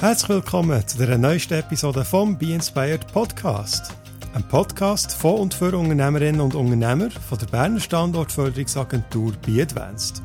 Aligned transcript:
Herzlich 0.00 0.30
willkommen 0.30 0.88
zu 0.88 0.96
der 0.96 1.18
neuesten 1.18 1.58
Episode 1.58 2.06
vom 2.06 2.38
Be 2.38 2.54
Inspired 2.54 3.06
Podcast. 3.12 3.94
Ein 4.32 4.42
Podcast 4.48 5.12
von 5.12 5.40
und 5.40 5.52
für 5.52 5.76
Unternehmerinnen 5.76 6.40
und 6.40 6.54
Unternehmer 6.54 7.10
von 7.10 7.36
der 7.36 7.44
Berner 7.44 7.80
Standortförderungsagentur 7.80 9.34
Be 9.44 9.60
Advanced. 9.60 10.22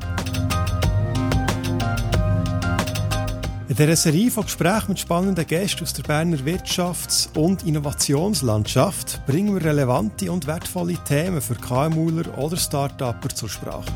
In 3.68 3.76
dieser 3.76 3.96
Serie 3.96 4.30
von 4.30 4.44
Gesprächen 4.44 4.88
mit 4.88 4.98
spannenden 4.98 5.46
Gästen 5.46 5.82
aus 5.82 5.92
der 5.92 6.04
Berner 6.04 6.38
Wirtschafts- 6.38 7.28
und 7.36 7.66
Innovationslandschaft 7.66 9.26
bringen 9.26 9.52
wir 9.56 9.62
relevante 9.62 10.32
und 10.32 10.46
wertvolle 10.46 10.96
Themen 11.04 11.42
für 11.42 11.54
KMUler 11.54 12.38
oder 12.38 12.56
Start-Upper 12.56 13.28
zur 13.28 13.50
Sprache. 13.50 13.92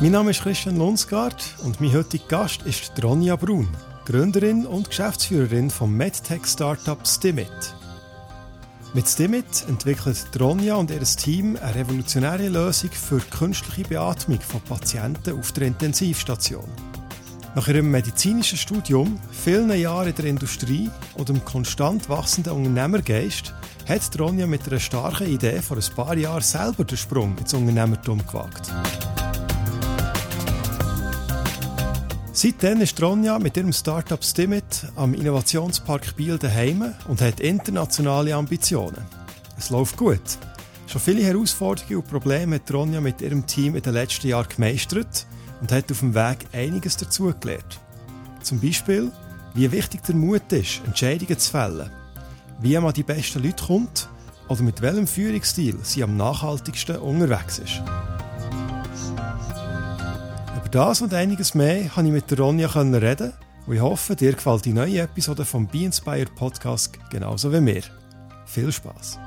Mein 0.00 0.12
Name 0.12 0.30
ist 0.30 0.42
Christian 0.42 0.78
Lunsgaard 0.78 1.44
und 1.64 1.78
mein 1.78 1.92
heutiger 1.92 2.28
Gast 2.28 2.62
ist 2.62 2.92
Ronja 3.02 3.36
Brun, 3.36 3.68
Gründerin 4.08 4.64
und 4.64 4.88
Geschäftsführerin 4.88 5.68
vom 5.68 5.94
MedTech-Startup 5.94 7.06
Stimit. 7.06 7.74
Mit 8.94 9.06
Stimit 9.06 9.66
entwickelt 9.68 10.28
Ronja 10.40 10.76
und 10.76 10.90
ihr 10.90 11.02
Team 11.02 11.58
eine 11.60 11.74
revolutionäre 11.74 12.48
Lösung 12.48 12.88
für 12.90 13.18
künstliche 13.18 13.86
Beatmung 13.86 14.40
von 14.40 14.62
Patienten 14.62 15.38
auf 15.38 15.52
der 15.52 15.66
Intensivstation. 15.66 16.64
Nach 17.54 17.68
ihrem 17.68 17.90
medizinischen 17.90 18.56
Studium, 18.56 19.20
vielen 19.30 19.70
Jahren 19.78 20.08
in 20.08 20.14
der 20.14 20.24
Industrie 20.24 20.88
und 21.18 21.28
einem 21.28 21.44
konstant 21.44 22.08
wachsenden 22.08 22.54
Unternehmergeist 22.54 23.52
hat 23.86 24.18
Ronja 24.18 24.46
mit 24.46 24.66
einer 24.66 24.80
starken 24.80 25.26
Idee 25.26 25.60
vor 25.60 25.76
ein 25.76 25.94
paar 25.94 26.16
Jahren 26.16 26.40
selber 26.40 26.84
den 26.84 26.96
Sprung 26.96 27.36
ins 27.36 27.52
Unternehmertum 27.52 28.26
gewagt. 28.26 28.72
Seitdem 32.40 32.80
ist 32.82 33.02
Ronja 33.02 33.36
mit 33.40 33.56
ihrem 33.56 33.72
Startup 33.72 34.22
Stimit 34.22 34.86
am 34.94 35.12
Innovationspark 35.12 36.14
Biel 36.14 36.38
daheim 36.38 36.94
und 37.08 37.20
hat 37.20 37.40
internationale 37.40 38.36
Ambitionen. 38.36 39.04
Es 39.58 39.70
läuft 39.70 39.96
gut. 39.96 40.20
Schon 40.86 41.00
viele 41.00 41.24
Herausforderungen 41.24 41.96
und 41.96 42.06
Probleme 42.06 42.54
hat 42.54 42.72
Ronja 42.72 43.00
mit 43.00 43.22
ihrem 43.22 43.44
Team 43.44 43.74
in 43.74 43.82
den 43.82 43.92
letzten 43.92 44.28
Jahren 44.28 44.48
gemeistert 44.48 45.26
und 45.60 45.72
hat 45.72 45.90
auf 45.90 45.98
dem 45.98 46.14
Weg 46.14 46.46
einiges 46.52 46.96
dazugelernt. 46.96 47.80
Zum 48.40 48.60
Beispiel, 48.60 49.10
wie 49.54 49.72
wichtig 49.72 50.04
der 50.04 50.14
Mut 50.14 50.52
ist, 50.52 50.80
Entscheidungen 50.86 51.40
zu 51.40 51.50
fällen, 51.50 51.90
wie 52.60 52.78
man 52.78 52.94
die 52.94 53.02
besten 53.02 53.42
Leute 53.42 53.64
kommt 53.64 54.08
oder 54.46 54.62
mit 54.62 54.80
welchem 54.80 55.08
Führungsstil 55.08 55.76
sie 55.82 56.04
am 56.04 56.16
nachhaltigsten 56.16 56.98
unterwegs 56.98 57.58
ist. 57.58 57.82
Über 60.58 60.68
das 60.70 61.02
und 61.02 61.14
einiges 61.14 61.54
mehr 61.54 61.88
konnte 61.88 62.08
ich 62.08 62.14
mit 62.14 62.28
der 62.32 62.40
Ronja 62.40 62.66
reden 62.66 63.32
und 63.66 63.74
ich 63.76 63.80
hoffe, 63.80 64.16
dir 64.16 64.32
gefällt 64.32 64.64
die 64.64 64.72
neue 64.72 65.02
Episode 65.02 65.44
vom 65.44 65.68
Be 65.68 65.84
Inspired 65.84 66.34
Podcast 66.34 66.98
genauso 67.10 67.52
wie 67.52 67.60
mir. 67.60 67.82
Viel 68.44 68.72
Spaß! 68.72 69.20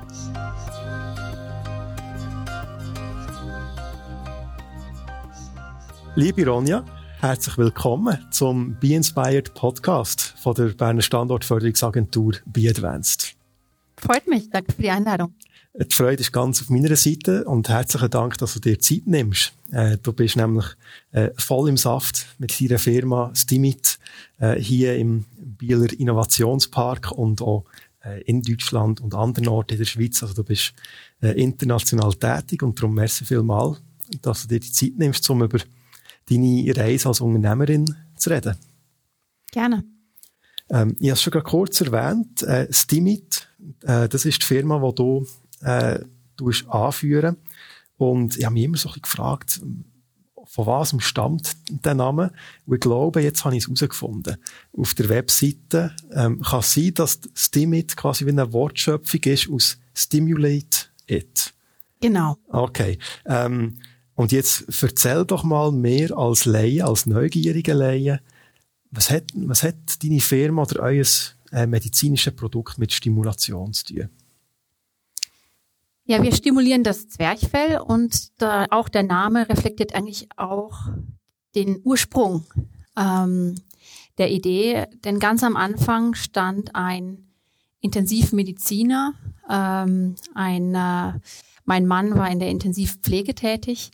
Liebe 6.16 6.46
Ronja, 6.46 6.84
herzlich 7.20 7.56
willkommen 7.56 8.18
zum 8.30 8.76
Be 8.78 8.88
Inspired 8.88 9.54
Podcast 9.54 10.34
von 10.36 10.54
der 10.54 10.66
Berner 10.66 11.00
Standortförderungsagentur 11.00 12.34
Be 12.44 12.68
Advanced. 12.68 13.36
Freut 13.96 14.26
mich, 14.26 14.50
danke 14.50 14.72
für 14.72 14.82
die 14.82 14.90
Einladung. 14.90 15.32
Die 15.74 15.94
Freude 15.94 16.20
ist 16.20 16.32
ganz 16.32 16.60
auf 16.60 16.68
meiner 16.68 16.94
Seite 16.96 17.44
und 17.44 17.66
herzlichen 17.70 18.10
Dank, 18.10 18.36
dass 18.36 18.52
du 18.52 18.60
dir 18.60 18.78
Zeit 18.78 19.06
nimmst. 19.06 19.54
Äh, 19.70 19.96
du 20.02 20.12
bist 20.12 20.36
nämlich 20.36 20.66
äh, 21.12 21.30
voll 21.38 21.70
im 21.70 21.78
Saft 21.78 22.26
mit 22.36 22.60
deiner 22.60 22.78
Firma 22.78 23.30
Stimit 23.34 23.98
äh, 24.38 24.60
hier 24.60 24.96
im 24.96 25.24
Bieler 25.38 25.90
Innovationspark 25.90 27.12
und 27.12 27.40
auch 27.40 27.64
äh, 28.04 28.20
in 28.24 28.42
Deutschland 28.42 29.00
und 29.00 29.14
anderen 29.14 29.48
Orten 29.48 29.72
in 29.72 29.78
der 29.78 29.86
Schweiz. 29.86 30.22
Also 30.22 30.34
du 30.34 30.44
bist 30.44 30.74
äh, 31.22 31.40
international 31.42 32.12
tätig 32.16 32.62
und 32.62 32.78
darum 32.78 32.94
merci 32.94 33.24
vielmal, 33.24 33.78
dass 34.20 34.42
du 34.42 34.48
dir 34.48 34.60
die 34.60 34.72
Zeit 34.72 34.98
nimmst, 34.98 35.28
um 35.30 35.42
über 35.42 35.58
deine 36.28 36.76
Reise 36.76 37.08
als 37.08 37.22
Unternehmerin 37.22 37.96
zu 38.16 38.28
reden. 38.28 38.56
Gerne. 39.50 39.84
Ähm, 40.68 40.96
ich 41.00 41.08
habe 41.08 41.14
es 41.14 41.22
schon 41.22 41.30
gerade 41.30 41.48
kurz 41.48 41.80
erwähnt. 41.80 42.42
Äh, 42.42 42.70
Stimit, 42.70 43.48
das 43.80 44.24
ist 44.24 44.42
die 44.42 44.46
Firma, 44.46 44.78
die 44.78 44.94
du 44.96 45.24
äh, 45.62 46.00
anführen. 46.68 47.36
Und 47.96 48.36
ich 48.36 48.44
habe 48.44 48.54
mich 48.54 48.64
immer 48.64 48.76
so 48.76 48.88
ein 48.88 48.92
bisschen 48.92 49.02
gefragt, 49.02 49.60
von 50.44 50.66
was 50.66 50.94
stammt 50.98 51.56
der 51.70 51.94
Name? 51.94 52.32
Und 52.66 52.74
ich 52.74 52.80
glaube, 52.80 53.22
jetzt 53.22 53.44
habe 53.44 53.56
ich 53.56 53.62
es 53.62 53.68
herausgefunden. 53.68 54.36
Auf 54.76 54.94
der 54.94 55.08
Webseite 55.08 55.94
ähm, 56.12 56.42
kann 56.42 56.60
es 56.60 56.74
sein, 56.74 56.92
dass 56.94 57.20
Stimit 57.34 57.96
quasi 57.96 58.26
wie 58.26 58.30
eine 58.30 58.52
Wortschöpfung 58.52 59.20
ist 59.24 59.48
aus 59.50 59.78
Stimulate 59.94 60.88
It. 61.06 61.54
Genau. 62.00 62.36
Okay. 62.48 62.98
Ähm, 63.24 63.78
und 64.14 64.32
jetzt 64.32 64.82
erzähl 64.82 65.24
doch 65.24 65.42
mal 65.42 65.72
mehr 65.72 66.16
als 66.16 66.44
Laie, 66.44 66.84
als 66.84 67.06
neugierige 67.06 67.72
Laie, 67.72 68.20
was 68.90 69.10
hat, 69.10 69.24
was 69.34 69.62
hat 69.62 70.02
deine 70.02 70.20
Firma 70.20 70.62
oder 70.62 70.82
euer 70.82 71.06
äh, 71.50 71.66
medizinisches 71.66 72.36
Produkt 72.36 72.78
mit 72.78 72.92
Stimulation 72.92 73.72
zu 73.72 73.86
tun? 73.86 74.08
Ja, 76.12 76.22
wir 76.22 76.34
stimulieren 76.34 76.84
das 76.84 77.08
Zwerchfell 77.08 77.80
und 77.80 78.38
da 78.38 78.66
auch 78.68 78.90
der 78.90 79.02
Name 79.02 79.48
reflektiert 79.48 79.94
eigentlich 79.94 80.28
auch 80.36 80.90
den 81.54 81.80
Ursprung 81.84 82.44
ähm, 82.98 83.54
der 84.18 84.30
Idee. 84.30 84.88
Denn 85.06 85.20
ganz 85.20 85.42
am 85.42 85.56
Anfang 85.56 86.12
stand 86.12 86.74
ein 86.74 87.28
Intensivmediziner, 87.80 89.14
ähm, 89.48 90.16
ein, 90.34 90.74
äh, 90.74 91.18
mein 91.64 91.86
Mann 91.86 92.14
war 92.14 92.30
in 92.30 92.40
der 92.40 92.50
Intensivpflege 92.50 93.34
tätig 93.34 93.90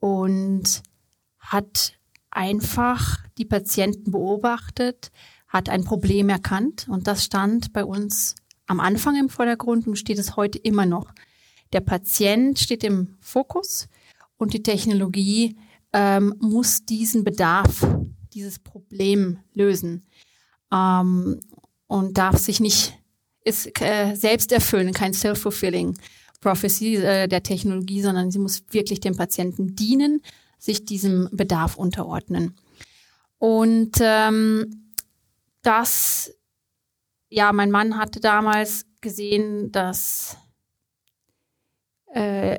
und 0.00 0.82
hat 1.38 1.94
einfach 2.30 3.20
die 3.38 3.46
Patienten 3.46 4.10
beobachtet, 4.10 5.10
hat 5.46 5.70
ein 5.70 5.84
Problem 5.84 6.28
erkannt 6.28 6.88
und 6.90 7.06
das 7.06 7.24
stand 7.24 7.72
bei 7.72 7.86
uns 7.86 8.34
am 8.66 8.80
Anfang 8.80 9.16
im 9.18 9.30
Vordergrund 9.30 9.86
und 9.86 9.96
steht 9.96 10.18
es 10.18 10.36
heute 10.36 10.58
immer 10.58 10.84
noch. 10.84 11.06
Der 11.72 11.80
Patient 11.80 12.58
steht 12.58 12.84
im 12.84 13.16
Fokus 13.20 13.88
und 14.36 14.54
die 14.54 14.62
Technologie 14.62 15.56
ähm, 15.92 16.34
muss 16.40 16.84
diesen 16.84 17.24
Bedarf, 17.24 17.86
dieses 18.32 18.58
Problem 18.58 19.38
lösen 19.54 20.04
ähm, 20.72 21.40
und 21.86 22.18
darf 22.18 22.38
sich 22.38 22.60
nicht 22.60 22.94
ist 23.44 23.80
äh, 23.80 24.14
selbst 24.14 24.52
erfüllen, 24.52 24.92
kein 24.92 25.14
self-fulfilling 25.14 25.98
prophecy 26.40 26.96
äh, 26.96 27.26
der 27.26 27.42
Technologie, 27.42 28.02
sondern 28.02 28.30
sie 28.30 28.38
muss 28.38 28.62
wirklich 28.70 29.00
dem 29.00 29.16
Patienten 29.16 29.74
dienen, 29.74 30.22
sich 30.58 30.84
diesem 30.84 31.28
Bedarf 31.32 31.76
unterordnen. 31.76 32.54
Und 33.38 33.96
ähm, 34.00 34.92
das, 35.62 36.34
ja, 37.30 37.52
mein 37.52 37.70
Mann 37.70 37.96
hatte 37.96 38.20
damals 38.20 38.84
gesehen, 39.00 39.72
dass 39.72 40.36
äh, 42.12 42.58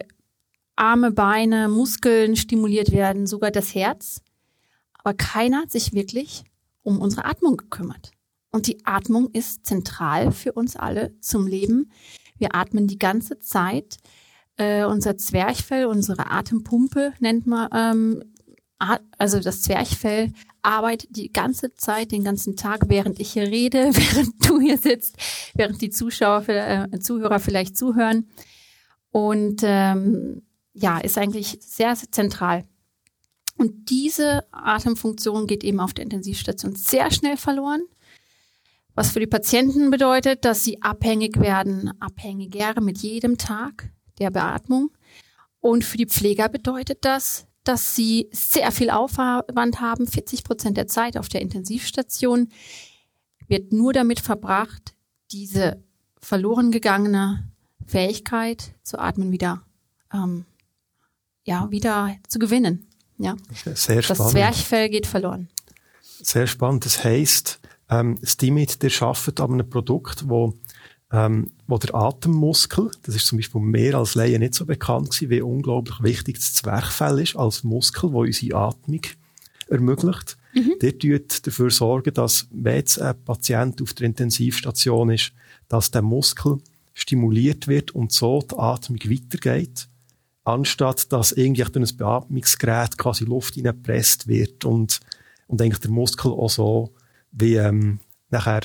Arme, 0.75 1.11
Beine, 1.11 1.67
Muskeln 1.67 2.35
stimuliert 2.35 2.91
werden, 2.91 3.27
sogar 3.27 3.51
das 3.51 3.75
Herz. 3.75 4.21
Aber 4.93 5.13
keiner 5.13 5.61
hat 5.61 5.71
sich 5.71 5.93
wirklich 5.93 6.43
um 6.83 6.99
unsere 6.99 7.25
Atmung 7.25 7.57
gekümmert. 7.57 8.11
Und 8.51 8.67
die 8.67 8.85
Atmung 8.85 9.29
ist 9.31 9.65
zentral 9.65 10.31
für 10.31 10.53
uns 10.53 10.75
alle 10.75 11.13
zum 11.19 11.47
Leben. 11.47 11.91
Wir 12.37 12.55
atmen 12.55 12.87
die 12.87 12.97
ganze 12.97 13.39
Zeit. 13.39 13.97
Äh, 14.57 14.85
unser 14.85 15.17
Zwerchfell, 15.17 15.85
unsere 15.85 16.31
Atempumpe 16.31 17.13
nennt 17.19 17.45
man, 17.45 17.69
ähm, 17.73 18.23
also 19.17 19.39
das 19.39 19.61
Zwerchfell 19.61 20.31
arbeitet 20.61 21.15
die 21.15 21.31
ganze 21.31 21.75
Zeit, 21.75 22.11
den 22.11 22.23
ganzen 22.23 22.55
Tag, 22.55 22.83
während 22.87 23.19
ich 23.19 23.33
hier 23.33 23.43
rede, 23.43 23.77
während 23.93 24.49
du 24.49 24.59
hier 24.59 24.77
sitzt, 24.77 25.15
während 25.53 25.81
die 25.81 25.89
Zuschauer, 25.89 26.47
äh, 26.49 26.99
Zuhörer 26.99 27.39
vielleicht 27.39 27.77
zuhören. 27.77 28.27
Und 29.11 29.61
ähm, 29.63 30.43
ja, 30.73 30.99
ist 30.99 31.17
eigentlich 31.17 31.57
sehr, 31.61 31.95
sehr 31.95 32.11
zentral. 32.11 32.65
Und 33.57 33.89
diese 33.89 34.45
Atemfunktion 34.51 35.47
geht 35.47 35.63
eben 35.63 35.79
auf 35.79 35.93
der 35.93 36.05
Intensivstation 36.05 36.75
sehr 36.75 37.11
schnell 37.11 37.35
verloren. 37.35 37.81
Was 38.95 39.11
für 39.11 39.19
die 39.19 39.27
Patienten 39.27 39.91
bedeutet, 39.91 40.45
dass 40.45 40.63
sie 40.63 40.81
abhängig 40.81 41.39
werden, 41.39 41.91
abhängiger 41.99 42.79
mit 42.81 42.99
jedem 42.99 43.37
Tag 43.37 43.91
der 44.19 44.31
Beatmung. 44.31 44.91
Und 45.59 45.83
für 45.83 45.97
die 45.97 46.05
Pfleger 46.05 46.47
bedeutet 46.49 46.99
das, 47.01 47.47
dass 47.63 47.95
sie 47.95 48.29
sehr 48.31 48.71
viel 48.71 48.89
Aufwand 48.89 49.81
haben. 49.81 50.07
40 50.07 50.43
Prozent 50.43 50.77
der 50.77 50.87
Zeit 50.87 51.17
auf 51.17 51.29
der 51.29 51.41
Intensivstation 51.41 52.49
wird 53.47 53.73
nur 53.73 53.93
damit 53.93 54.19
verbracht, 54.19 54.95
diese 55.31 55.83
verloren 56.21 56.71
gegangene 56.71 57.49
Fähigkeit 57.89 58.73
zu 58.83 58.99
atmen 58.99 59.31
wieder, 59.31 59.63
ähm, 60.13 60.45
ja, 61.43 61.69
wieder 61.71 62.15
zu 62.27 62.39
gewinnen. 62.39 62.87
Ja. 63.17 63.35
Sehr 63.65 64.01
spannend. 64.01 64.19
Das 64.19 64.31
Zwerchfell 64.31 64.89
geht 64.89 65.07
verloren. 65.07 65.49
Sehr 66.01 66.47
spannend. 66.47 66.85
Das 66.85 67.03
heisst, 67.03 67.59
ähm, 67.89 68.17
Stimit, 68.23 68.81
der 68.83 68.91
arbeitet 69.01 69.41
an 69.41 69.53
einem 69.53 69.69
Produkt, 69.69 70.29
wo, 70.29 70.53
ähm, 71.11 71.51
wo 71.67 71.77
der 71.77 71.95
Atemmuskel, 71.95 72.91
das 73.01 73.15
ist 73.15 73.25
zum 73.25 73.39
Beispiel 73.39 73.61
mehr 73.61 73.95
als 73.95 74.15
Laien 74.15 74.41
nicht 74.41 74.53
so 74.53 74.65
bekannt 74.65 75.09
gewesen, 75.09 75.29
wie 75.31 75.41
unglaublich 75.41 76.01
wichtig 76.03 76.37
das 76.37 76.53
Zwerchfell 76.53 77.19
ist 77.19 77.35
als 77.35 77.63
Muskel, 77.63 78.13
wo 78.13 78.21
unsere 78.21 78.57
Atmung 78.57 79.01
ermöglicht. 79.67 80.37
Mhm. 80.53 80.75
Der 80.81 80.97
tut 80.97 81.45
dafür 81.45 81.71
sorgen, 81.71 82.13
dass, 82.13 82.47
wenn 82.51 82.75
jetzt 82.75 83.01
ein 83.01 83.21
Patient 83.23 83.81
auf 83.81 83.93
der 83.93 84.05
Intensivstation 84.05 85.09
ist, 85.09 85.31
dass 85.67 85.91
der 85.91 86.01
Muskel 86.01 86.59
stimuliert 86.93 87.67
wird 87.67 87.91
und 87.91 88.11
so 88.11 88.41
die 88.41 88.57
Atmung 88.57 88.99
weitergeht, 89.05 89.87
anstatt 90.43 91.11
dass 91.11 91.31
irgendwie 91.31 91.63
durch 91.63 91.91
ein 91.91 91.97
Beatmungsgerät 91.97 92.97
quasi 92.97 93.25
Luft 93.25 93.55
hineingepresst 93.55 94.27
wird 94.27 94.65
und, 94.65 94.99
und 95.47 95.61
eigentlich 95.61 95.79
der 95.79 95.91
Muskel 95.91 96.31
auch 96.31 96.49
so 96.49 96.93
wie 97.31 97.55
ähm, 97.55 97.99
nachher 98.29 98.61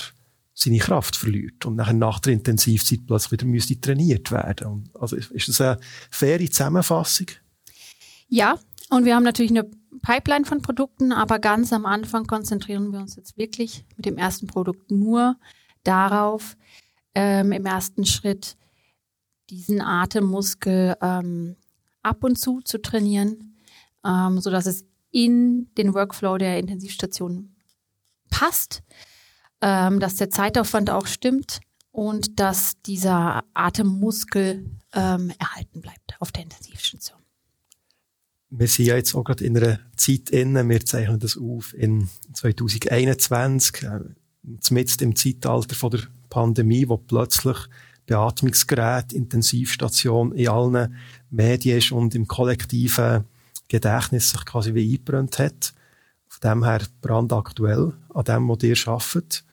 seine 0.54 0.78
Kraft 0.78 1.16
verliert 1.16 1.66
und 1.66 1.76
nachher 1.76 1.94
nach 1.94 2.20
der 2.20 2.32
Intensivzeit 2.32 3.00
plötzlich 3.06 3.32
wieder 3.32 3.46
müsste 3.46 3.80
trainiert 3.80 4.30
werden. 4.30 4.66
Und 4.66 4.96
also 4.96 5.16
ist 5.16 5.48
das 5.48 5.60
eine 5.60 5.78
faire 6.10 6.38
Zusammenfassung? 6.48 7.26
Ja, 8.28 8.58
und 8.90 9.04
wir 9.04 9.16
haben 9.16 9.24
natürlich 9.24 9.50
eine 9.50 9.68
Pipeline 10.00 10.44
von 10.44 10.62
Produkten, 10.62 11.12
aber 11.12 11.38
ganz 11.38 11.72
am 11.72 11.86
Anfang 11.86 12.26
konzentrieren 12.26 12.92
wir 12.92 13.00
uns 13.00 13.16
jetzt 13.16 13.36
wirklich 13.36 13.84
mit 13.96 14.06
dem 14.06 14.16
ersten 14.16 14.46
Produkt 14.46 14.90
nur 14.90 15.36
darauf, 15.82 16.56
ähm, 17.14 17.52
im 17.52 17.66
ersten 17.66 18.04
Schritt 18.04 18.56
diesen 19.50 19.80
Atemmuskel 19.80 20.96
ähm, 21.00 21.56
ab 22.02 22.24
und 22.24 22.36
zu 22.36 22.60
zu 22.60 22.80
trainieren, 22.80 23.56
ähm, 24.04 24.40
so 24.40 24.50
dass 24.50 24.66
es 24.66 24.84
in 25.10 25.68
den 25.76 25.94
Workflow 25.94 26.38
der 26.38 26.58
Intensivstation 26.58 27.54
passt, 28.30 28.82
ähm, 29.60 30.00
dass 30.00 30.16
der 30.16 30.30
Zeitaufwand 30.30 30.90
auch 30.90 31.06
stimmt 31.06 31.60
und 31.92 32.40
dass 32.40 32.82
dieser 32.82 33.44
Atemmuskel 33.54 34.68
ähm, 34.92 35.32
erhalten 35.38 35.80
bleibt 35.80 36.16
auf 36.18 36.32
der 36.32 36.42
Intensivstation. 36.42 37.18
Wir 38.50 38.68
sind 38.68 38.86
ja 38.86 38.96
jetzt 38.96 39.14
auch 39.14 39.24
gerade 39.24 39.44
in 39.44 39.56
einer 39.56 39.78
Zeit 39.96 40.30
inne, 40.30 40.68
wir 40.68 40.84
zeichnen 40.84 41.18
das 41.18 41.36
auf 41.36 41.74
in 41.74 42.08
2021, 42.32 43.82
äh, 43.84 44.00
mitten 44.70 45.02
im 45.04 45.16
Zeitalter 45.16 45.74
von 45.74 45.90
der 45.90 46.00
Pandemie, 46.34 46.88
wo 46.88 46.96
plötzlich 46.96 47.56
Beatmungsgerät, 48.06 49.12
Intensivstation 49.12 50.32
in 50.32 50.48
allen 50.48 50.96
Medien 51.30 51.80
und 51.92 52.16
im 52.16 52.26
kollektiven 52.26 53.24
Gedächtnis 53.68 54.30
sich 54.30 54.44
quasi 54.44 54.74
wie 54.74 54.92
eingebrannt 54.92 55.38
hat. 55.38 55.72
Von 56.26 56.50
dem 56.50 56.64
her 56.64 56.80
brandaktuell 57.00 57.92
an 58.12 58.24
dem, 58.24 58.48
was 58.48 58.62
ihr 58.64 58.76
arbeitet. 58.88 59.44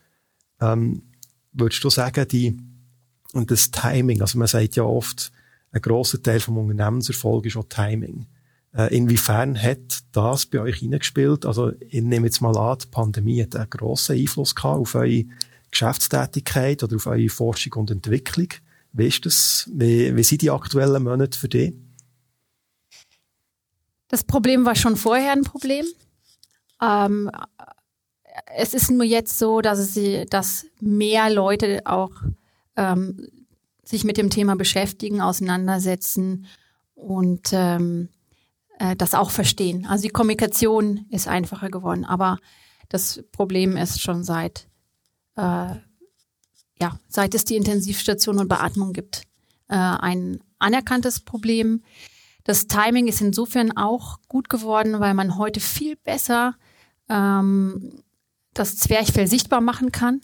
Ähm, 0.59 1.03
würdest 1.53 1.83
du 1.83 1.91
sagen, 1.91 2.27
die, 2.27 2.57
und 3.33 3.51
das 3.51 3.69
Timing, 3.69 4.21
also 4.21 4.39
man 4.39 4.47
sagt 4.47 4.75
ja 4.75 4.83
oft, 4.83 5.31
ein 5.71 5.81
grosser 5.81 6.21
Teil 6.21 6.39
vom 6.39 6.57
Unternehmenserfolg 6.57 7.45
ist 7.45 7.57
auch 7.57 7.69
Timing. 7.69 8.25
Äh, 8.73 8.95
inwiefern 8.97 9.61
hat 9.61 10.03
das 10.13 10.47
bei 10.47 10.59
euch 10.59 10.77
hineingespielt? 10.77 11.45
Also, 11.45 11.73
ich 11.79 12.01
nehme 12.01 12.25
jetzt 12.25 12.41
mal 12.41 12.57
an, 12.57 12.79
die 12.79 12.87
Pandemie 12.87 13.43
hat 13.43 13.55
einen 13.55 13.69
grossen 13.69 14.17
Einfluss 14.17 14.55
gehabt 14.55 14.79
auf 14.79 14.95
eure 14.95 15.25
Geschäftstätigkeit 15.71 16.83
oder 16.83 16.97
auf 16.97 17.07
eure 17.07 17.29
Forschung 17.29 17.73
und 17.73 17.91
Entwicklung. 17.91 18.49
Wie 18.93 19.07
ist 19.07 19.25
das? 19.25 19.69
Wie, 19.73 20.15
wie 20.15 20.23
sind 20.23 20.41
die 20.41 20.51
aktuellen 20.51 21.03
Monate 21.03 21.37
für 21.37 21.47
dich? 21.47 21.73
Das 24.09 24.25
Problem 24.25 24.65
war 24.65 24.75
schon 24.75 24.97
vorher 24.97 25.31
ein 25.31 25.43
Problem. 25.43 25.85
Ähm, 26.81 27.31
es 28.55 28.73
ist 28.73 28.91
nur 28.91 29.05
jetzt 29.05 29.39
so, 29.39 29.61
dass, 29.61 29.79
es, 29.79 30.29
dass 30.29 30.65
mehr 30.81 31.29
Leute 31.29 31.81
auch 31.85 32.11
ähm, 32.75 33.29
sich 33.83 34.03
mit 34.03 34.17
dem 34.17 34.29
Thema 34.29 34.55
beschäftigen, 34.55 35.21
auseinandersetzen 35.21 36.47
und 36.95 37.49
ähm, 37.53 38.09
äh, 38.79 38.95
das 38.95 39.13
auch 39.13 39.31
verstehen. 39.31 39.85
Also 39.85 40.03
die 40.03 40.09
Kommunikation 40.09 41.05
ist 41.09 41.27
einfacher 41.27 41.69
geworden, 41.69 42.03
aber 42.03 42.37
das 42.89 43.23
Problem 43.31 43.77
ist 43.77 44.01
schon 44.01 44.23
seit 44.23 44.67
äh, 45.41 45.75
ja, 46.79 46.99
seit 47.07 47.35
es 47.35 47.45
die 47.45 47.55
Intensivstation 47.55 48.39
und 48.39 48.47
Beatmung 48.47 48.93
gibt, 48.93 49.23
äh, 49.67 49.75
ein 49.75 50.39
anerkanntes 50.59 51.19
Problem. 51.19 51.83
Das 52.43 52.67
Timing 52.67 53.07
ist 53.07 53.21
insofern 53.21 53.75
auch 53.75 54.19
gut 54.27 54.49
geworden, 54.49 54.99
weil 54.99 55.13
man 55.13 55.37
heute 55.37 55.59
viel 55.59 55.95
besser 55.95 56.55
ähm, 57.09 58.03
das 58.53 58.77
Zwerchfell 58.77 59.27
sichtbar 59.27 59.61
machen 59.61 59.91
kann. 59.91 60.21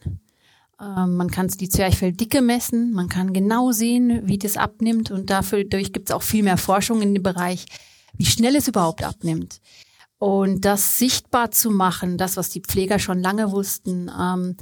Ähm, 0.80 1.16
man 1.16 1.30
kann 1.30 1.48
die 1.48 1.70
Zwerchfelldicke 1.70 2.42
messen, 2.42 2.92
man 2.94 3.10
kann 3.10 3.34
genau 3.34 3.72
sehen, 3.72 4.22
wie 4.28 4.38
das 4.38 4.58
abnimmt 4.58 5.12
und 5.12 5.30
dafür 5.30 5.64
gibt 5.64 6.10
es 6.10 6.16
auch 6.16 6.24
viel 6.24 6.44
mehr 6.44 6.58
Forschung 6.58 7.02
in 7.02 7.14
dem 7.14 7.24
Bereich, 7.24 7.66
wie 8.14 8.26
schnell 8.26 8.56
es 8.56 8.68
überhaupt 8.68 9.04
abnimmt. 9.04 9.60
Und 10.20 10.66
das 10.66 10.98
sichtbar 10.98 11.52
zu 11.52 11.70
machen, 11.70 12.18
das, 12.18 12.38
was 12.38 12.50
die 12.50 12.62
Pfleger 12.62 12.98
schon 12.98 13.22
lange 13.22 13.52
wussten, 13.52 14.10
ähm, 14.20 14.58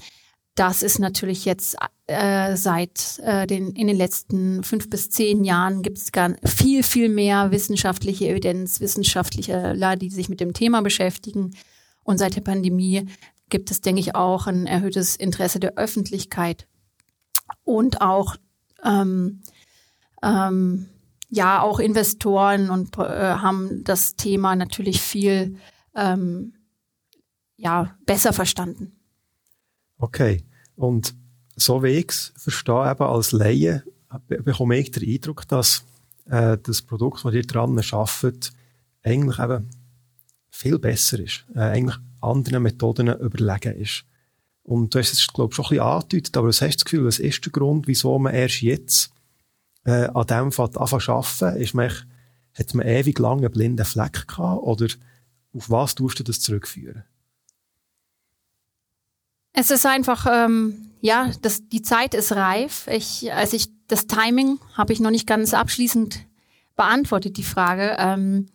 das 0.56 0.84
ist 0.84 1.00
natürlich 1.00 1.44
jetzt 1.44 1.76
äh, 2.08 2.56
seit 2.56 3.20
äh, 3.24 3.46
den 3.46 3.74
in 3.74 3.88
den 3.88 3.98
letzten 3.98 4.64
fünf 4.64 4.90
bis 4.90 5.10
zehn 5.10 5.44
Jahren 5.44 5.82
gibt 5.82 5.98
es 5.98 6.14
gar 6.14 6.34
viel 6.46 6.82
viel 6.82 7.10
mehr 7.10 7.52
wissenschaftliche 7.52 8.30
Evidenz, 8.30 8.80
wissenschaftliche, 8.80 9.76
die 9.98 10.10
sich 10.10 10.30
mit 10.30 10.40
dem 10.40 10.54
Thema 10.54 10.82
beschäftigen. 10.82 11.56
Und 12.04 12.20
seit 12.20 12.36
der 12.36 12.42
Pandemie 12.42 13.06
gibt 13.50 13.70
es, 13.70 13.82
denke 13.82 14.00
ich, 14.00 14.16
auch 14.16 14.48
ein 14.48 14.66
erhöhtes 14.66 15.16
Interesse 15.18 15.60
der 15.60 15.78
Öffentlichkeit 15.78 16.68
und 17.64 18.02
auch 18.02 18.38
ähm, 18.84 19.42
ähm, 20.24 20.88
ja 21.30 21.62
auch 21.62 21.80
Investoren 21.80 22.70
und 22.70 22.98
äh, 22.98 23.02
haben 23.02 23.84
das 23.84 24.16
Thema 24.16 24.56
natürlich 24.56 25.02
viel 25.02 25.58
ähm, 25.96 26.54
ja 27.58 27.98
besser 28.06 28.32
verstanden. 28.32 28.96
Okay. 29.98 30.44
Und 30.76 31.16
so 31.56 31.84
wie 31.84 31.90
ich 31.90 32.10
es 32.10 32.34
verstehe, 32.36 32.92
eben 32.92 33.04
als 33.04 33.32
Laie, 33.32 33.84
bekomme 34.28 34.78
ich 34.78 34.92
den 34.92 35.08
Eindruck, 35.08 35.48
dass 35.48 35.84
äh, 36.30 36.58
das 36.62 36.82
Produkt, 36.82 37.24
das 37.24 37.34
ihr 37.34 37.44
dran 37.44 37.78
arbeitet, 37.78 38.52
eigentlich 39.04 39.40
eben 39.40 39.70
viel 40.50 40.80
besser 40.80 41.20
ist. 41.20 41.46
Äh, 41.56 41.60
eigentlich 41.60 41.98
anderen 42.22 42.64
Methoden 42.64 43.08
überlegen 43.08 43.76
ist. 43.76 44.06
Und 44.64 44.94
du 44.94 45.00
hast 45.00 45.14
es, 45.14 45.28
glaube 45.28 45.52
ich, 45.52 45.56
schon 45.56 45.66
ein 45.66 45.70
bisschen 45.70 45.86
angedeutet, 45.86 46.38
aber 46.38 46.48
was 46.48 46.62
hast 46.62 46.72
du 46.72 46.78
das 46.78 46.86
Gefühl, 46.86 47.06
was 47.06 47.20
ist 47.20 47.46
der 47.46 47.52
Grund, 47.52 47.88
wieso 47.88 48.18
man 48.18 48.34
erst 48.34 48.62
jetzt 48.62 49.12
äh, 49.86 50.08
an 50.08 50.28
dem 50.28 50.52
Fall 50.52 50.70
anfangen 50.76 51.08
arbeiten? 51.08 51.62
Ist 51.62 51.76
man, 51.76 51.92
hat 52.54 52.74
man 52.74 52.88
ewig 52.88 53.20
lange 53.20 53.46
einen 53.46 53.54
blinden 53.54 53.86
Fleck 53.86 54.28
gehabt 54.28 54.64
oder 54.64 54.88
auf 55.54 55.70
was 55.70 55.94
tust 55.94 56.20
du 56.20 56.24
das 56.24 56.40
zurückführen? 56.40 57.04
Es 59.58 59.72
ist 59.72 59.86
einfach, 59.86 60.28
ähm, 60.30 60.92
ja, 61.00 61.32
das, 61.42 61.68
die 61.70 61.82
Zeit 61.82 62.14
ist 62.14 62.34
reif. 62.34 62.88
Ich, 62.92 63.32
als 63.32 63.54
ich 63.54 63.70
das 63.88 64.06
Timing 64.06 64.60
habe 64.74 64.92
ich 64.92 65.00
noch 65.00 65.12
nicht 65.12 65.28
ganz 65.28 65.54
abschließend 65.54 66.26
beantwortet, 66.76 67.38
die 67.38 67.44
Frage. 67.44 67.96
Ähm, 67.98 68.50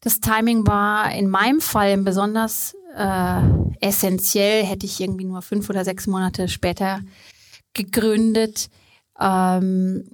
das 0.00 0.18
Timing 0.18 0.66
war 0.66 1.14
in 1.14 1.28
meinem 1.28 1.60
Fall 1.60 1.96
besonders 1.98 2.74
äh, 2.96 3.42
essentiell. 3.80 4.64
Hätte 4.64 4.86
ich 4.86 5.00
irgendwie 5.00 5.24
nur 5.24 5.40
fünf 5.40 5.70
oder 5.70 5.84
sechs 5.84 6.08
Monate 6.08 6.48
später 6.48 7.00
gegründet. 7.72 8.70
Ähm, 9.20 10.10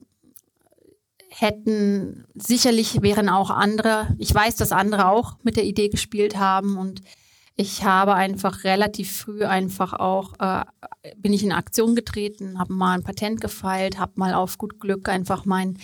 hätten 1.30 2.26
sicherlich 2.34 3.00
wären 3.00 3.30
auch 3.30 3.48
andere, 3.48 4.14
ich 4.18 4.34
weiß, 4.34 4.56
dass 4.56 4.72
andere 4.72 5.08
auch 5.08 5.36
mit 5.42 5.56
der 5.56 5.64
Idee 5.64 5.88
gespielt 5.88 6.36
haben 6.36 6.76
und 6.76 7.00
ich 7.56 7.84
habe 7.84 8.14
einfach 8.14 8.64
relativ 8.64 9.14
früh 9.14 9.44
einfach 9.44 9.92
auch, 9.92 10.32
äh, 10.38 10.64
bin 11.16 11.32
ich 11.32 11.42
in 11.42 11.52
Aktion 11.52 11.94
getreten, 11.94 12.58
habe 12.58 12.72
mal 12.72 12.94
ein 12.94 13.02
Patent 13.02 13.40
gefeilt, 13.40 13.98
habe 13.98 14.12
mal 14.16 14.34
auf 14.34 14.56
gut 14.56 14.80
Glück 14.80 15.08
einfach 15.08 15.44
meinen 15.44 15.78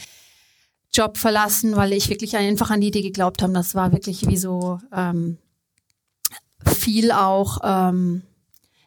Job 0.92 1.18
verlassen, 1.18 1.76
weil 1.76 1.92
ich 1.92 2.08
wirklich 2.08 2.36
einfach 2.36 2.70
an 2.70 2.80
die 2.80 2.88
Idee 2.88 3.02
geglaubt 3.02 3.42
habe. 3.42 3.52
Das 3.52 3.74
war 3.74 3.92
wirklich 3.92 4.26
wie 4.26 4.38
so 4.38 4.78
ähm, 4.92 5.38
viel 6.64 7.12
auch, 7.12 7.58
ähm, 7.62 8.22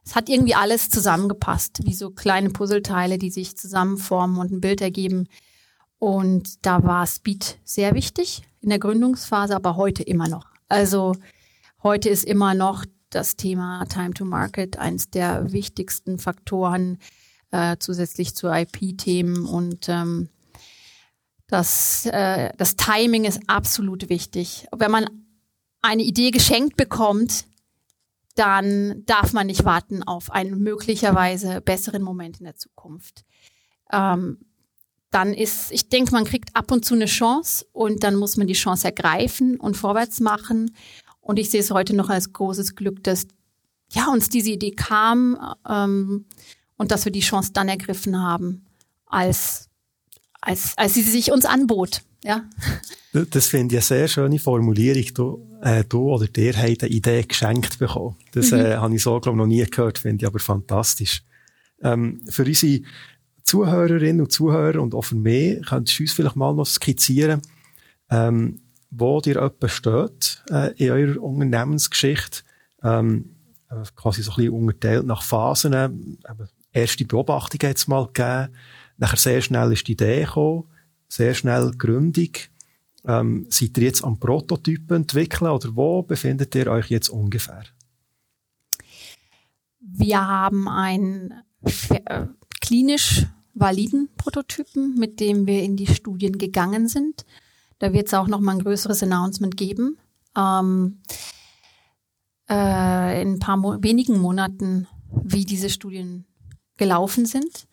es 0.03 0.15
hat 0.15 0.27
irgendwie 0.27 0.55
alles 0.55 0.89
zusammengepasst, 0.89 1.81
wie 1.83 1.93
so 1.93 2.09
kleine 2.09 2.49
Puzzleteile, 2.49 3.19
die 3.19 3.29
sich 3.29 3.55
zusammenformen 3.55 4.39
und 4.39 4.51
ein 4.51 4.61
Bild 4.61 4.81
ergeben. 4.81 5.27
Und 5.99 6.65
da 6.65 6.83
war 6.83 7.05
Speed 7.05 7.59
sehr 7.63 7.93
wichtig 7.93 8.41
in 8.61 8.69
der 8.69 8.79
Gründungsphase, 8.79 9.55
aber 9.55 9.75
heute 9.75 10.01
immer 10.01 10.27
noch. 10.27 10.47
Also 10.67 11.13
Heute 11.81 12.09
ist 12.09 12.25
immer 12.25 12.55
noch 12.55 12.83
das 13.09 13.37
Thema 13.37 13.85
Time 13.85 14.13
to 14.13 14.25
Market 14.25 14.77
eines 14.77 15.09
der 15.11 15.53
wichtigsten 15.53 16.19
Faktoren 16.19 16.97
äh, 17.51 17.77
zusätzlich 17.79 18.35
zu 18.35 18.47
IP-Themen 18.47 19.45
und 19.45 19.87
ähm, 19.87 20.27
das, 21.47 22.05
äh, 22.07 22.51
das 22.57 22.75
Timing 22.75 23.23
ist 23.23 23.39
absolut 23.47 24.09
wichtig. 24.09 24.67
Wenn 24.75 24.91
man 24.91 25.07
eine 25.81 26.03
Idee 26.03 26.31
geschenkt 26.31 26.75
bekommt, 26.75 27.45
dann 28.35 29.05
darf 29.05 29.31
man 29.31 29.47
nicht 29.47 29.63
warten 29.63 30.03
auf 30.03 30.31
einen 30.31 30.59
möglicherweise 30.61 31.61
besseren 31.61 32.03
Moment 32.03 32.39
in 32.39 32.43
der 32.43 32.57
Zukunft. 32.57 33.23
Ähm, 33.89 34.39
dann 35.11 35.33
ist, 35.33 35.71
ich 35.71 35.87
denke, 35.87 36.11
man 36.11 36.25
kriegt 36.25 36.55
ab 36.55 36.71
und 36.71 36.83
zu 36.83 36.93
eine 36.93 37.05
Chance 37.05 37.65
und 37.71 38.03
dann 38.03 38.15
muss 38.15 38.35
man 38.35 38.47
die 38.47 38.53
Chance 38.53 38.85
ergreifen 38.85 39.57
und 39.59 39.77
vorwärts 39.77 40.19
machen. 40.19 40.75
Und 41.29 41.37
ich 41.37 41.51
sehe 41.51 41.59
es 41.59 41.69
heute 41.69 41.95
noch 41.95 42.09
als 42.09 42.33
großes 42.33 42.73
Glück, 42.73 43.03
dass 43.03 43.27
ja 43.91 44.07
uns 44.11 44.29
diese 44.29 44.49
Idee 44.49 44.71
kam 44.71 45.37
ähm, 45.69 46.25
und 46.75 46.89
dass 46.89 47.05
wir 47.05 47.11
die 47.11 47.19
Chance 47.19 47.51
dann 47.53 47.69
ergriffen 47.69 48.19
haben, 48.19 48.65
als 49.05 49.69
als 50.41 50.75
als 50.75 50.95
sie 50.95 51.03
sich 51.03 51.31
uns 51.31 51.45
anbot. 51.45 52.01
Ja. 52.23 52.49
Das 53.29 53.45
finde 53.45 53.75
ich 53.75 53.77
eine 53.77 53.85
sehr 53.85 54.07
schöne 54.07 54.39
Formulierung. 54.39 55.13
Du, 55.13 55.59
äh, 55.61 55.83
du 55.83 56.15
oder 56.15 56.25
der 56.25 56.57
hat 56.57 56.81
eine 56.81 56.89
Idee 56.89 57.21
geschenkt 57.21 57.77
bekommen. 57.77 58.15
Das 58.31 58.49
mhm. 58.49 58.57
äh, 58.61 58.75
habe 58.77 58.95
ich 58.95 59.03
so, 59.03 59.19
glaube 59.19 59.37
noch 59.37 59.45
nie 59.45 59.63
gehört, 59.63 59.99
finde 59.99 60.23
ich 60.23 60.27
aber 60.27 60.39
fantastisch. 60.39 61.23
Ähm, 61.83 62.23
für 62.27 62.43
unsere 62.43 62.81
Zuhörerinnen 63.43 64.21
und 64.21 64.31
Zuhörer 64.31 64.81
und 64.81 64.95
auch 64.95 65.05
für 65.05 65.15
mich, 65.15 65.63
könntest 65.63 65.99
du 65.99 66.03
uns 66.03 66.11
vielleicht 66.11 66.35
mal 66.35 66.55
noch 66.55 66.65
skizzieren, 66.65 67.43
ähm, 68.09 68.61
wo 68.91 69.21
dir 69.21 69.35
jemand 69.35 69.71
steht 69.71 70.43
äh, 70.49 70.73
in 70.73 70.91
eurer 70.91 71.21
Unternehmensgeschichte. 71.21 72.41
Ähm, 72.83 73.35
äh, 73.69 73.83
quasi 73.95 74.23
so 74.23 74.31
ein 74.31 74.35
bisschen 74.37 74.53
unterteilt 74.53 75.05
nach 75.05 75.23
Phasen. 75.23 75.73
Äh, 75.73 75.89
erste 76.71 77.05
Beobachtung 77.05 77.69
hat 77.69 77.77
es 77.77 77.87
mal 77.87 78.05
gegeben. 78.07 78.55
Nachher 78.97 79.17
sehr 79.17 79.41
schnell 79.41 79.71
ist 79.71 79.87
die 79.87 79.93
Idee 79.93 80.23
gekommen. 80.23 80.65
Sehr 81.07 81.33
schnell 81.33 81.71
Gründung. 81.77 82.31
Ähm, 83.05 83.47
seid 83.49 83.77
ihr 83.77 83.85
jetzt 83.85 84.03
am 84.03 84.19
Prototypen 84.19 84.97
entwickeln 84.97 85.49
oder 85.49 85.75
wo 85.75 86.03
befindet 86.03 86.53
ihr 86.55 86.67
euch 86.67 86.89
jetzt 86.89 87.09
ungefähr? 87.09 87.63
Wir 89.79 90.27
haben 90.27 90.67
einen 90.67 91.33
äh, 91.89 92.25
klinisch 92.59 93.25
validen 93.53 94.09
Prototypen, 94.17 94.95
mit 94.95 95.19
dem 95.19 95.47
wir 95.47 95.63
in 95.63 95.77
die 95.77 95.87
Studien 95.87 96.37
gegangen 96.37 96.87
sind. 96.87 97.25
Da 97.79 97.93
wird 97.93 98.07
es 98.07 98.13
auch 98.13 98.27
noch 98.27 98.39
mal 98.41 98.53
ein 98.53 98.63
größeres 98.63 99.03
Announcement 99.03 99.55
geben. 99.57 99.97
Ähm, 100.37 101.01
äh, 102.49 103.21
in 103.21 103.33
ein 103.33 103.39
paar 103.39 103.57
Mo 103.57 103.77
wenigen 103.79 104.19
Monaten, 104.19 104.87
wie 105.23 105.45
diese 105.45 105.69
Studien 105.69 106.25
gelaufen 106.77 107.25
sind. 107.25 107.67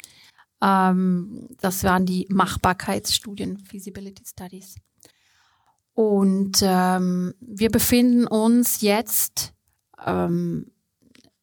Ähm, 0.63 1.49
das 1.61 1.85
waren 1.85 2.07
die 2.07 2.27
Machbarkeitsstudien, 2.31 3.59
Feasibility 3.59 4.25
Studies. 4.25 4.77
Und 5.95 6.59
ähm, 6.63 7.35
wir 7.41 7.71
befinden 7.71 8.27
uns 8.27 8.83
jetzt, 8.83 9.55
ähm, 10.05 10.71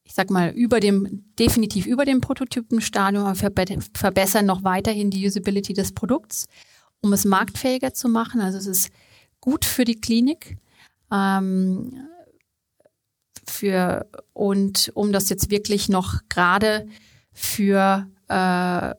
ich 0.04 0.14
sag 0.14 0.30
mal, 0.30 0.50
über 0.52 0.80
dem, 0.80 1.26
definitiv 1.40 1.88
über 1.88 2.06
dem 2.06 2.22
Prototypenstadium, 2.22 3.26
aber 3.26 3.36
verbe 3.36 3.66
verbessern 3.96 4.46
noch 4.46 4.64
weiterhin 4.64 5.10
die 5.10 5.26
Usability 5.26 5.74
des 5.74 5.92
Produkts, 5.92 6.46
um 7.04 7.14
es 7.14 7.26
marktfähiger 7.26 7.94
zu 7.94 8.10
machen. 8.10 8.42
Also 8.42 8.58
es 8.58 8.66
ist 8.66 8.92
gut 9.40 9.66
für 9.66 9.86
die 9.86 10.00
Klinik. 10.02 10.58
Ähm, 11.12 12.08
für 13.46 14.08
und 14.34 14.92
um 14.96 15.12
das 15.12 15.30
jetzt 15.30 15.52
wirklich 15.52 15.90
noch 15.90 16.22
gerade 16.30 16.88
für 17.34 18.08
äh, 18.30 18.96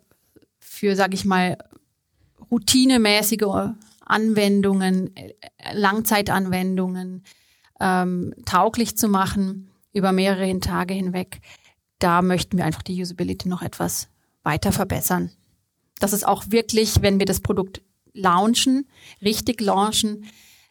für 0.60 0.96
sage 0.96 1.14
ich 1.14 1.24
mal 1.24 1.56
routinemäßige 2.50 3.72
Anwendungen, 4.04 5.14
Langzeitanwendungen 5.72 7.24
ähm, 7.80 8.34
tauglich 8.44 8.96
zu 8.96 9.08
machen 9.08 9.70
über 9.92 10.12
mehrere 10.12 10.60
Tage 10.60 10.94
hinweg. 10.94 11.40
Da 11.98 12.20
möchten 12.20 12.58
wir 12.58 12.64
einfach 12.64 12.82
die 12.82 13.00
Usability 13.00 13.48
noch 13.48 13.62
etwas 13.62 14.08
weiter 14.42 14.72
verbessern. 14.72 15.30
Das 16.00 16.12
ist 16.12 16.26
auch 16.26 16.44
wirklich, 16.48 17.00
wenn 17.00 17.18
wir 17.18 17.26
das 17.26 17.40
Produkt 17.40 17.80
launchen, 18.14 18.86
richtig 19.22 19.60
launchen, 19.60 20.24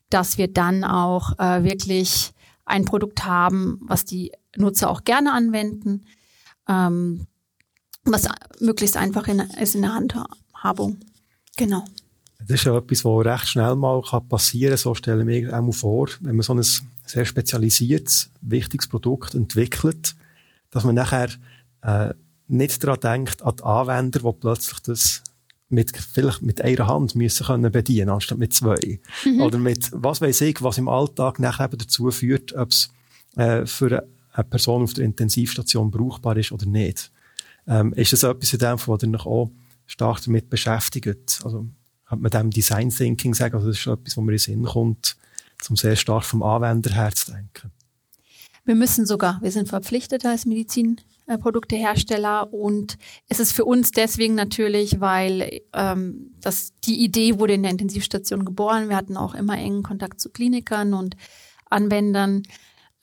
dass 0.10 0.38
wir 0.38 0.48
dann 0.48 0.84
auch 0.84 1.38
äh, 1.40 1.64
wirklich 1.64 2.32
ein 2.66 2.86
Produkt 2.86 3.26
haben, 3.26 3.80
was 3.84 4.06
die 4.06 4.32
Nutzer 4.56 4.90
auch 4.90 5.04
gerne 5.04 5.34
anwenden, 5.34 6.06
ähm, 6.68 7.28
was 8.06 8.28
möglichst 8.60 8.98
einfach 8.98 9.28
in, 9.28 9.40
ist 9.40 9.76
in 9.76 9.82
der 9.82 9.94
Handhabung. 9.94 10.98
Genau. 11.58 11.84
Das 12.40 12.60
ist 12.60 12.66
ja 12.66 12.78
etwas, 12.78 13.06
was 13.06 13.26
recht 13.26 13.48
schnell 13.48 13.76
mal 13.76 14.02
passieren 14.28 14.72
kann. 14.72 14.78
So 14.78 14.96
stelle 14.96 15.22
ich 15.22 15.26
mir 15.26 15.58
auch 15.58 15.62
mal 15.62 15.72
vor, 15.72 16.10
wenn 16.22 16.36
man 16.36 16.44
so 16.44 16.54
ein 16.54 16.64
sehr 17.06 17.26
spezialisiertes, 17.26 18.32
wichtiges 18.42 18.88
Produkt 18.88 19.34
entwickelt, 19.34 20.16
dass 20.70 20.84
man 20.84 20.96
nachher 20.96 21.30
äh, 21.82 22.14
nicht 22.48 22.84
daran 22.84 23.00
denkt, 23.00 23.42
an 23.42 23.56
die 23.56 23.64
Anwender, 23.64 24.20
die 24.20 24.40
plötzlich 24.40 24.80
das 24.82 25.24
mit, 25.74 25.92
vielleicht 25.98 26.42
mit 26.42 26.62
einer 26.62 26.88
Hand 26.88 27.16
müssen 27.16 27.46
können 27.46 27.72
bedienen, 27.72 28.10
anstatt 28.10 28.38
mit 28.38 28.54
zwei. 28.54 29.00
Mhm. 29.26 29.42
Oder 29.42 29.58
mit, 29.58 29.90
was 29.94 30.22
weiß 30.22 30.42
ich, 30.42 30.62
was 30.62 30.78
im 30.78 30.88
Alltag 30.88 31.40
nachher 31.40 31.66
eben 31.66 31.78
dazu 31.78 32.10
führt, 32.12 32.54
ob 32.54 32.70
es 32.70 32.90
äh, 33.36 33.66
für 33.66 34.08
eine 34.32 34.44
Person 34.46 34.84
auf 34.84 34.94
der 34.94 35.06
Intensivstation 35.06 35.92
brauchbar 35.92 36.38
ist 36.38 36.52
oder 36.52 36.66
nicht. 36.66 37.12
Ähm, 37.68 37.94
ist 37.94 38.14
das 38.14 38.24
etwas 38.24 38.54
in 38.54 38.60
dem, 38.60 38.78
was 38.86 39.04
ihr 39.04 39.26
auch 39.26 39.52
stark 39.86 40.24
damit 40.24 40.50
beschäftigt? 40.50 41.42
Also, 41.44 41.68
könnte 42.08 42.22
man 42.22 42.32
dem 42.32 42.50
Design 42.52 42.90
Thinking 42.90 43.34
sagen? 43.34 43.56
Also, 43.56 43.68
das 43.68 43.80
ist 43.80 43.88
etwas, 43.88 44.18
wo 44.18 44.22
mir 44.22 44.32
in 44.32 44.38
den 44.38 44.40
Sinn 44.40 44.64
kommt, 44.64 45.16
um 45.70 45.76
sehr 45.76 45.96
stark 45.96 46.26
vom 46.26 46.44
Anwender 46.44 46.92
her 46.92 47.12
zu 47.14 47.32
denken. 47.32 47.72
Wir 48.66 48.76
müssen 48.76 49.06
sogar, 49.06 49.42
wir 49.42 49.52
sind 49.52 49.68
verpflichtet 49.68 50.26
als 50.26 50.46
Medizinproduktehersteller 51.26 52.54
und 52.54 52.98
es 53.30 53.40
ist 53.40 53.54
für 53.54 53.66
uns 53.66 53.92
deswegen 53.92 54.36
natürlich, 54.36 55.00
weil 55.00 55.62
ähm, 55.74 56.34
das, 56.42 56.74
die 56.84 57.04
Idee 57.04 57.40
wurde 57.40 57.54
in 57.54 57.64
der 57.64 57.72
Intensivstation 57.72 58.46
geboren. 58.46 58.90
Wir 58.90 58.96
hatten 58.96 59.18
auch 59.18 59.34
immer 59.34 59.58
engen 59.58 59.84
Kontakt 59.84 60.20
zu 60.20 60.30
Klinikern 60.30 60.94
und 60.94 61.16
Anwendern. 61.70 62.44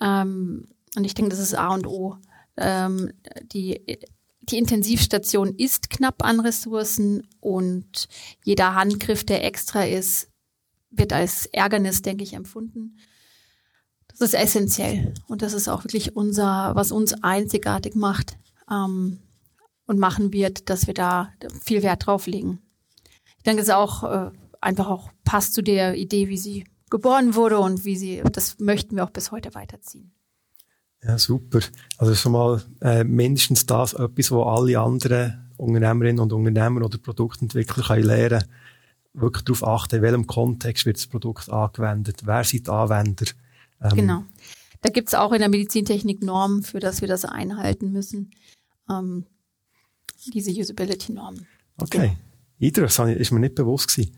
Ähm, 0.01 0.67
und 0.97 1.05
ich 1.05 1.15
denke, 1.15 1.31
das 1.31 1.41
ist 1.41 1.55
A 1.55 1.69
und 1.69 1.87
O. 1.87 2.17
Ähm, 2.57 3.13
die, 3.53 3.81
die 4.43 4.59
Intensivstation 4.59 5.55
ist 5.57 5.91
knapp 5.91 6.25
an 6.25 6.41
Ressourcen 6.41 7.27
und 7.41 8.09
jeder 8.45 8.75
Handgriff, 8.75 9.25
der 9.25 9.45
extra 9.45 9.85
ist, 9.85 10.29
wird 10.91 11.13
als 11.13 11.47
Ärgernis, 11.47 12.03
denke 12.03 12.25
ich, 12.25 12.35
empfunden. 12.35 12.97
Das 14.21 14.35
ist 14.35 14.39
essentiell 14.39 15.15
und 15.29 15.41
das 15.41 15.55
ist 15.55 15.67
auch 15.67 15.83
wirklich 15.83 16.15
unser, 16.15 16.75
was 16.75 16.93
uns 16.93 17.15
einzigartig 17.25 17.95
macht 17.95 18.37
ähm, 18.71 19.19
und 19.87 19.99
machen 19.99 20.35
wird, 20.35 20.69
dass 20.69 20.87
wir 20.87 20.93
da 20.93 21.31
viel 21.63 21.83
Wert 21.83 22.05
drauf 22.05 22.27
legen. 22.27 22.61
Ich 23.39 23.45
denke, 23.45 23.63
es 23.63 23.69
ist 23.69 23.75
auch 23.75 24.05
äh, 24.05 24.31
einfach 24.61 24.89
auch 24.89 25.09
passt 25.25 25.55
zu 25.55 25.63
der 25.63 25.97
Idee, 25.97 26.29
wie 26.29 26.37
sie 26.37 26.65
geboren 26.91 27.35
wurde 27.35 27.61
und 27.61 27.87
wie 27.87 27.97
sie, 27.97 28.23
das 28.31 28.59
möchten 28.59 28.97
wir 28.97 29.05
auch 29.05 29.11
bis 29.11 29.33
heute 29.33 29.55
weiterziehen. 29.55 30.13
Ja, 31.03 31.17
super. 31.17 31.61
Also 31.97 32.15
schon 32.15 32.33
mal 32.33 32.63
äh, 32.83 33.05
mindestens 33.05 33.65
das 33.65 33.95
etwas, 33.95 34.31
wo 34.31 34.43
alle 34.43 34.79
anderen 34.79 35.51
Unternehmerinnen 35.57 36.21
und 36.21 36.35
Unternehmer 36.35 36.85
oder 36.85 36.99
Produktentwickler 36.99 37.85
können 37.85 38.05
lernen 38.05 38.45
wirklich 39.15 39.45
darauf 39.45 39.67
achten, 39.67 39.97
in 39.97 40.03
welchem 40.03 40.27
Kontext 40.27 40.85
wird 40.85 40.99
das 40.99 41.07
Produkt 41.07 41.51
angewendet, 41.51 42.21
wer 42.27 42.45
sind 42.45 42.67
die 42.67 42.71
Anwender. 42.71 43.27
Ähm, 43.83 43.97
genau. 43.97 44.25
Da 44.83 44.91
gibt's 44.91 45.15
auch 45.15 45.33
in 45.33 45.41
der 45.41 45.49
Medizintechnik 45.49 46.23
Normen, 46.23 46.63
für 46.63 46.81
das 46.81 47.01
wir 47.01 47.09
das 47.09 47.25
einhalten 47.25 47.93
müssen. 47.93 48.31
Ähm, 48.89 49.27
diese 50.33 50.51
Usability-Normen. 50.51 51.47
Okay. 51.77 51.99
Genau. 51.99 52.13
Interessant, 52.59 53.17
ist 53.17 53.31
mir 53.31 53.41
nicht 53.41 53.55
bewusst 53.55 53.89
gewesen. 53.89 54.17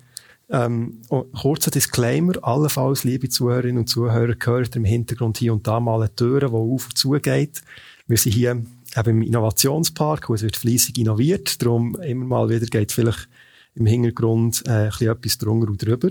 Ähm, 0.51 1.01
oh, 1.09 1.23
kurzer 1.41 1.71
Disclaimer, 1.71 2.35
allenfalls, 2.43 3.05
liebe 3.05 3.29
Zuhörerinnen 3.29 3.79
und 3.79 3.87
Zuhörer, 3.87 4.35
gehört 4.35 4.77
im 4.77 4.85
Hintergrund 4.85 5.39
hier 5.39 5.53
und 5.53 5.67
da 5.67 5.81
mal 5.81 6.01
eine 6.01 6.15
Tür, 6.15 6.41
die 6.41 6.47
auf 6.47 6.87
und 6.87 6.99
zu 6.99 7.13
geht. 7.13 7.63
Wir 8.07 8.19
sind 8.19 8.33
hier 8.33 8.51
eben 8.51 8.67
im 9.11 9.23
Innovationspark, 9.23 10.29
wo 10.29 10.35
es 10.35 10.43
wird 10.43 10.57
fleissig 10.57 10.99
innoviert, 10.99 11.63
darum 11.63 11.95
immer 12.03 12.27
mal 12.27 12.49
wieder 12.51 12.67
geht 12.67 12.93
vielleicht 12.93 13.29
im 13.75 13.87
Hintergrund 13.87 14.65
äh, 14.67 14.91
ein 14.91 15.09
etwas 15.09 15.39
drunter 15.39 15.69
und 15.69 15.83
drüber. 15.83 16.11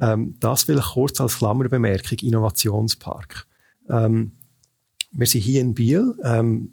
Ähm, 0.00 0.36
das 0.40 0.64
vielleicht 0.64 0.92
kurz 0.92 1.20
als 1.20 1.38
Klammerbemerkung, 1.38 2.18
Innovationspark. 2.18 3.46
Ähm, 3.88 4.32
wir 5.12 5.26
sind 5.26 5.42
hier 5.42 5.60
in 5.60 5.74
Biel. 5.74 6.14
Ähm, 6.22 6.72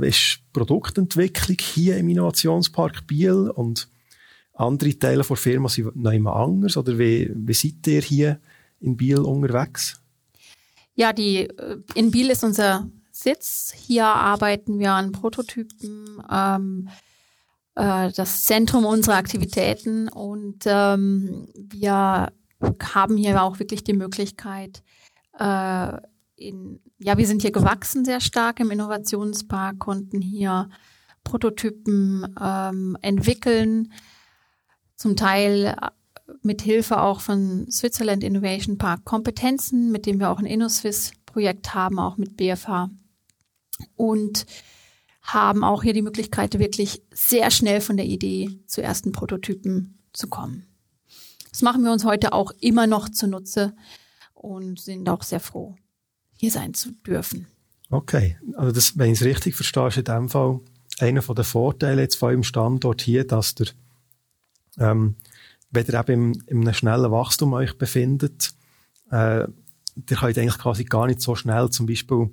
ist 0.00 0.40
Produktentwicklung 0.52 1.58
hier 1.60 1.98
im 1.98 2.08
Innovationspark 2.08 3.06
Biel 3.06 3.50
und 3.50 3.88
andere 4.54 4.98
Teile 4.98 5.22
der 5.22 5.36
Firma 5.36 5.68
sind 5.68 5.96
noch 5.96 6.12
immer 6.12 6.34
anders? 6.36 6.76
Oder 6.76 6.98
wie, 6.98 7.30
wie 7.34 7.54
seid 7.54 7.86
ihr 7.86 8.00
hier 8.00 8.40
in 8.80 8.96
Biel 8.96 9.18
unterwegs? 9.18 10.00
Ja, 10.94 11.12
die, 11.12 11.40
äh, 11.40 11.78
in 11.94 12.10
Biel 12.10 12.30
ist 12.30 12.42
unser 12.42 12.88
Sitz. 13.12 13.72
Hier 13.76 14.06
arbeiten 14.06 14.78
wir 14.78 14.92
an 14.92 15.12
Prototypen. 15.12 16.22
Ähm, 16.30 16.88
äh, 17.76 18.10
das 18.12 18.44
Zentrum 18.44 18.84
unserer 18.84 19.16
Aktivitäten 19.16 20.08
und 20.08 20.64
ähm, 20.66 21.48
wir 21.54 22.32
haben 22.82 23.16
hier 23.16 23.42
auch 23.42 23.58
wirklich 23.58 23.84
die 23.84 23.92
Möglichkeit, 23.92 24.82
äh, 25.38 25.92
in, 26.36 26.80
ja, 26.98 27.16
wir 27.16 27.26
sind 27.26 27.42
hier 27.42 27.52
gewachsen 27.52 28.04
sehr 28.04 28.20
stark 28.20 28.60
im 28.60 28.70
Innovationspark, 28.70 29.78
konnten 29.78 30.20
hier 30.20 30.68
Prototypen 31.24 32.34
ähm, 32.40 32.96
entwickeln, 33.02 33.92
zum 34.96 35.16
Teil 35.16 35.76
äh, 35.80 35.90
mit 36.42 36.62
Hilfe 36.62 37.00
auch 37.00 37.20
von 37.20 37.70
Switzerland 37.70 38.24
Innovation 38.24 38.78
Park 38.78 39.04
Kompetenzen, 39.04 39.92
mit 39.92 40.06
dem 40.06 40.18
wir 40.18 40.30
auch 40.30 40.38
ein 40.38 40.46
InnoSwiss-Projekt 40.46 41.74
haben, 41.74 41.98
auch 41.98 42.16
mit 42.16 42.36
BFH. 42.36 42.90
Und 43.96 44.46
haben 45.26 45.64
auch 45.64 45.82
hier 45.82 45.92
die 45.92 46.02
Möglichkeit, 46.02 46.58
wirklich 46.58 47.02
sehr 47.12 47.50
schnell 47.50 47.80
von 47.80 47.96
der 47.96 48.06
Idee 48.06 48.60
zu 48.66 48.82
ersten 48.82 49.12
Prototypen 49.12 49.98
zu 50.12 50.28
kommen. 50.28 50.66
Das 51.50 51.62
machen 51.62 51.82
wir 51.82 51.92
uns 51.92 52.04
heute 52.04 52.32
auch 52.32 52.52
immer 52.60 52.86
noch 52.86 53.08
zunutze 53.08 53.74
und 54.34 54.78
sind 54.78 55.08
auch 55.08 55.22
sehr 55.22 55.40
froh, 55.40 55.74
hier 56.36 56.50
sein 56.50 56.74
zu 56.74 56.92
dürfen. 56.92 57.46
Okay, 57.90 58.36
also 58.56 58.72
das, 58.72 58.98
wenn 58.98 59.12
ich 59.12 59.20
es 59.20 59.26
richtig 59.26 59.54
verstehe, 59.54 59.88
ist 59.88 59.96
in 59.96 60.04
dem 60.04 60.28
Fall 60.28 60.60
einer 60.98 61.20
der 61.20 61.44
Vorteile 61.44 62.02
jetzt 62.02 62.16
von 62.16 62.30
eurem 62.30 62.42
Standort 62.42 63.02
hier, 63.02 63.26
dass 63.26 63.54
der, 63.54 63.68
ähm, 64.78 65.16
wenn 65.70 65.86
ihr 65.86 66.08
eben 66.08 66.34
in, 66.34 66.40
in 66.46 66.60
einem 66.62 66.74
schnellen 66.74 67.10
Wachstum 67.10 67.52
euch 67.52 67.76
befindet, 67.78 68.54
äh, 69.10 69.40
ihr 69.40 70.16
könnt 70.16 70.38
eigentlich 70.38 70.58
quasi 70.58 70.84
gar 70.84 71.06
nicht 71.06 71.20
so 71.20 71.34
schnell 71.34 71.70
zum 71.70 71.86
Beispiel 71.86 72.30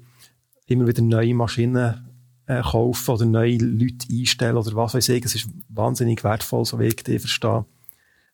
immer 0.67 0.87
wieder 0.87 1.01
neue 1.01 1.33
Maschinen 1.33 2.12
äh, 2.59 2.61
kaufen 2.61 3.11
oder 3.11 3.25
neue 3.25 3.57
Leute 3.57 4.07
einstellen 4.11 4.57
oder 4.57 4.75
was 4.75 4.93
weiß 4.93 5.09
ich. 5.09 5.25
Es 5.25 5.35
ist 5.35 5.49
wahnsinnig 5.69 6.23
wertvoll, 6.23 6.65
so 6.65 6.79
wie 6.79 6.87
ich 6.87 6.95
die 6.95 7.19
verstehe, 7.19 7.65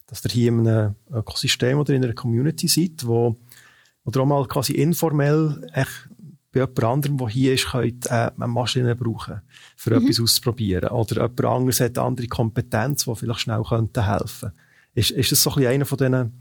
dass 0.08 0.24
ihr 0.26 0.32
hier 0.32 0.50
in 0.50 0.68
einem 0.68 0.96
Ökosystem 1.12 1.78
oder 1.78 1.94
in 1.94 2.04
einer 2.04 2.14
Community 2.14 2.68
seid, 2.68 3.06
wo, 3.06 3.36
oder 4.06 4.22
auch 4.22 4.26
mal 4.26 4.48
quasi 4.48 4.74
informell 4.74 5.68
echt 5.74 6.10
bei 6.52 6.62
jemand 6.62 6.84
anderem, 6.84 7.18
der 7.18 7.28
hier 7.28 7.54
ist, 7.54 7.68
könnt, 7.68 8.08
äh, 8.08 8.32
eine 8.36 8.48
Maschine 8.48 8.96
brauchen, 8.96 9.42
für 9.76 9.92
mhm. 9.92 10.04
etwas 10.04 10.20
auszuprobieren. 10.20 10.90
Oder 10.90 11.22
jemand 11.22 11.46
anderes 11.46 11.80
hat 11.80 11.98
andere 11.98 12.28
Kompetenz, 12.28 13.06
die 13.06 13.16
vielleicht 13.16 13.42
schnell 13.42 13.64
könnte 13.64 14.08
helfen 14.08 14.52
Ist, 14.96 15.12
ist 15.12 15.32
das 15.32 15.44
so 15.44 15.52
ein 15.52 15.56
bisschen 15.58 15.74
einer 15.74 15.86
von 15.86 15.98
diesen 15.98 16.34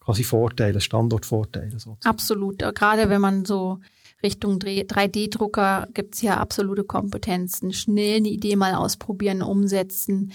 quasi 0.00 0.24
Vorteilen, 0.24 0.80
Standortvorteilen? 0.80 1.70
Sozusagen? 1.70 1.98
Absolut. 2.04 2.58
Gerade 2.58 3.08
wenn 3.08 3.20
man 3.20 3.44
so 3.44 3.80
Richtung 4.26 4.58
3D-Drucker 4.58 5.86
gibt's 5.94 6.20
ja 6.20 6.38
absolute 6.38 6.82
Kompetenzen. 6.82 7.72
Schnell 7.72 8.16
eine 8.16 8.28
Idee 8.28 8.56
mal 8.56 8.74
ausprobieren, 8.74 9.40
umsetzen, 9.40 10.32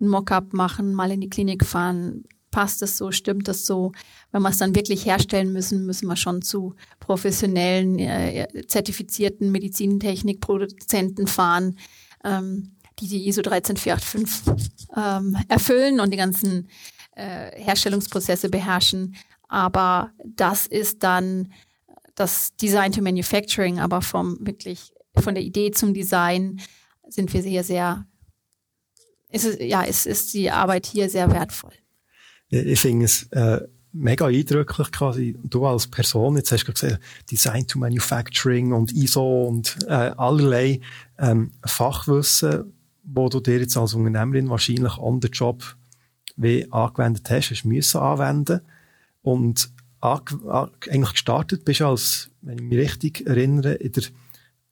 ein 0.00 0.08
Mockup 0.08 0.54
machen, 0.54 0.94
mal 0.94 1.10
in 1.10 1.20
die 1.20 1.28
Klinik 1.28 1.66
fahren. 1.66 2.24
Passt 2.50 2.80
es 2.80 2.96
so, 2.96 3.12
stimmt 3.12 3.46
das 3.46 3.66
so? 3.66 3.92
Wenn 4.32 4.40
wir 4.40 4.48
es 4.48 4.56
dann 4.56 4.74
wirklich 4.74 5.04
herstellen 5.04 5.52
müssen, 5.52 5.84
müssen 5.84 6.08
wir 6.08 6.16
schon 6.16 6.40
zu 6.40 6.74
professionellen, 7.00 7.98
äh, 7.98 8.48
zertifizierten 8.66 9.52
Medizintechnikproduzenten 9.52 11.26
fahren, 11.26 11.78
ähm, 12.24 12.76
die 12.98 13.08
die 13.08 13.28
ISO 13.28 13.42
13485 13.42 14.88
ähm, 14.96 15.36
erfüllen 15.48 16.00
und 16.00 16.10
die 16.10 16.16
ganzen 16.16 16.68
äh, 17.14 17.50
Herstellungsprozesse 17.62 18.48
beherrschen. 18.48 19.14
Aber 19.48 20.12
das 20.24 20.66
ist 20.66 21.02
dann 21.02 21.52
das 22.18 22.54
Design 22.56 22.92
to 22.92 23.02
Manufacturing, 23.02 23.78
aber 23.78 24.02
vom 24.02 24.38
wirklich 24.40 24.92
von 25.16 25.34
der 25.34 25.44
Idee 25.44 25.70
zum 25.70 25.94
Design 25.94 26.60
sind 27.08 27.32
wir 27.32 27.42
hier 27.42 27.64
sehr, 27.64 28.06
ist 29.30 29.44
es, 29.44 29.56
ja, 29.60 29.84
es 29.84 30.06
ist 30.06 30.34
die 30.34 30.50
Arbeit 30.50 30.86
hier 30.86 31.08
sehr 31.08 31.30
wertvoll. 31.30 31.72
Ich 32.50 32.80
finde 32.80 33.04
es 33.04 33.24
äh, 33.30 33.60
mega 33.92 34.26
eindrücklich 34.26 34.90
quasi, 34.90 35.36
du 35.44 35.66
als 35.66 35.86
Person, 35.86 36.36
jetzt 36.36 36.52
hast 36.52 36.64
du 36.64 36.72
gesagt, 36.72 37.00
Design 37.30 37.66
to 37.66 37.78
Manufacturing 37.78 38.72
und 38.72 38.92
ISO 38.92 39.44
und 39.44 39.76
äh, 39.86 40.12
allerlei 40.16 40.80
ähm, 41.18 41.52
Fachwissen, 41.64 42.72
wo 43.04 43.28
du 43.28 43.40
dir 43.40 43.58
jetzt 43.58 43.76
als 43.76 43.94
Unternehmerin 43.94 44.50
wahrscheinlich 44.50 44.98
on 44.98 45.20
the 45.22 45.28
job 45.28 45.62
wie 46.36 46.70
angewendet 46.70 47.28
hast, 47.30 47.50
hast 47.50 47.64
müssen 47.64 48.00
anwenden. 48.00 48.60
Und 49.22 49.70
eigentlich 50.00 51.12
gestartet 51.12 51.64
bist 51.64 51.82
als, 51.82 52.30
wenn 52.40 52.58
ich 52.58 52.64
mich 52.64 52.78
richtig 52.78 53.24
erinnere, 53.26 53.74
in 53.74 53.92
der, 53.92 54.04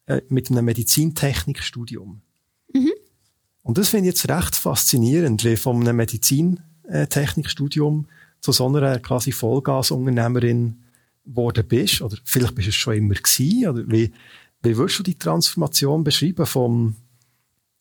äh, 0.07 0.23
mit 0.29 0.51
einem 0.51 0.65
Medizintechnikstudium. 0.65 2.23
Mhm. 2.73 2.93
Und 3.63 3.79
das 3.79 3.89
finde 3.89 4.09
ich 4.09 4.15
jetzt 4.15 4.29
recht 4.29 4.55
faszinierend, 4.55 5.43
wie 5.45 5.57
von 5.57 5.81
einem 5.81 5.97
Medizintechnikstudium 5.97 8.07
zu 8.41 8.53
so 8.53 8.69
einer 8.69 9.01
quasi 9.01 9.33
Vollgasunternehmerin 9.33 10.85
geworden 11.25 11.67
bist. 11.67 12.03
Oder 12.03 12.19
vielleicht 12.25 12.55
bist 12.55 12.67
du 12.67 12.71
es 12.71 12.77
schon 12.77 12.95
immer 12.95 13.15
gewesen. 13.15 13.69
Oder 13.69 13.83
wie, 13.89 14.13
wie 14.63 14.77
würdest 14.77 15.01
du 15.01 15.03
die 15.03 15.19
Transformation 15.19 16.05
beschreiben 16.05 16.47
vom 16.47 16.95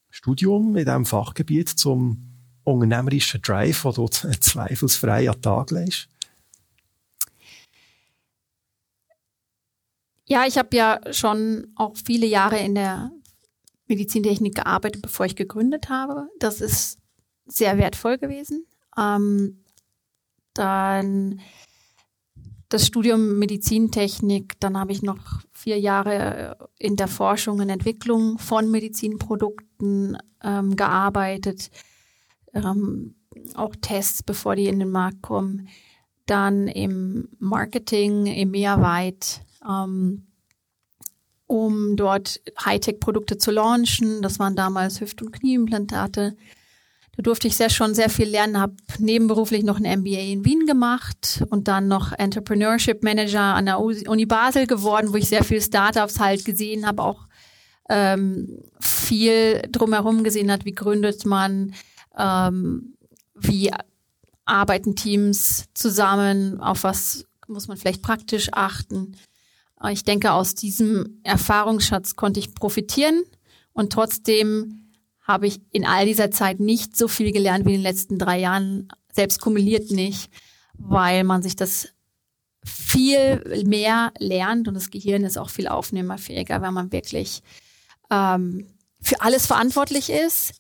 Studium 0.10 0.76
in 0.76 0.86
diesem 0.86 1.06
Fachgebiet 1.06 1.70
zum 1.70 2.32
unternehmerischen 2.64 3.42
Drive, 3.42 3.84
den 3.84 3.94
du 3.94 4.08
zweifelsfrei 4.08 5.30
an 5.30 5.36
den 5.36 5.42
Tag 5.44 5.70
legst? 5.72 6.10
Ja, 10.28 10.46
ich 10.48 10.58
habe 10.58 10.76
ja 10.76 11.00
schon 11.12 11.72
auch 11.76 11.96
viele 11.98 12.26
Jahre 12.26 12.58
in 12.60 12.76
der 12.76 13.12
Medizintechnik 13.88 14.56
gearbeitet, 14.56 15.02
bevor 15.04 15.26
ich 15.28 15.36
gegründet 15.36 15.90
habe. 15.90 16.28
Das 16.40 16.62
ist 16.62 16.98
sehr 17.46 17.78
wertvoll 17.78 18.18
gewesen. 18.18 18.66
Ähm, 18.98 19.64
dann 20.54 21.42
das 22.70 22.88
Studium 22.88 23.38
Medizintechnik, 23.38 24.60
dann 24.60 24.78
habe 24.78 24.92
ich 24.92 25.04
noch 25.04 25.44
vier 25.52 25.80
Jahre 25.80 26.58
in 26.80 26.96
der 26.96 27.08
Forschung 27.08 27.60
und 27.60 27.70
Entwicklung 27.70 28.40
von 28.40 28.72
Medizinprodukten 28.72 30.18
ähm, 30.44 30.76
gearbeitet, 30.76 31.70
ähm, 32.54 33.16
auch 33.54 33.76
Tests, 33.80 34.24
bevor 34.24 34.56
die 34.56 34.68
in 34.68 34.80
den 34.80 34.90
Markt 34.90 35.22
kommen. 35.22 35.68
Dann 36.26 36.68
im 36.68 37.30
Marketing, 37.38 38.26
im 38.26 38.52
Mehrweit 38.52 39.45
ähm, 39.68 40.28
um 41.48 41.96
dort 41.96 42.42
Hightech-Produkte 42.64 43.38
zu 43.38 43.52
launchen. 43.52 44.22
Das 44.22 44.40
waren 44.40 44.56
damals 44.56 45.00
Hüft- 45.02 45.22
und 45.22 45.32
Knieimplantate. 45.32 46.36
Da 47.16 47.22
durfte 47.22 47.48
ich 47.48 47.56
sehr 47.56 47.70
schon 47.70 47.96
sehr 47.96 48.10
viel 48.10 48.28
lernen, 48.28 48.60
habe 48.60 48.76
nebenberuflich 49.00 49.64
noch 49.64 49.80
ein 49.80 50.00
MBA 50.00 50.20
in 50.20 50.44
Wien 50.44 50.66
gemacht 50.66 51.46
und 51.50 51.68
dann 51.68 51.88
noch 51.88 52.12
Entrepreneurship 52.12 53.04
Manager 53.04 53.42
an 53.42 53.68
der 53.68 53.80
Uni 53.80 54.26
Basel 54.26 54.68
geworden, 54.68 55.14
wo 55.14 55.18
ich 55.18 55.30
sehr 55.30 55.44
viele 55.44 55.62
Startups 55.62 56.20
halt 56.20 56.44
gesehen 56.44 56.86
habe, 56.86 57.04
auch 57.04 57.28
ähm, 57.90 58.64
viel 58.82 59.62
drumherum 59.72 60.24
gesehen 60.24 60.52
hat, 60.52 60.66
wie 60.66 60.74
gründet 60.74 61.26
man, 61.26 61.74
ähm, 62.18 62.96
wie 63.34 63.72
arbeiten 64.44 64.96
Teams 64.96 65.66
zusammen, 65.74 66.60
auf 66.60 66.84
was 66.84 67.26
muss 67.48 67.68
man 67.68 67.78
vielleicht 67.78 68.02
praktisch 68.02 68.50
achten. 68.52 69.16
Ich 69.90 70.04
denke, 70.04 70.32
aus 70.32 70.56
diesem 70.56 71.20
Erfahrungsschatz 71.24 72.16
konnte 72.16 72.40
ich 72.40 72.56
profitieren 72.56 73.24
und 73.74 73.92
trotzdem 73.92 74.92
habe 75.22 75.48
ich 75.48 75.60
in 75.72 75.86
all 75.86 76.06
dieser 76.06 76.32
Zeit 76.32 76.60
nicht 76.60 76.96
so 76.96 77.08
viel 77.08 77.32
gelernt 77.32 77.66
wie 77.66 77.74
in 77.74 77.80
den 77.80 77.84
letzten 77.84 78.18
drei 78.18 78.40
Jahren, 78.40 78.88
selbst 79.12 79.42
kumuliert 79.42 79.92
nicht, 79.92 80.30
weil 80.78 81.24
man 81.24 81.42
sich 81.42 81.56
das 81.56 81.90
viel 82.64 83.64
mehr 83.66 84.12
lernt 84.18 84.68
und 84.68 84.74
das 84.74 84.90
Gehirn 84.90 85.24
ist 85.24 85.38
auch 85.38 85.50
viel 85.50 85.68
aufnehmerfähiger, 85.68 86.62
wenn 86.62 86.74
man 86.74 86.92
wirklich 86.92 87.42
ähm, 88.10 88.68
für 89.02 89.22
alles 89.22 89.46
verantwortlich 89.46 90.10
ist, 90.10 90.54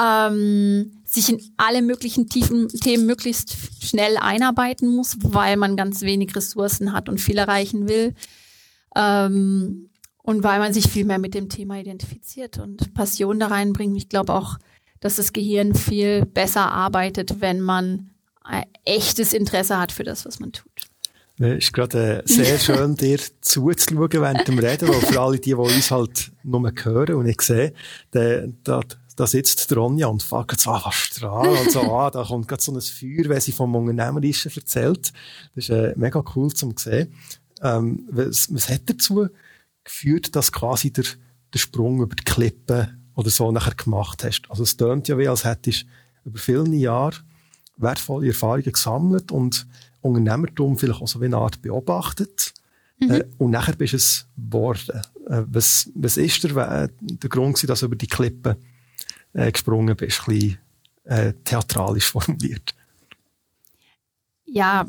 ähm, 0.00 1.02
sich 1.04 1.28
in 1.28 1.40
alle 1.56 1.82
möglichen 1.82 2.28
tiefen 2.28 2.68
Themen 2.68 3.06
möglichst 3.06 3.56
schnell 3.80 4.16
einarbeiten 4.16 4.94
muss, 4.94 5.16
weil 5.20 5.56
man 5.56 5.76
ganz 5.76 6.02
wenig 6.02 6.34
Ressourcen 6.34 6.92
hat 6.92 7.08
und 7.08 7.20
viel 7.20 7.38
erreichen 7.38 7.88
will. 7.88 8.14
Ähm, 8.94 9.90
und 10.22 10.42
weil 10.42 10.58
man 10.58 10.72
sich 10.72 10.88
viel 10.88 11.04
mehr 11.04 11.18
mit 11.18 11.34
dem 11.34 11.48
Thema 11.48 11.78
identifiziert 11.78 12.58
und 12.58 12.94
Passion 12.94 13.38
da 13.38 13.48
reinbringt. 13.48 13.96
Ich 13.96 14.08
glaube 14.08 14.32
auch, 14.32 14.58
dass 15.00 15.16
das 15.16 15.34
Gehirn 15.34 15.74
viel 15.74 16.24
besser 16.24 16.72
arbeitet, 16.72 17.42
wenn 17.42 17.60
man 17.60 18.10
ein 18.42 18.64
echtes 18.84 19.34
Interesse 19.34 19.78
hat 19.78 19.92
für 19.92 20.04
das, 20.04 20.24
was 20.24 20.40
man 20.40 20.52
tut. 20.52 20.70
Es 21.38 21.64
ist 21.64 21.72
gerade 21.72 22.22
äh, 22.22 22.28
sehr 22.28 22.58
schön, 22.58 22.94
dir 22.96 23.18
zuzuschauen 23.40 24.08
während 24.12 24.46
dem 24.46 24.58
Reden, 24.58 24.88
weil 24.88 25.00
für 25.00 25.20
alle 25.20 25.38
die, 25.38 25.50
die 25.50 25.54
uns 25.54 25.90
halt 25.90 26.30
nur 26.42 26.72
hören 26.82 27.16
und 27.16 27.26
nicht 27.26 27.42
sehen, 27.42 27.72
da, 28.12 28.44
da, 28.62 28.80
da 29.16 29.26
sitzt 29.26 29.70
die 29.70 29.74
Ronja 29.74 30.06
und 30.06 30.22
fragt 30.22 30.60
so, 30.60 30.70
ah, 30.70 30.82
was 30.84 30.94
strahlt, 30.94 31.60
und 31.60 31.70
so, 31.72 31.80
ah, 31.80 32.10
da 32.10 32.24
kommt 32.24 32.46
gerade 32.46 32.62
so 32.62 32.72
ein 32.72 32.80
Feuer, 32.80 33.28
wenn 33.28 33.40
sie 33.40 33.52
vom 33.52 33.74
Unternehmerischen 33.74 34.52
erzählt. 34.54 35.12
Das 35.54 35.64
ist 35.64 35.70
äh, 35.70 35.92
mega 35.96 36.22
cool 36.36 36.52
zum 36.52 36.76
sehen. 36.76 37.12
Ähm, 37.64 38.06
was, 38.10 38.54
was 38.54 38.68
hat 38.68 38.82
dazu 38.86 39.26
geführt, 39.82 40.36
dass 40.36 40.52
quasi 40.52 40.92
der, 40.92 41.04
der 41.52 41.58
Sprung 41.58 42.00
über 42.00 42.14
die 42.14 42.24
Klippe 42.24 42.96
oder 43.16 43.30
so 43.30 43.50
nachher 43.50 43.74
gemacht 43.74 44.22
hast? 44.22 44.42
Also 44.48 44.62
es 44.62 44.76
tönt 44.76 45.08
ja 45.08 45.18
wie, 45.18 45.26
als 45.26 45.44
hättest 45.44 45.82
du 45.82 46.30
über 46.30 46.38
viele 46.38 46.76
Jahre 46.76 47.16
wertvolle 47.76 48.28
Erfahrungen 48.28 48.72
gesammelt 48.72 49.32
und 49.32 49.66
Unternehmertum 50.00 50.78
vielleicht 50.78 51.02
auch 51.02 51.08
so 51.08 51.20
wie 51.20 51.24
eine 51.24 51.38
Art 51.38 51.60
beobachtet 51.60 52.54
Mhm. 52.98 53.10
Äh, 53.10 53.24
und 53.38 53.50
nachher 53.50 53.74
bist 53.76 53.92
du 53.92 53.96
es 53.96 54.26
geworden. 54.36 55.02
Äh, 55.28 55.42
was, 55.46 55.90
was 55.94 56.16
ist 56.16 56.44
der, 56.44 56.88
der 56.98 57.30
Grund 57.30 57.54
gewesen, 57.54 57.66
dass 57.66 57.80
du 57.80 57.86
über 57.86 57.96
die 57.96 58.06
Klippe 58.06 58.56
äh, 59.32 59.50
gesprungen 59.50 59.96
bist? 59.96 60.20
Ein 60.20 60.34
bisschen 60.34 60.58
äh, 61.04 61.32
theatralisch 61.44 62.06
formuliert. 62.10 62.74
Ja, 64.46 64.86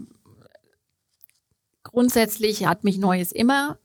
grundsätzlich 1.86 2.66
hat 2.66 2.84
mich 2.84 2.98
Neues 2.98 3.32
immer 3.32 3.78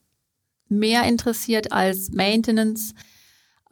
mehr 0.69 1.05
interessiert 1.05 1.73
als 1.73 2.11
Maintenance. 2.11 2.95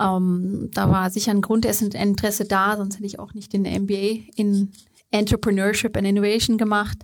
Ähm, 0.00 0.70
da 0.72 0.90
war 0.90 1.10
sicher 1.10 1.32
ein 1.32 1.40
Grundinteresse 1.40 2.44
da, 2.44 2.76
sonst 2.76 2.96
hätte 2.96 3.06
ich 3.06 3.18
auch 3.18 3.34
nicht 3.34 3.52
den 3.52 3.62
MBA 3.62 4.30
in 4.36 4.72
Entrepreneurship 5.10 5.96
and 5.96 6.06
Innovation 6.06 6.58
gemacht. 6.58 6.98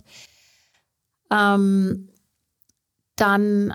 Ähm, 1.31 2.09
dann 3.15 3.73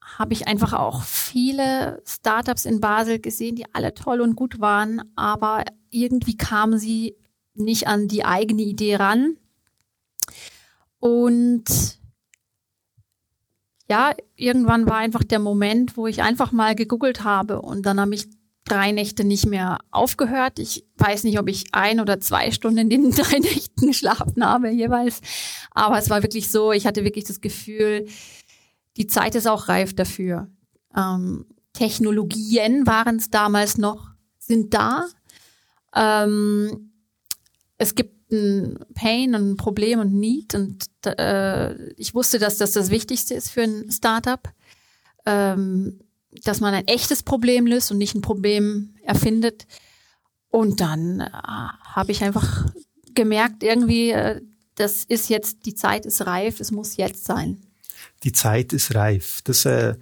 habe 0.00 0.34
ich 0.34 0.46
einfach 0.46 0.74
auch 0.74 1.02
viele 1.02 2.02
Startups 2.06 2.66
in 2.66 2.80
Basel 2.80 3.18
gesehen, 3.18 3.56
die 3.56 3.72
alle 3.72 3.94
toll 3.94 4.20
und 4.20 4.36
gut 4.36 4.60
waren, 4.60 5.02
aber 5.16 5.64
irgendwie 5.90 6.36
kamen 6.36 6.78
sie 6.78 7.16
nicht 7.54 7.86
an 7.86 8.08
die 8.08 8.24
eigene 8.24 8.62
Idee 8.62 8.96
ran. 8.96 9.36
Und 10.98 12.01
ja, 13.92 14.14
irgendwann 14.36 14.86
war 14.86 14.96
einfach 14.96 15.22
der 15.22 15.38
Moment, 15.38 15.98
wo 15.98 16.06
ich 16.06 16.22
einfach 16.22 16.50
mal 16.50 16.74
gegoogelt 16.74 17.24
habe 17.24 17.60
und 17.60 17.84
dann 17.84 18.00
habe 18.00 18.14
ich 18.14 18.26
drei 18.64 18.90
Nächte 18.90 19.22
nicht 19.22 19.44
mehr 19.44 19.80
aufgehört. 19.90 20.58
Ich 20.58 20.86
weiß 20.96 21.24
nicht, 21.24 21.38
ob 21.38 21.46
ich 21.46 21.66
ein 21.72 22.00
oder 22.00 22.18
zwei 22.18 22.52
Stunden 22.52 22.78
in 22.78 22.88
den 22.88 23.10
drei 23.14 23.38
Nächten 23.38 23.88
geschlafen 23.88 24.46
habe 24.46 24.70
jeweils. 24.70 25.20
Aber 25.72 25.98
es 25.98 26.08
war 26.08 26.22
wirklich 26.22 26.50
so, 26.50 26.72
ich 26.72 26.86
hatte 26.86 27.04
wirklich 27.04 27.24
das 27.24 27.42
Gefühl, 27.42 28.06
die 28.96 29.08
Zeit 29.08 29.34
ist 29.34 29.46
auch 29.46 29.68
reif 29.68 29.94
dafür. 29.94 30.48
Ähm, 30.96 31.44
Technologien 31.74 32.86
waren 32.86 33.16
es 33.16 33.28
damals 33.28 33.76
noch, 33.76 34.08
sind 34.38 34.72
da. 34.72 35.06
Ähm, 35.94 36.92
es 37.76 37.94
gibt 37.94 38.21
ein 38.32 38.78
Pain 38.94 39.34
und 39.34 39.52
ein 39.52 39.56
Problem 39.56 40.00
und 40.00 40.14
Need 40.14 40.54
und 40.54 40.88
äh, 41.06 41.92
ich 41.94 42.14
wusste, 42.14 42.38
dass 42.38 42.58
das 42.58 42.72
das 42.72 42.90
Wichtigste 42.90 43.34
ist 43.34 43.50
für 43.50 43.62
ein 43.62 43.90
Startup, 43.90 44.40
ähm, 45.26 46.00
dass 46.44 46.60
man 46.60 46.74
ein 46.74 46.88
echtes 46.88 47.22
Problem 47.22 47.66
löst 47.66 47.92
und 47.92 47.98
nicht 47.98 48.14
ein 48.14 48.22
Problem 48.22 48.94
erfindet. 49.04 49.66
Und 50.48 50.80
dann 50.80 51.20
äh, 51.20 51.30
habe 51.30 52.12
ich 52.12 52.24
einfach 52.24 52.66
gemerkt, 53.14 53.62
irgendwie, 53.62 54.10
äh, 54.10 54.40
das 54.74 55.04
ist 55.04 55.28
jetzt, 55.28 55.66
die 55.66 55.74
Zeit 55.74 56.06
ist 56.06 56.26
reif, 56.26 56.58
es 56.60 56.70
muss 56.70 56.96
jetzt 56.96 57.24
sein 57.24 57.62
die 58.24 58.32
Zeit 58.32 58.72
ist 58.72 58.94
reif. 58.94 59.40
Das 59.44 59.64
äh, 59.64 59.94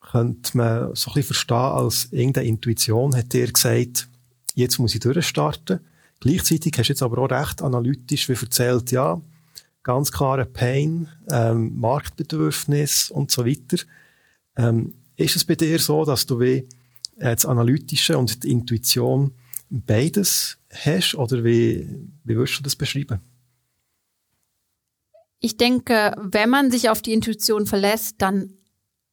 könnte 0.00 0.56
man 0.56 0.94
so 0.94 1.10
ein 1.10 1.14
bisschen 1.14 1.22
verstehen 1.22 1.56
als 1.56 2.08
irgendeine 2.10 2.48
Intuition, 2.48 3.16
hat 3.16 3.32
dir 3.32 3.50
gesagt, 3.50 4.08
jetzt 4.54 4.78
muss 4.78 4.94
ich 4.94 5.00
durchstarten. 5.00 5.80
Gleichzeitig 6.22 6.72
hast 6.78 6.86
du 6.86 6.92
jetzt 6.92 7.02
aber 7.02 7.18
auch 7.18 7.30
recht 7.30 7.62
analytisch 7.62 8.28
wie 8.28 8.34
erzählt, 8.34 8.92
ja, 8.92 9.20
ganz 9.82 10.12
klare 10.12 10.46
Pain, 10.46 11.08
ähm, 11.28 11.76
Marktbedürfnis 11.80 13.10
und 13.10 13.32
so 13.32 13.44
weiter. 13.44 13.82
Ähm, 14.56 14.94
ist 15.16 15.34
es 15.34 15.44
bei 15.44 15.56
dir 15.56 15.80
so, 15.80 16.04
dass 16.04 16.24
du 16.24 16.38
wie 16.38 16.68
äh, 17.16 17.34
das 17.34 17.44
Analytische 17.44 18.16
und 18.16 18.44
die 18.44 18.52
Intuition 18.52 19.32
beides 19.68 20.58
hast 20.70 21.16
oder 21.16 21.42
wie, 21.42 21.88
wie 22.22 22.36
würdest 22.36 22.60
du 22.60 22.62
das 22.62 22.76
beschreiben? 22.76 23.18
Ich 25.40 25.56
denke, 25.56 26.14
wenn 26.22 26.50
man 26.50 26.70
sich 26.70 26.88
auf 26.88 27.02
die 27.02 27.14
Intuition 27.14 27.66
verlässt, 27.66 28.14
dann 28.18 28.52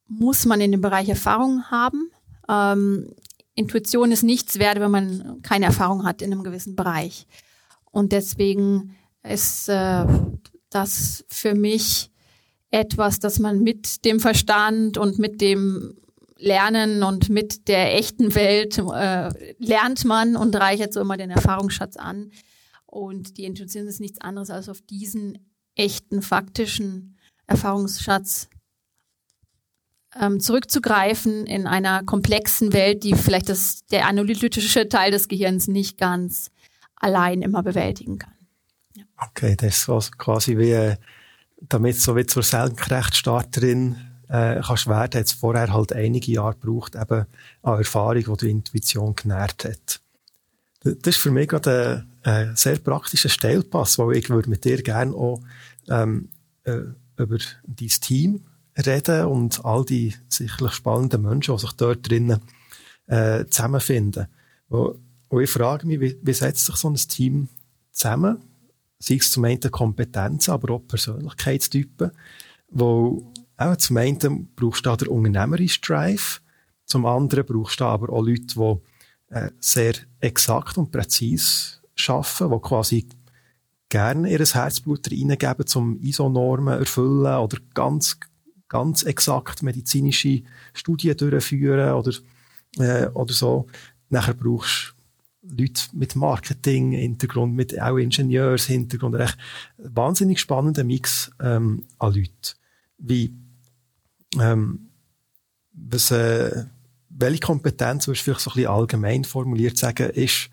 muss 0.07 0.45
man 0.45 0.61
in 0.61 0.73
dem 0.73 0.81
Bereich 0.81 1.09
Erfahrung 1.09 1.63
haben. 1.71 2.11
Ähm, 2.47 3.15
Intuition 3.59 4.11
ist 4.11 4.23
nichts 4.23 4.57
wert, 4.57 4.79
wenn 4.79 4.91
man 4.91 5.41
keine 5.41 5.65
Erfahrung 5.65 6.05
hat 6.05 6.21
in 6.21 6.31
einem 6.31 6.43
gewissen 6.43 6.75
Bereich. 6.75 7.27
Und 7.91 8.13
deswegen 8.13 8.95
ist 9.21 9.67
äh, 9.67 10.05
das 10.69 11.25
für 11.27 11.55
mich 11.55 12.09
etwas, 12.71 13.19
das 13.19 13.39
man 13.39 13.61
mit 13.61 14.05
dem 14.05 14.19
Verstand 14.19 14.97
und 14.97 15.19
mit 15.19 15.41
dem 15.41 15.97
Lernen 16.37 17.03
und 17.03 17.27
mit 17.29 17.67
der 17.67 17.97
echten 17.97 18.33
Welt 18.33 18.77
äh, 18.77 19.53
lernt 19.57 20.05
man 20.05 20.37
und 20.37 20.55
reichert 20.55 20.93
so 20.93 21.01
immer 21.01 21.17
den 21.17 21.31
Erfahrungsschatz 21.31 21.97
an. 21.97 22.31
Und 22.85 23.37
die 23.37 23.43
Intuition 23.43 23.87
ist 23.87 23.99
nichts 23.99 24.21
anderes 24.21 24.49
als 24.49 24.69
auf 24.69 24.81
diesen 24.81 25.37
echten, 25.75 26.21
faktischen 26.21 27.17
Erfahrungsschatz 27.45 28.49
ähm, 30.19 30.39
zurückzugreifen 30.39 31.45
in 31.45 31.67
einer 31.67 32.03
komplexen 32.03 32.73
Welt, 32.73 33.03
die 33.03 33.15
vielleicht 33.15 33.49
das, 33.49 33.85
der 33.91 34.07
analytische 34.07 34.87
Teil 34.89 35.11
des 35.11 35.27
Gehirns 35.27 35.67
nicht 35.67 35.97
ganz 35.97 36.51
allein 36.95 37.41
immer 37.41 37.63
bewältigen 37.63 38.17
kann. 38.17 38.33
Ja. 38.95 39.03
Okay, 39.17 39.55
das 39.55 39.87
ist 39.87 40.17
quasi 40.17 40.57
wie, 40.57 40.71
äh, 40.71 40.95
damit 41.61 41.97
so 41.97 42.15
wie 42.15 42.25
zur 42.25 42.43
Senkrechtstarterin 42.43 43.97
äh, 44.29 44.61
kannst 44.61 44.87
werden, 44.87 45.01
hat 45.01 45.15
es 45.15 45.33
vorher 45.33 45.73
halt 45.73 45.93
einige 45.93 46.31
Jahre 46.31 46.55
gebraucht, 46.55 46.95
eben 46.95 47.25
an 47.63 47.77
Erfahrung, 47.77 48.23
die 48.23 48.45
die 48.45 48.51
Intuition 48.51 49.15
genährt 49.15 49.65
hat. 49.65 50.01
Das 50.81 51.15
ist 51.15 51.17
für 51.17 51.31
mich 51.31 51.49
gerade 51.49 52.05
ein, 52.23 52.49
ein 52.49 52.55
sehr 52.55 52.77
praktischer 52.77 53.29
Stellpass, 53.29 53.97
weil 53.99 54.17
ich 54.17 54.29
würde 54.29 54.49
mit 54.49 54.63
dir 54.65 54.81
gerne 54.81 55.13
auch 55.13 55.41
ähm, 55.89 56.29
äh, 56.63 56.81
über 57.17 57.37
dein 57.67 57.87
Team 57.87 58.45
reden 58.85 59.25
und 59.25 59.63
all 59.65 59.85
die 59.85 60.15
sicherlich 60.27 60.73
spannenden 60.73 61.21
Menschen, 61.21 61.55
die 61.55 61.61
sich 61.61 61.73
dort 61.73 62.09
drinnen 62.09 62.41
äh, 63.07 63.45
zusammenfinden. 63.45 64.27
Wo 64.69 65.39
ich 65.39 65.49
frage 65.49 65.85
mich, 65.85 65.99
wie, 65.99 66.17
wie 66.21 66.33
setzt 66.33 66.65
sich 66.65 66.75
so 66.75 66.89
ein 66.89 66.95
Team 66.95 67.49
zusammen? 67.91 68.37
Sei 68.99 69.15
es 69.15 69.31
zum 69.31 69.45
einen 69.45 69.71
Kompetenzen, 69.71 70.51
aber 70.51 70.73
auch 70.73 70.87
Persönlichkeitstypen, 70.87 72.11
wo 72.69 73.31
auch 73.57 73.75
zum 73.77 73.97
einen 73.97 74.49
brauchst 74.55 74.85
du 74.85 74.89
da 74.89 74.95
den 74.97 75.07
unternehmerischen 75.09 75.81
Drive, 75.81 76.41
zum 76.85 77.05
anderen 77.05 77.45
brauchst 77.45 77.79
du 77.79 77.85
aber 77.85 78.11
auch 78.11 78.25
Leute, 78.25 78.41
die 78.55 79.35
äh, 79.35 79.51
sehr 79.59 79.93
exakt 80.19 80.77
und 80.77 80.91
präzise 80.91 81.79
arbeiten, 82.07 82.51
die 82.51 82.59
quasi 82.59 83.07
gerne 83.89 84.31
ihr 84.31 84.39
Herzblut 84.39 85.11
reingeben, 85.11 85.65
um 85.75 85.99
ISO-Normen 85.99 86.79
erfüllen 86.79 87.37
oder 87.37 87.57
ganz, 87.73 88.17
ganz 88.69 89.03
exakt 89.03 89.63
medizinische 89.63 90.43
Studien 90.73 91.17
durchführen 91.17 91.93
oder, 91.93 92.11
äh, 92.77 93.07
oder 93.07 93.33
so. 93.33 93.67
Nachher 94.09 94.33
brauchst 94.33 94.95
du 95.41 95.63
Leute 95.63 95.83
mit 95.93 96.15
Marketing-Hintergrund, 96.15 97.55
mit 97.55 97.79
auch 97.81 97.97
Ingenieurs-Hintergrund, 97.97 99.15
echt 99.15 99.37
wahnsinnig 99.77 100.39
spannender 100.39 100.83
Mix 100.83 101.31
ähm, 101.41 101.85
an 101.97 102.13
Leuten. 102.13 102.55
Wie, 102.97 103.33
ähm, 104.39 104.89
was, 105.73 106.11
äh, 106.11 106.65
welche 107.09 107.39
Kompetenz, 107.39 108.07
würdest 108.07 108.21
du 108.21 108.31
vielleicht 108.31 108.41
so 108.41 108.51
ein 108.51 108.55
bisschen 108.55 108.71
allgemein 108.71 109.23
formuliert 109.23 109.77
sagen, 109.77 110.09
ist 110.11 110.49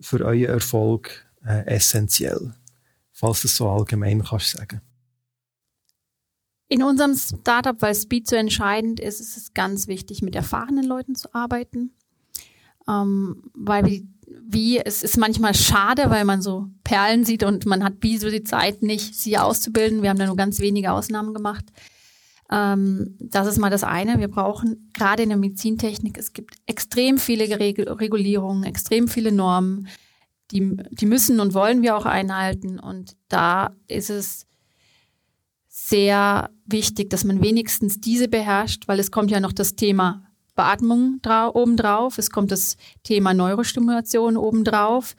für 0.00 0.24
euren 0.24 0.44
Erfolg 0.46 1.26
äh, 1.44 1.66
essentiell? 1.66 2.54
falls 3.18 3.42
du 3.42 3.48
es 3.48 3.56
so 3.56 3.68
allgemein 3.68 4.22
kannst 4.22 4.50
sagen. 4.50 4.80
In 6.68 6.82
unserem 6.82 7.14
Startup, 7.14 7.80
weil 7.80 7.94
Speed 7.94 8.28
so 8.28 8.36
entscheidend 8.36 9.00
ist, 9.00 9.20
ist 9.20 9.36
es 9.36 9.54
ganz 9.54 9.88
wichtig, 9.88 10.22
mit 10.22 10.34
erfahrenen 10.34 10.84
Leuten 10.84 11.14
zu 11.14 11.34
arbeiten. 11.34 11.92
Ähm, 12.86 13.50
weil 13.54 13.86
wie, 13.86 14.06
wie, 14.26 14.78
es 14.78 15.02
ist 15.02 15.16
manchmal 15.16 15.54
schade, 15.54 16.10
weil 16.10 16.24
man 16.24 16.42
so 16.42 16.68
Perlen 16.84 17.24
sieht 17.24 17.42
und 17.42 17.64
man 17.66 17.82
hat 17.82 17.94
wie 18.00 18.18
so 18.18 18.30
die 18.30 18.44
Zeit 18.44 18.82
nicht, 18.82 19.14
sie 19.14 19.38
auszubilden. 19.38 20.02
Wir 20.02 20.10
haben 20.10 20.18
da 20.18 20.26
nur 20.26 20.36
ganz 20.36 20.60
wenige 20.60 20.92
Ausnahmen 20.92 21.32
gemacht. 21.32 21.64
Ähm, 22.50 23.16
das 23.18 23.46
ist 23.46 23.58
mal 23.58 23.70
das 23.70 23.84
eine. 23.84 24.18
Wir 24.18 24.28
brauchen 24.28 24.90
gerade 24.92 25.22
in 25.22 25.30
der 25.30 25.38
Medizintechnik, 25.38 26.18
es 26.18 26.32
gibt 26.32 26.56
extrem 26.66 27.18
viele 27.18 27.48
Regulierungen, 27.48 28.64
extrem 28.64 29.08
viele 29.08 29.32
Normen 29.32 29.88
die, 30.50 30.76
die 30.90 31.06
müssen 31.06 31.40
und 31.40 31.54
wollen 31.54 31.82
wir 31.82 31.96
auch 31.96 32.06
einhalten. 32.06 32.78
Und 32.78 33.16
da 33.28 33.76
ist 33.86 34.10
es 34.10 34.46
sehr 35.88 36.50
wichtig, 36.66 37.10
dass 37.10 37.24
man 37.24 37.42
wenigstens 37.42 38.00
diese 38.00 38.28
beherrscht, 38.28 38.88
weil 38.88 38.98
es 39.00 39.10
kommt 39.10 39.30
ja 39.30 39.40
noch 39.40 39.52
das 39.52 39.74
Thema 39.74 40.24
Beatmung 40.54 41.20
obendrauf, 41.54 42.18
es 42.18 42.30
kommt 42.30 42.50
das 42.50 42.76
Thema 43.04 43.32
Neurostimulation 43.32 44.36
obendrauf. 44.36 45.14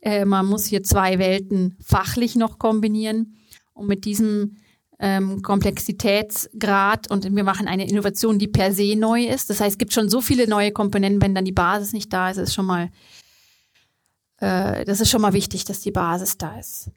Äh, 0.00 0.24
man 0.24 0.46
muss 0.46 0.66
hier 0.66 0.82
zwei 0.82 1.18
Welten 1.18 1.76
fachlich 1.82 2.36
noch 2.36 2.58
kombinieren. 2.58 3.36
Und 3.72 3.86
mit 3.86 4.04
diesem 4.04 4.56
ähm, 4.98 5.40
Komplexitätsgrad 5.40 7.10
und 7.10 7.34
wir 7.34 7.44
machen 7.44 7.66
eine 7.66 7.88
Innovation, 7.88 8.38
die 8.38 8.48
per 8.48 8.72
se 8.72 8.94
neu 8.96 9.24
ist. 9.24 9.48
Das 9.48 9.60
heißt, 9.60 9.72
es 9.72 9.78
gibt 9.78 9.94
schon 9.94 10.10
so 10.10 10.20
viele 10.20 10.46
neue 10.46 10.72
Komponenten, 10.72 11.22
wenn 11.22 11.34
dann 11.34 11.46
die 11.46 11.52
Basis 11.52 11.94
nicht 11.94 12.12
da 12.12 12.30
ist, 12.30 12.36
ist 12.36 12.54
schon 12.54 12.66
mal 12.66 12.90
äh, 14.42 14.84
das 14.84 15.00
ist 15.00 15.08
schon 15.08 15.22
mal 15.22 15.32
wichtig, 15.32 15.64
dass 15.64 15.80
die 15.80 15.92
Basis 15.92 16.36
da 16.36 16.58
ist. 16.58 16.90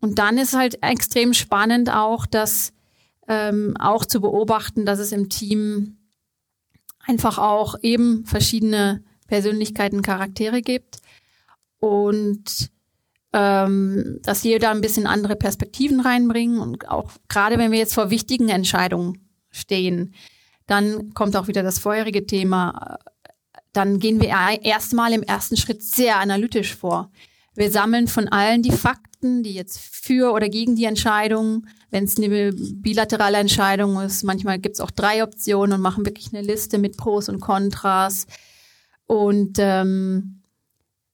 Und 0.00 0.18
dann 0.18 0.38
ist 0.38 0.54
halt 0.54 0.82
extrem 0.82 1.32
spannend 1.34 1.90
auch, 1.90 2.26
dass 2.26 2.72
ähm, 3.28 3.76
auch 3.78 4.04
zu 4.04 4.20
beobachten, 4.20 4.86
dass 4.86 4.98
es 4.98 5.12
im 5.12 5.28
Team 5.28 5.98
einfach 7.00 7.38
auch 7.38 7.76
eben 7.82 8.24
verschiedene 8.24 9.02
Persönlichkeiten, 9.26 10.02
Charaktere 10.02 10.62
gibt 10.62 10.98
und 11.78 12.70
ähm, 13.32 14.20
dass 14.22 14.44
jeder 14.44 14.70
ein 14.70 14.80
bisschen 14.80 15.06
andere 15.06 15.36
Perspektiven 15.36 16.00
reinbringen 16.00 16.58
und 16.60 16.88
auch 16.88 17.10
gerade 17.28 17.58
wenn 17.58 17.72
wir 17.72 17.78
jetzt 17.78 17.94
vor 17.94 18.10
wichtigen 18.10 18.48
Entscheidungen 18.48 19.28
stehen, 19.50 20.14
dann 20.66 21.12
kommt 21.14 21.36
auch 21.36 21.48
wieder 21.48 21.62
das 21.62 21.78
vorherige 21.78 22.26
Thema. 22.26 22.98
Dann 23.72 23.98
gehen 23.98 24.20
wir 24.20 24.28
erstmal 24.62 25.12
im 25.12 25.22
ersten 25.22 25.56
Schritt 25.56 25.82
sehr 25.82 26.18
analytisch 26.18 26.74
vor. 26.74 27.10
Wir 27.56 27.70
sammeln 27.70 28.06
von 28.06 28.28
allen 28.28 28.62
die 28.62 28.70
Fakten, 28.72 29.42
die 29.42 29.54
jetzt 29.54 29.78
für 29.78 30.32
oder 30.32 30.48
gegen 30.48 30.76
die 30.76 30.84
Entscheidung, 30.84 31.66
wenn 31.90 32.04
es 32.04 32.18
eine 32.18 32.52
bilaterale 32.52 33.38
Entscheidung 33.38 33.98
ist, 34.00 34.24
manchmal 34.24 34.58
gibt 34.58 34.74
es 34.74 34.80
auch 34.80 34.90
drei 34.90 35.22
Optionen 35.22 35.72
und 35.72 35.80
machen 35.80 36.04
wirklich 36.04 36.32
eine 36.34 36.42
Liste 36.42 36.78
mit 36.78 36.98
Pros 36.98 37.30
und 37.30 37.40
Kontras. 37.40 38.26
Und 39.06 39.56
ähm, 39.58 40.42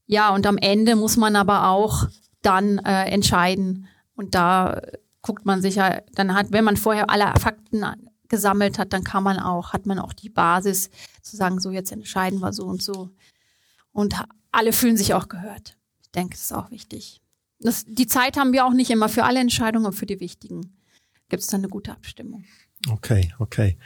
ja, 0.06 0.34
und 0.34 0.46
am 0.46 0.58
Ende 0.58 0.96
muss 0.96 1.16
man 1.16 1.36
aber 1.36 1.68
auch 1.68 2.08
dann 2.42 2.78
äh, 2.78 3.04
entscheiden. 3.04 3.86
Und 4.16 4.34
da 4.34 4.82
guckt 5.22 5.46
man 5.46 5.62
sich 5.62 5.76
ja, 5.76 6.00
dann 6.14 6.34
hat, 6.34 6.50
wenn 6.50 6.64
man 6.64 6.76
vorher 6.76 7.08
alle 7.08 7.32
Fakten 7.38 7.84
gesammelt 8.28 8.78
hat, 8.78 8.92
dann 8.92 9.04
kann 9.04 9.22
man 9.22 9.38
auch, 9.38 9.72
hat 9.72 9.86
man 9.86 10.00
auch 10.00 10.12
die 10.12 10.30
Basis 10.30 10.90
zu 11.22 11.36
sagen, 11.36 11.60
so 11.60 11.70
jetzt 11.70 11.92
entscheiden 11.92 12.40
wir 12.40 12.52
so 12.52 12.64
und 12.64 12.82
so. 12.82 13.10
Und 13.92 14.14
alle 14.50 14.72
fühlen 14.72 14.96
sich 14.96 15.14
auch 15.14 15.28
gehört. 15.28 15.76
Ich 16.12 16.20
denke, 16.20 16.34
das 16.34 16.42
ist 16.42 16.52
auch 16.52 16.70
wichtig. 16.70 17.22
Das, 17.58 17.86
die 17.86 18.06
Zeit 18.06 18.36
haben 18.36 18.52
wir 18.52 18.66
auch 18.66 18.74
nicht 18.74 18.90
immer 18.90 19.08
für 19.08 19.24
alle 19.24 19.40
Entscheidungen, 19.40 19.86
aber 19.86 19.96
für 19.96 20.04
die 20.04 20.20
wichtigen 20.20 20.76
gibt 21.30 21.42
es 21.42 21.48
dann 21.48 21.62
eine 21.62 21.68
gute 21.70 21.90
Abstimmung. 21.90 22.44
Okay, 22.90 23.32
okay. 23.38 23.78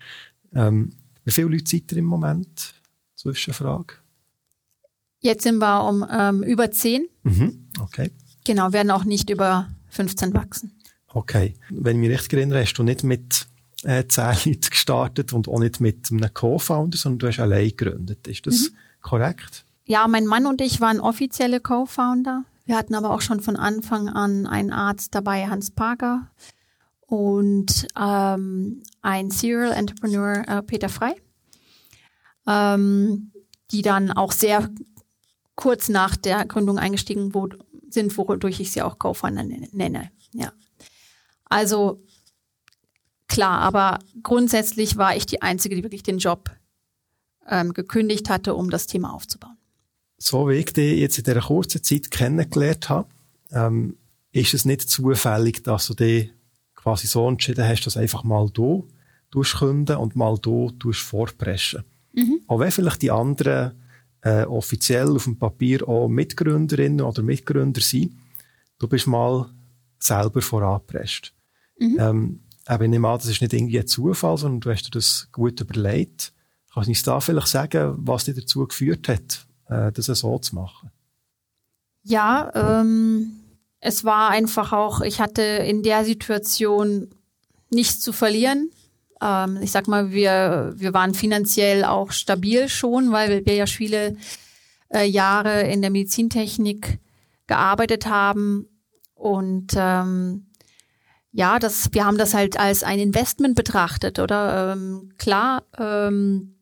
Ähm, 0.52 0.92
wie 1.24 1.30
viele 1.30 1.48
Leute 1.48 1.64
seid 1.68 1.92
ihr 1.92 1.98
im 1.98 2.06
Moment? 2.06 2.74
Zwischenfrage. 3.14 3.94
Jetzt 5.20 5.44
sind 5.44 5.58
wir 5.58 5.88
um 5.88 6.04
ähm, 6.10 6.42
über 6.42 6.70
zehn. 6.72 7.06
Mhm, 7.22 7.68
okay. 7.80 8.10
Genau, 8.44 8.72
werden 8.72 8.90
auch 8.90 9.04
nicht 9.04 9.30
über 9.30 9.68
15 9.90 10.34
wachsen. 10.34 10.72
Okay. 11.06 11.54
Wenn 11.70 12.02
ich 12.02 12.08
mich 12.08 12.18
richtig 12.18 12.38
erinnere, 12.38 12.62
hast 12.62 12.74
du 12.74 12.82
nicht 12.82 13.04
mit 13.04 13.46
äh, 13.84 14.04
zehn 14.08 14.24
Leuten 14.44 14.70
gestartet 14.70 15.32
und 15.32 15.48
auch 15.48 15.60
nicht 15.60 15.80
mit 15.80 16.10
einem 16.10 16.34
Co-Founder, 16.34 16.98
sondern 16.98 17.18
du 17.20 17.28
hast 17.28 17.38
allein 17.38 17.68
gegründet. 17.68 18.26
Ist 18.26 18.46
das 18.46 18.70
mhm. 18.70 18.76
korrekt? 19.00 19.65
Ja, 19.86 20.08
mein 20.08 20.26
Mann 20.26 20.46
und 20.46 20.60
ich 20.60 20.80
waren 20.80 21.00
offizielle 21.00 21.60
Co-Founder. 21.60 22.44
Wir 22.64 22.76
hatten 22.76 22.96
aber 22.96 23.10
auch 23.10 23.20
schon 23.20 23.40
von 23.40 23.54
Anfang 23.54 24.08
an 24.08 24.46
einen 24.46 24.72
Arzt 24.72 25.14
dabei, 25.14 25.46
Hans 25.46 25.70
Parker, 25.70 26.28
und 27.02 27.86
ähm, 27.96 28.82
ein 29.00 29.30
Serial 29.30 29.72
Entrepreneur, 29.72 30.42
äh, 30.48 30.62
Peter 30.62 30.88
Frei, 30.88 31.14
ähm, 32.48 33.30
die 33.70 33.82
dann 33.82 34.10
auch 34.10 34.32
sehr 34.32 34.68
kurz 35.54 35.88
nach 35.88 36.16
der 36.16 36.44
Gründung 36.46 36.80
eingestiegen 36.80 37.32
sind, 37.88 38.18
wodurch 38.18 38.58
ich 38.58 38.72
sie 38.72 38.82
auch 38.82 38.98
Co-Founder 38.98 39.44
nenne. 39.44 40.10
Ja. 40.32 40.52
Also 41.44 42.02
klar, 43.28 43.60
aber 43.60 44.00
grundsätzlich 44.24 44.96
war 44.96 45.14
ich 45.16 45.26
die 45.26 45.42
Einzige, 45.42 45.76
die 45.76 45.84
wirklich 45.84 46.02
den 46.02 46.18
Job 46.18 46.50
ähm, 47.48 47.72
gekündigt 47.72 48.28
hatte, 48.28 48.56
um 48.56 48.68
das 48.68 48.88
Thema 48.88 49.14
aufzubauen. 49.14 49.55
So 50.18 50.48
wie 50.48 50.54
ich 50.54 50.72
dich 50.72 50.98
jetzt 50.98 51.18
in 51.18 51.24
dieser 51.24 51.40
kurzen 51.40 51.82
Zeit 51.82 52.10
kennengelernt 52.10 52.88
habe, 52.88 53.08
ähm, 53.50 53.96
ist 54.32 54.54
es 54.54 54.64
nicht 54.64 54.88
zufällig, 54.88 55.62
dass 55.62 55.86
du 55.86 55.94
dich 55.94 56.30
quasi 56.74 57.06
so 57.06 57.28
entschieden 57.28 57.66
hast, 57.66 57.84
dass 57.84 57.96
einfach 57.96 58.24
mal 58.24 58.48
du 58.50 58.88
künden 59.30 59.96
und 59.96 60.16
mal 60.16 60.38
du 60.38 60.72
vorpreschen. 60.92 61.84
Mhm. 62.14 62.40
Auch 62.46 62.58
wenn 62.58 62.70
vielleicht 62.70 63.02
die 63.02 63.10
anderen 63.10 63.72
äh, 64.22 64.44
offiziell 64.44 65.08
auf 65.10 65.24
dem 65.24 65.38
Papier 65.38 65.86
auch 65.86 66.08
Mitgründerinnen 66.08 67.02
oder 67.02 67.22
Mitgründer 67.22 67.82
sind, 67.82 68.16
du 68.78 68.88
bist 68.88 69.06
mal 69.06 69.50
selber 69.98 70.40
vorangepresst. 70.40 71.32
Mhm. 71.78 71.96
Ähm, 71.98 72.40
aber 72.64 72.84
ich 72.84 72.90
nehme 72.90 73.08
an, 73.08 73.18
das 73.18 73.26
ist 73.26 73.40
nicht 73.40 73.52
irgendwie 73.52 73.78
ein 73.78 73.86
Zufall, 73.86 74.36
sondern 74.36 74.60
du 74.60 74.70
hast 74.70 74.86
dir 74.86 74.90
das 74.90 75.28
gut 75.30 75.60
überlegt. 75.60 76.32
Kannst 76.72 76.88
du 76.88 76.90
uns 76.90 77.02
da 77.02 77.20
vielleicht 77.20 77.48
sagen, 77.48 77.94
was 77.98 78.24
dich 78.24 78.34
dazu 78.34 78.66
geführt 78.66 79.08
hat, 79.08 79.45
äh, 79.68 79.92
das 79.92 80.06
so 80.06 80.38
zu 80.38 80.54
machen? 80.54 80.90
Ja, 82.02 82.52
ähm, 82.54 83.32
es 83.80 84.04
war 84.04 84.30
einfach 84.30 84.72
auch, 84.72 85.00
ich 85.00 85.20
hatte 85.20 85.42
in 85.42 85.82
der 85.82 86.04
Situation 86.04 87.10
nichts 87.70 88.00
zu 88.00 88.12
verlieren. 88.12 88.70
Ähm, 89.20 89.58
ich 89.60 89.72
sag 89.72 89.88
mal, 89.88 90.12
wir, 90.12 90.72
wir 90.76 90.94
waren 90.94 91.14
finanziell 91.14 91.84
auch 91.84 92.12
stabil 92.12 92.68
schon, 92.68 93.12
weil 93.12 93.44
wir 93.44 93.54
ja 93.54 93.66
viele 93.66 94.16
äh, 94.88 95.04
Jahre 95.04 95.62
in 95.62 95.82
der 95.82 95.90
Medizintechnik 95.90 97.00
gearbeitet 97.46 98.06
haben 98.06 98.68
und 99.14 99.72
ähm, 99.76 100.46
ja, 101.32 101.58
das, 101.58 101.92
wir 101.92 102.04
haben 102.04 102.18
das 102.18 102.34
halt 102.34 102.58
als 102.58 102.82
ein 102.82 102.98
Investment 102.98 103.56
betrachtet, 103.56 104.18
oder? 104.18 104.72
Ähm, 104.72 105.12
klar, 105.18 105.64
ähm, 105.78 106.55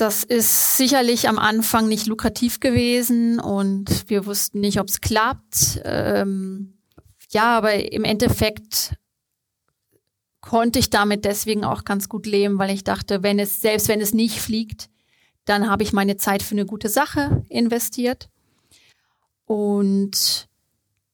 das 0.00 0.24
ist 0.24 0.76
sicherlich 0.76 1.28
am 1.28 1.38
Anfang 1.38 1.86
nicht 1.86 2.06
lukrativ 2.06 2.60
gewesen 2.60 3.38
und 3.38 4.08
wir 4.08 4.24
wussten 4.24 4.60
nicht, 4.60 4.80
ob 4.80 4.88
es 4.88 5.00
klappt. 5.00 5.80
Ähm, 5.84 6.78
ja, 7.30 7.56
aber 7.58 7.92
im 7.92 8.04
Endeffekt 8.04 8.94
konnte 10.40 10.78
ich 10.78 10.88
damit 10.88 11.24
deswegen 11.24 11.64
auch 11.64 11.84
ganz 11.84 12.08
gut 12.08 12.26
leben, 12.26 12.58
weil 12.58 12.70
ich 12.70 12.82
dachte, 12.82 13.22
wenn 13.22 13.38
es, 13.38 13.60
selbst 13.60 13.88
wenn 13.88 14.00
es 14.00 14.14
nicht 14.14 14.40
fliegt, 14.40 14.88
dann 15.44 15.68
habe 15.68 15.82
ich 15.82 15.92
meine 15.92 16.16
Zeit 16.16 16.42
für 16.42 16.54
eine 16.54 16.66
gute 16.66 16.88
Sache 16.88 17.44
investiert. 17.48 18.30
Und 19.44 20.48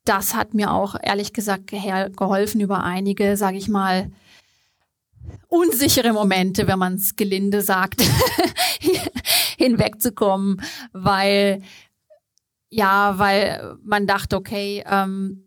das 0.05 0.35
hat 0.35 0.55
mir 0.55 0.73
auch 0.73 0.95
ehrlich 1.03 1.33
gesagt 1.33 1.67
geholfen 1.67 2.61
über 2.61 2.85
einige, 2.85 3.37
sage 3.37 3.57
ich 3.57 3.69
mal, 3.69 4.13
unsichere 5.49 6.13
Momente, 6.13 6.67
wenn 6.67 6.79
man 6.79 6.95
es 6.95 7.17
gelinde 7.17 7.63
sagt, 7.63 8.03
hinwegzukommen, 9.59 10.63
weil 10.93 11.63
ja, 12.69 13.19
weil 13.19 13.77
man 13.83 14.07
dachte, 14.07 14.37
okay, 14.37 14.85
ähm, 14.87 15.47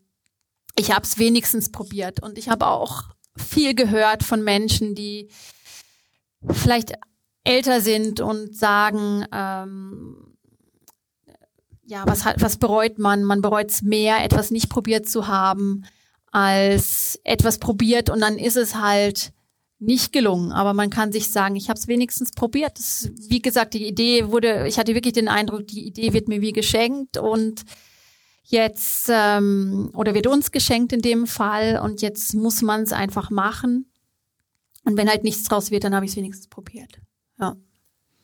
ich 0.75 0.91
habe 0.91 1.03
es 1.03 1.17
wenigstens 1.17 1.71
probiert 1.71 2.23
und 2.23 2.37
ich 2.37 2.49
habe 2.49 2.67
auch 2.67 3.03
viel 3.35 3.75
gehört 3.75 4.23
von 4.23 4.43
Menschen, 4.43 4.95
die 4.95 5.29
vielleicht 6.49 6.93
älter 7.43 7.81
sind 7.81 8.21
und 8.21 8.55
sagen, 8.55 9.25
ähm, 9.31 10.37
ja, 11.85 12.03
was 12.05 12.23
hat, 12.23 12.41
was 12.41 12.57
bereut 12.57 12.99
man? 12.99 13.23
Man 13.23 13.41
bereut 13.41 13.71
es 13.71 13.81
mehr, 13.81 14.23
etwas 14.23 14.51
nicht 14.51 14.69
probiert 14.69 15.09
zu 15.09 15.27
haben, 15.27 15.85
als 16.31 17.19
etwas 17.23 17.57
probiert 17.57 18.09
und 18.09 18.19
dann 18.21 18.37
ist 18.37 18.57
es 18.57 18.75
halt 18.75 19.33
nicht 19.79 20.11
gelungen. 20.11 20.51
Aber 20.51 20.73
man 20.73 20.89
kann 20.89 21.11
sich 21.11 21.31
sagen, 21.31 21.55
ich 21.55 21.69
habe 21.69 21.79
es 21.79 21.87
wenigstens 21.87 22.31
probiert. 22.31 22.77
Das, 22.77 23.09
wie 23.29 23.41
gesagt, 23.41 23.73
die 23.73 23.87
Idee 23.87 24.27
wurde, 24.27 24.67
ich 24.67 24.77
hatte 24.77 24.93
wirklich 24.93 25.13
den 25.13 25.27
Eindruck, 25.27 25.67
die 25.67 25.87
Idee 25.87 26.13
wird 26.13 26.27
mir 26.27 26.41
wie 26.41 26.51
geschenkt 26.51 27.17
und 27.17 27.63
jetzt 28.43 29.09
ähm, 29.09 29.91
oder 29.93 30.13
wird 30.13 30.27
uns 30.27 30.51
geschenkt 30.51 30.91
in 30.91 31.01
dem 31.01 31.27
Fall 31.27 31.79
und 31.83 32.01
jetzt 32.01 32.33
muss 32.33 32.61
man 32.61 32.81
es 32.81 32.91
einfach 32.91 33.29
machen. 33.29 33.91
Und 34.83 34.97
wenn 34.97 35.09
halt 35.09 35.23
nichts 35.23 35.43
draus 35.43 35.71
wird, 35.71 35.83
dann 35.83 35.95
habe 35.95 36.05
ich 36.05 36.11
es 36.11 36.17
wenigstens 36.17 36.47
probiert. 36.47 36.99
Ja. 37.39 37.55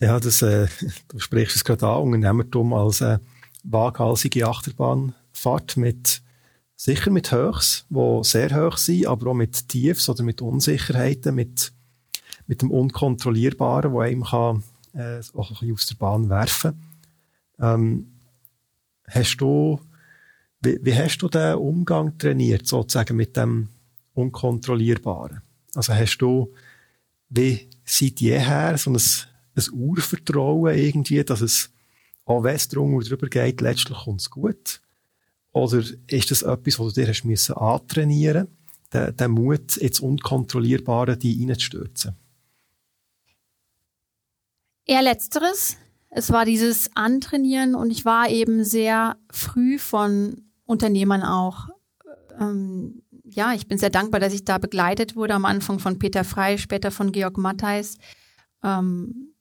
Ja, 0.01 0.19
das, 0.19 0.41
äh, 0.41 0.67
du 1.07 1.19
sprichst 1.19 1.55
es 1.55 1.63
gerade 1.63 1.87
an, 1.87 2.01
Unternehmertum 2.01 2.73
als 2.73 3.01
äh, 3.01 3.19
waghalsige 3.63 4.47
Achterbahnfahrt 4.47 5.77
mit 5.77 6.21
sicher 6.75 7.11
mit 7.11 7.31
Höchst, 7.31 7.85
wo 7.89 8.23
sehr 8.23 8.55
hoch 8.55 8.77
sind, 8.77 9.07
aber 9.07 9.31
auch 9.31 9.35
mit 9.35 9.69
Tiefs 9.69 10.09
oder 10.09 10.23
mit 10.23 10.41
Unsicherheiten, 10.41 11.35
mit, 11.35 11.71
mit 12.47 12.61
dem 12.61 12.71
Unkontrollierbaren, 12.71 13.91
wo 13.91 14.01
einem 14.01 14.23
kann, 14.23 14.63
äh, 14.93 15.19
auch 15.33 15.49
ein 15.49 15.55
bisschen 15.55 15.73
aus 15.73 15.85
der 15.85 15.95
Bahn 15.95 16.29
werfen. 16.29 16.81
Ähm, 17.59 18.11
hast 19.07 19.37
du, 19.37 19.79
wie, 20.61 20.79
wie 20.81 20.95
hast 20.95 21.17
du 21.19 21.29
den 21.29 21.55
Umgang 21.55 22.17
trainiert, 22.17 22.67
sozusagen 22.67 23.15
mit 23.15 23.37
dem 23.37 23.69
Unkontrollierbaren? 24.13 25.41
Also 25.75 25.93
hast 25.93 26.17
du, 26.17 26.53
wie 27.29 27.69
seit 27.83 28.19
jeher 28.21 28.77
so 28.77 28.91
ein, 28.91 29.01
ein 29.55 29.73
Urvertrauen 29.73 30.77
irgendwie, 30.77 31.23
dass 31.23 31.41
es 31.41 31.69
auch 32.25 32.43
wenn 32.43 32.55
es 32.55 32.67
drüber 32.67 33.27
geht, 33.27 33.61
letztlich 33.61 33.97
kommt 33.99 34.21
es 34.21 34.29
gut? 34.29 34.81
Oder 35.55 35.83
ist 36.07 36.31
das 36.31 36.41
etwas, 36.41 36.79
was 36.79 36.93
du 36.93 37.01
dir 37.01 37.07
hast 37.07 37.51
antrainieren 37.51 38.47
den, 38.93 39.15
den 39.15 39.31
Mut, 39.31 39.77
ins 39.77 40.01
Unkontrollierbare 40.01 41.15
die 41.15 41.45
reinzustürzen? 41.45 42.13
Eher 44.85 45.01
letzteres. 45.01 45.77
Es 46.09 46.29
war 46.31 46.43
dieses 46.43 46.89
Antrainieren 46.95 47.73
und 47.73 47.89
ich 47.89 48.03
war 48.03 48.29
eben 48.29 48.65
sehr 48.65 49.15
früh 49.31 49.79
von 49.79 50.41
Unternehmern 50.65 51.23
auch 51.23 51.69
ähm, 52.37 53.01
ja, 53.23 53.53
ich 53.53 53.67
bin 53.67 53.77
sehr 53.77 53.89
dankbar, 53.89 54.19
dass 54.19 54.33
ich 54.33 54.43
da 54.43 54.57
begleitet 54.57 55.15
wurde 55.15 55.35
am 55.35 55.45
Anfang 55.45 55.79
von 55.79 55.99
Peter 55.99 56.25
Frey, 56.25 56.57
später 56.57 56.91
von 56.91 57.13
Georg 57.13 57.37
Mattheis, 57.37 57.97
ähm, 58.61 59.33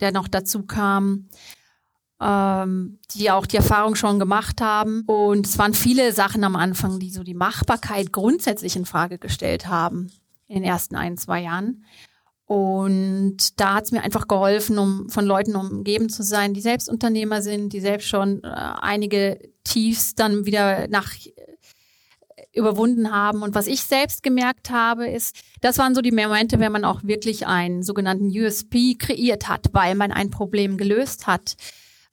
der 0.00 0.12
noch 0.12 0.28
dazu 0.28 0.64
kam, 0.64 1.28
ähm, 2.22 2.98
die 3.14 3.30
auch 3.30 3.46
die 3.46 3.56
Erfahrung 3.56 3.94
schon 3.94 4.18
gemacht 4.18 4.60
haben. 4.60 5.02
Und 5.06 5.46
es 5.46 5.58
waren 5.58 5.74
viele 5.74 6.12
Sachen 6.12 6.44
am 6.44 6.56
Anfang, 6.56 6.98
die 6.98 7.10
so 7.10 7.22
die 7.22 7.34
Machbarkeit 7.34 8.12
grundsätzlich 8.12 8.76
in 8.76 8.86
Frage 8.86 9.18
gestellt 9.18 9.66
haben 9.66 10.10
in 10.46 10.56
den 10.56 10.64
ersten 10.64 10.96
ein, 10.96 11.16
zwei 11.16 11.42
Jahren. 11.42 11.84
Und 12.44 13.58
da 13.58 13.74
hat 13.74 13.84
es 13.84 13.92
mir 13.92 14.02
einfach 14.02 14.28
geholfen, 14.28 14.78
um 14.78 15.08
von 15.08 15.24
Leuten 15.24 15.56
umgeben 15.56 16.10
zu 16.10 16.22
sein, 16.22 16.52
die 16.52 16.60
selbst 16.60 16.88
Unternehmer 16.88 17.40
sind, 17.40 17.72
die 17.72 17.80
selbst 17.80 18.08
schon 18.08 18.44
äh, 18.44 18.48
einige 18.48 19.38
Tiefs 19.64 20.14
dann 20.14 20.44
wieder 20.44 20.86
nach 20.88 21.14
äh, 21.14 21.30
überwunden 22.52 23.10
haben. 23.10 23.42
Und 23.42 23.54
was 23.54 23.66
ich 23.66 23.82
selbst 23.82 24.22
gemerkt 24.22 24.68
habe, 24.68 25.08
ist, 25.08 25.36
das 25.62 25.78
waren 25.78 25.94
so 25.94 26.02
die 26.02 26.12
Momente, 26.12 26.60
wenn 26.60 26.72
man 26.72 26.84
auch 26.84 27.02
wirklich 27.04 27.46
einen 27.46 27.82
sogenannten 27.82 28.26
USP 28.26 28.96
kreiert 28.96 29.48
hat, 29.48 29.68
weil 29.72 29.94
man 29.94 30.12
ein 30.12 30.28
Problem 30.28 30.76
gelöst 30.76 31.26
hat. 31.26 31.56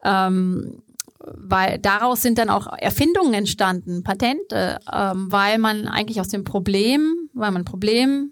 Ähm, 0.03 0.81
weil 1.19 1.79
daraus 1.79 2.21
sind 2.21 2.37
dann 2.37 2.49
auch 2.49 2.67
Erfindungen 2.77 3.33
entstanden, 3.33 4.03
Patente, 4.03 4.79
ähm, 4.91 5.31
weil 5.31 5.57
man 5.57 5.87
eigentlich 5.87 6.21
aus 6.21 6.29
dem 6.29 6.43
Problem, 6.43 7.29
weil 7.33 7.51
man 7.51 7.63
ein 7.63 7.65
Problem 7.65 8.31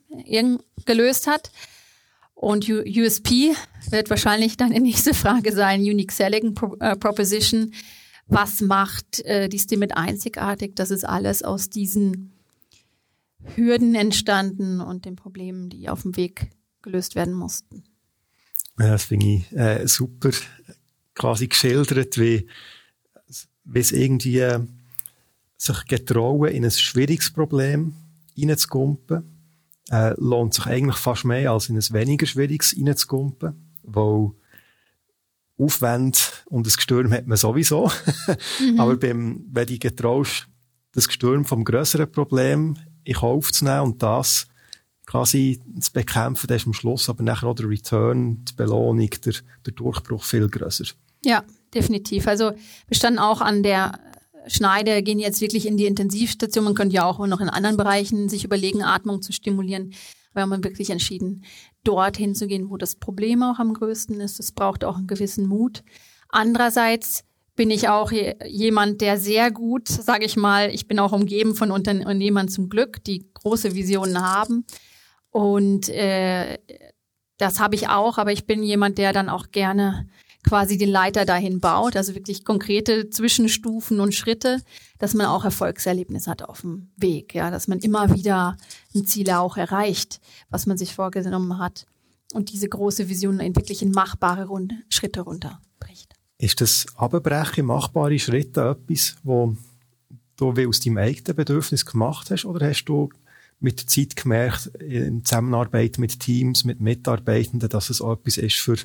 gelöst 0.85 1.27
hat. 1.27 1.51
Und 2.33 2.69
USP 2.69 3.53
wird 3.89 4.09
wahrscheinlich 4.09 4.57
dann 4.57 4.71
die 4.71 4.79
nächste 4.79 5.13
Frage 5.13 5.51
sein, 5.53 5.81
Unique 5.81 6.11
Selling 6.11 6.55
äh, 6.79 6.95
Proposition. 6.95 7.73
Was 8.27 8.61
macht 8.61 9.21
äh, 9.25 9.49
die 9.49 9.59
Stimmit 9.59 9.95
einzigartig? 9.95 10.75
Das 10.75 10.91
ist 10.91 11.03
alles 11.03 11.43
aus 11.43 11.69
diesen 11.69 12.33
Hürden 13.55 13.95
entstanden 13.95 14.81
und 14.81 15.05
den 15.05 15.15
Problemen, 15.15 15.69
die 15.69 15.89
auf 15.89 16.03
dem 16.03 16.15
Weg 16.15 16.51
gelöst 16.81 17.15
werden 17.15 17.33
mussten. 17.33 17.83
Ja, 18.79 18.91
das 18.91 19.05
finde 19.05 19.25
ich 19.25 19.51
äh, 19.53 19.87
super 19.87 20.29
quasi 21.17 21.47
geschildert, 21.47 22.17
wie, 22.17 22.47
wie 23.65 23.79
es 23.79 23.91
irgendwie 23.91 24.39
äh, 24.39 24.59
sich 25.57 25.85
getrauen, 25.85 26.51
in 26.51 26.63
ein 26.63 26.71
schwieriges 26.71 27.31
Problem 27.31 27.93
reinzukumpen, 28.37 29.23
äh, 29.89 30.13
lohnt 30.17 30.53
sich 30.53 30.65
eigentlich 30.67 30.97
fast 30.97 31.25
mehr, 31.25 31.51
als 31.51 31.69
in 31.69 31.77
ein 31.77 31.89
weniger 31.91 32.25
schwieriges 32.25 32.75
reinzukumpen, 32.77 33.55
weil 33.83 34.31
Aufwand 35.59 36.45
und 36.45 36.67
das 36.67 36.77
Gestürm 36.77 37.11
hat 37.11 37.25
man 37.25 37.37
sowieso. 37.37 37.89
mhm. 38.59 38.79
Aber 38.79 38.95
beim, 38.95 39.45
wenn 39.51 39.67
du 39.67 39.79
getraust, 39.79 40.47
das 40.91 41.07
Gestürm 41.07 41.45
vom 41.45 41.63
größeren 41.63 42.11
Problem 42.11 42.77
in 43.03 43.15
Kauf 43.15 43.51
zu 43.51 43.65
nehmen 43.65 43.81
und 43.81 44.03
das 44.03 44.47
quasi 45.05 45.61
zu 45.79 45.93
bekämpfen, 45.93 46.47
dann 46.47 46.57
ist 46.57 46.67
am 46.67 46.73
Schluss 46.73 47.09
aber 47.09 47.23
nachher 47.23 47.47
auch 47.47 47.55
der 47.55 47.69
Return, 47.69 48.43
die 48.43 48.53
Belohnung, 48.53 49.09
der, 49.09 49.33
der 49.65 49.73
Durchbruch 49.73 50.23
viel 50.23 50.49
größer. 50.49 50.85
Ja, 51.23 51.43
definitiv. 51.73 52.27
Also 52.27 52.51
wir 52.87 52.97
standen 52.97 53.19
auch 53.19 53.41
an 53.41 53.63
der 53.63 53.99
Schneide, 54.47 55.03
gehen 55.03 55.19
jetzt 55.19 55.41
wirklich 55.41 55.65
in 55.65 55.77
die 55.77 55.85
Intensivstation. 55.85 56.63
Man 56.63 56.75
könnte 56.75 56.95
ja 56.95 57.05
auch 57.05 57.25
noch 57.25 57.41
in 57.41 57.49
anderen 57.49 57.77
Bereichen 57.77 58.29
sich 58.29 58.43
überlegen, 58.43 58.83
Atmung 58.83 59.21
zu 59.21 59.33
stimulieren. 59.33 59.93
Wir 60.33 60.43
haben 60.43 60.63
wirklich 60.63 60.89
entschieden, 60.89 61.43
dorthin 61.83 62.35
zu 62.35 62.47
gehen, 62.47 62.69
wo 62.69 62.77
das 62.77 62.95
Problem 62.95 63.43
auch 63.43 63.59
am 63.59 63.73
größten 63.73 64.19
ist. 64.19 64.39
Es 64.39 64.51
braucht 64.51 64.83
auch 64.83 64.97
einen 64.97 65.07
gewissen 65.07 65.47
Mut. 65.47 65.83
Andererseits 66.29 67.23
bin 67.55 67.71
ich 67.71 67.89
auch 67.89 68.11
jemand, 68.11 69.01
der 69.01 69.19
sehr 69.19 69.49
gut, 69.51 69.87
sage 69.87 70.25
ich 70.25 70.35
mal, 70.35 70.69
ich 70.71 70.87
bin 70.87 70.99
auch 70.99 71.11
umgeben 71.11 71.55
von 71.55 71.71
Unternehmern 71.71 72.49
zum 72.49 72.69
Glück, 72.69 73.03
die 73.03 73.25
große 73.33 73.73
Visionen 73.73 74.21
haben. 74.21 74.65
Und 75.31 75.89
äh, 75.89 76.59
das 77.37 77.59
habe 77.59 77.75
ich 77.75 77.89
auch, 77.89 78.17
aber 78.19 78.31
ich 78.31 78.45
bin 78.45 78.61
jemand, 78.63 78.99
der 78.99 79.11
dann 79.11 79.29
auch 79.29 79.51
gerne 79.51 80.07
quasi 80.43 80.77
den 80.77 80.89
Leiter 80.89 81.25
dahin 81.25 81.59
baut, 81.59 81.95
also 81.95 82.15
wirklich 82.15 82.45
konkrete 82.45 83.09
Zwischenstufen 83.09 83.99
und 83.99 84.15
Schritte, 84.15 84.61
dass 84.99 85.13
man 85.13 85.27
auch 85.27 85.43
Erfolgserlebnisse 85.43 86.29
hat 86.29 86.43
auf 86.43 86.61
dem 86.61 86.89
Weg, 86.95 87.35
ja, 87.35 87.51
dass 87.51 87.67
man 87.67 87.79
immer 87.79 88.13
wieder 88.13 88.57
ein 88.95 89.05
Ziel 89.05 89.29
auch 89.31 89.57
erreicht, 89.57 90.19
was 90.49 90.65
man 90.65 90.77
sich 90.77 90.93
vorgenommen 90.93 91.57
hat 91.57 91.85
und 92.33 92.51
diese 92.51 92.69
große 92.69 93.09
Vision 93.09 93.39
wirklich 93.39 93.81
in 93.81 93.91
machbare 93.91 94.45
Runde, 94.45 94.75
Schritte 94.89 95.21
runterbricht. 95.21 96.13
Ist 96.37 96.61
das 96.61 96.85
Abbrechen 96.95 97.65
machbare 97.65 98.19
Schritte 98.19 98.77
etwas, 98.77 99.15
wo 99.23 99.55
du 100.37 100.53
aus 100.67 100.79
deinem 100.79 100.97
eigenen 100.97 101.35
Bedürfnis 101.35 101.85
gemacht 101.85 102.29
hast 102.31 102.45
oder 102.45 102.67
hast 102.67 102.85
du 102.85 103.09
mit 103.59 103.79
der 103.79 103.87
Zeit 103.87 104.15
gemerkt, 104.15 104.67
in 104.79 105.25
Zusammenarbeit 105.25 105.97
mit 105.97 106.19
Teams, 106.19 106.63
mit 106.63 106.79
Mitarbeitenden, 106.79 107.69
dass 107.69 107.89
es 107.89 108.01
auch 108.01 108.13
etwas 108.13 108.37
ist 108.37 108.57
für 108.57 108.77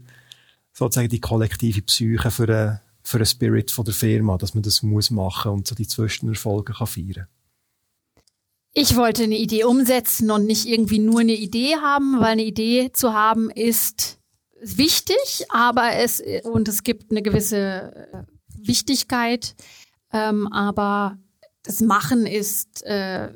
sozusagen 0.72 1.08
die 1.08 1.20
kollektive 1.20 1.82
Psyche 1.82 2.30
für 2.30 2.48
einen, 2.48 2.80
für 3.02 3.18
einen 3.18 3.26
Spirit 3.26 3.70
von 3.70 3.84
der 3.84 3.94
Firma, 3.94 4.38
dass 4.38 4.54
man 4.54 4.62
das 4.62 4.82
muss 4.82 5.10
machen 5.10 5.52
und 5.52 5.66
so 5.66 5.74
die 5.74 5.86
Zwischenerfolge 5.86 6.72
kann 6.72 6.86
feiern. 6.86 7.26
Ich 8.74 8.96
wollte 8.96 9.24
eine 9.24 9.36
Idee 9.36 9.64
umsetzen 9.64 10.30
und 10.30 10.46
nicht 10.46 10.66
irgendwie 10.66 10.98
nur 10.98 11.20
eine 11.20 11.34
Idee 11.34 11.76
haben, 11.76 12.20
weil 12.20 12.32
eine 12.32 12.44
Idee 12.44 12.90
zu 12.92 13.12
haben 13.12 13.50
ist 13.50 14.18
wichtig, 14.62 15.44
aber 15.50 15.96
es 15.96 16.22
und 16.44 16.68
es 16.68 16.82
gibt 16.82 17.10
eine 17.10 17.20
gewisse 17.20 17.92
äh, 18.12 18.22
Wichtigkeit, 18.66 19.56
ähm, 20.12 20.50
aber 20.50 21.18
das 21.64 21.80
Machen 21.80 22.26
ist 22.26 22.82
äh, 22.84 23.28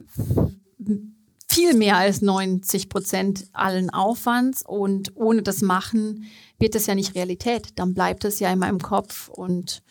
viel 1.56 1.72
mehr 1.72 1.96
als 1.96 2.20
90 2.20 2.90
Prozent 2.90 3.46
allen 3.54 3.88
Aufwands 3.88 4.62
und 4.62 5.16
ohne 5.16 5.42
das 5.42 5.62
Machen 5.62 6.26
wird 6.58 6.74
es 6.74 6.84
ja 6.84 6.94
nicht 6.94 7.14
Realität. 7.14 7.78
Dann 7.78 7.94
bleibt 7.94 8.26
es 8.26 8.40
ja 8.40 8.52
in 8.52 8.58
meinem 8.58 8.78
Kopf 8.78 9.28
und 9.30 9.82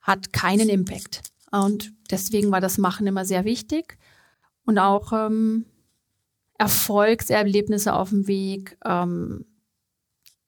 hat 0.00 0.32
keinen 0.32 0.68
Impact. 0.68 1.22
Und 1.50 1.92
deswegen 2.12 2.52
war 2.52 2.60
das 2.60 2.78
Machen 2.78 3.08
immer 3.08 3.24
sehr 3.24 3.44
wichtig 3.44 3.98
und 4.64 4.78
auch 4.78 5.12
ähm, 5.12 5.66
Erfolgserlebnisse 6.58 7.92
auf 7.92 8.10
dem 8.10 8.28
Weg. 8.28 8.78
Ähm, 8.84 9.46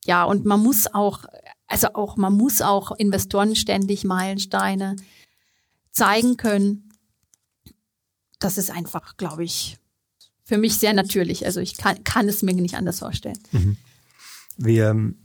ja, 0.04 0.22
und 0.22 0.44
man 0.44 0.60
muss 0.60 0.86
auch, 0.94 1.24
also 1.66 1.88
auch, 1.94 2.16
man 2.16 2.34
muss 2.34 2.62
auch 2.62 2.92
Investoren 2.92 3.56
ständig 3.56 4.04
Meilensteine 4.04 4.94
zeigen 5.90 6.36
können. 6.36 6.88
Das 8.38 8.58
ist 8.58 8.70
einfach, 8.70 9.16
glaube 9.16 9.42
ich, 9.42 9.76
für 10.48 10.56
mich 10.56 10.78
sehr 10.78 10.94
natürlich. 10.94 11.44
Also 11.44 11.60
ich 11.60 11.76
kann, 11.76 12.02
kann 12.04 12.26
es 12.26 12.42
mir 12.42 12.54
nicht 12.54 12.74
anders 12.74 13.00
vorstellen. 13.00 13.38
Mhm. 13.52 13.76
Wie 14.56 14.78
ähm, 14.78 15.16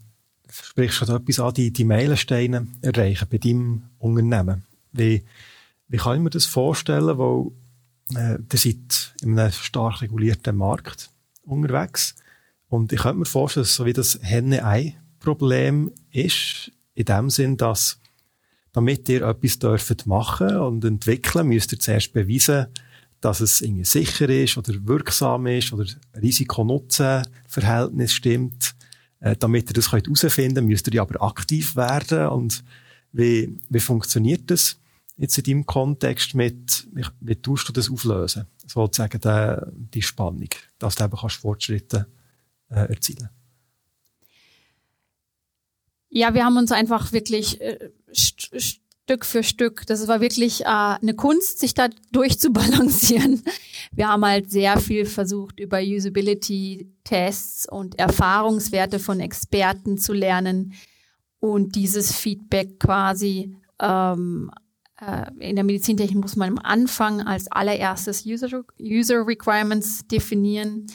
sprichst 0.52 1.00
du 1.00 1.06
da 1.06 1.16
etwas 1.16 1.40
an, 1.40 1.54
die, 1.54 1.72
die 1.72 1.86
Meilensteine 1.86 2.68
erreichen 2.82 3.30
bei 3.32 3.38
deinem 3.38 3.84
Unternehmen? 4.00 4.66
Wie, 4.92 5.24
wie 5.88 5.98
kann 5.98 6.18
ich 6.18 6.22
mir 6.22 6.30
das 6.30 6.46
vorstellen, 6.46 7.18
weil 7.18 7.52
äh, 8.16 8.38
ihr 8.52 8.60
seid 8.60 9.16
in 9.22 9.40
einem 9.40 9.54
stark 9.54 10.02
regulierten 10.02 10.58
Markt 10.58 11.10
unterwegs 11.44 12.16
und 12.68 12.92
ich 12.92 13.00
könnte 13.00 13.20
mir 13.20 13.26
vorstellen, 13.26 13.64
dass 13.64 13.76
so 13.76 13.86
wie 13.86 13.94
das 13.94 14.20
Henne-Ei-Problem 14.22 15.94
ist, 16.12 16.70
in 16.96 17.06
dem 17.06 17.30
Sinn, 17.30 17.56
dass 17.56 17.98
damit 18.74 19.08
ihr 19.08 19.22
etwas 19.22 19.58
dürft 19.58 20.06
machen 20.06 20.58
und 20.58 20.84
entwickeln, 20.84 21.48
müsst 21.48 21.72
ihr 21.72 21.80
zuerst 21.80 22.12
beweisen, 22.12 22.68
dass 23.24 23.40
es 23.40 23.62
irgendwie 23.62 23.86
sicher 23.86 24.28
ist 24.28 24.58
oder 24.58 24.74
wirksam 24.86 25.48
ist 25.48 25.72
oder 25.72 25.86
Risiko-Nutzen-Verhältnis 26.22 28.14
stimmt. 28.14 28.76
Äh, 29.22 29.38
damit 29.38 29.70
ihr 29.70 29.74
das 29.74 29.94
herausfinden 29.94 30.56
könnt, 30.56 30.68
müsst 30.68 30.94
ihr 30.94 31.02
aber 31.02 31.22
aktiv 31.22 31.78
werden. 31.78 32.28
Und 32.28 32.64
wie, 33.14 33.58
wie 33.70 33.80
funktioniert 33.80 34.52
das 34.52 34.78
jetzt 35.16 35.38
in 35.38 35.44
deinem 35.46 35.66
Kontext 35.66 36.36
mit, 36.36 36.86
wie, 36.92 37.06
wie 37.22 37.36
tust 37.36 37.70
du 37.70 37.72
das 37.72 37.90
auflösen? 37.90 38.46
Sozusagen 38.68 39.22
die, 39.22 39.72
die 39.94 40.02
Spannung, 40.02 40.50
dass 40.78 40.96
du 40.96 41.06
eben 41.06 41.16
kannst 41.16 41.38
Fortschritte 41.38 42.08
äh, 42.70 42.90
erzielen 42.90 43.30
Ja, 46.10 46.34
wir 46.34 46.44
haben 46.44 46.58
uns 46.58 46.74
einfach 46.74 47.14
wirklich 47.14 47.62
äh, 47.62 47.90
Stück 49.04 49.26
für 49.26 49.44
Stück. 49.44 49.86
Das 49.86 50.08
war 50.08 50.22
wirklich 50.22 50.62
äh, 50.62 50.66
eine 50.66 51.14
Kunst, 51.14 51.60
sich 51.60 51.74
da 51.74 51.90
durchzubalancieren. 52.12 53.44
Wir 53.92 54.08
haben 54.08 54.26
halt 54.26 54.50
sehr 54.50 54.80
viel 54.80 55.06
versucht, 55.06 55.60
über 55.60 55.82
Usability-Tests 55.82 57.68
und 57.70 58.00
Erfahrungswerte 58.00 59.00
von 59.00 59.20
Experten 59.20 59.98
zu 59.98 60.14
lernen 60.14 60.74
und 61.40 61.76
dieses 61.76 62.16
Feedback 62.16 62.80
quasi 62.80 63.58
ähm, 63.82 64.50
äh, 65.02 65.30
in 65.40 65.58
der 65.58 65.66
Medizintechnik 65.66 66.22
muss 66.22 66.38
man 66.38 66.52
am 66.52 66.60
Anfang 66.60 67.20
als 67.22 67.52
allererstes 67.52 68.26
User, 68.26 68.64
Requirements 68.80 70.08
definieren. 70.08 70.86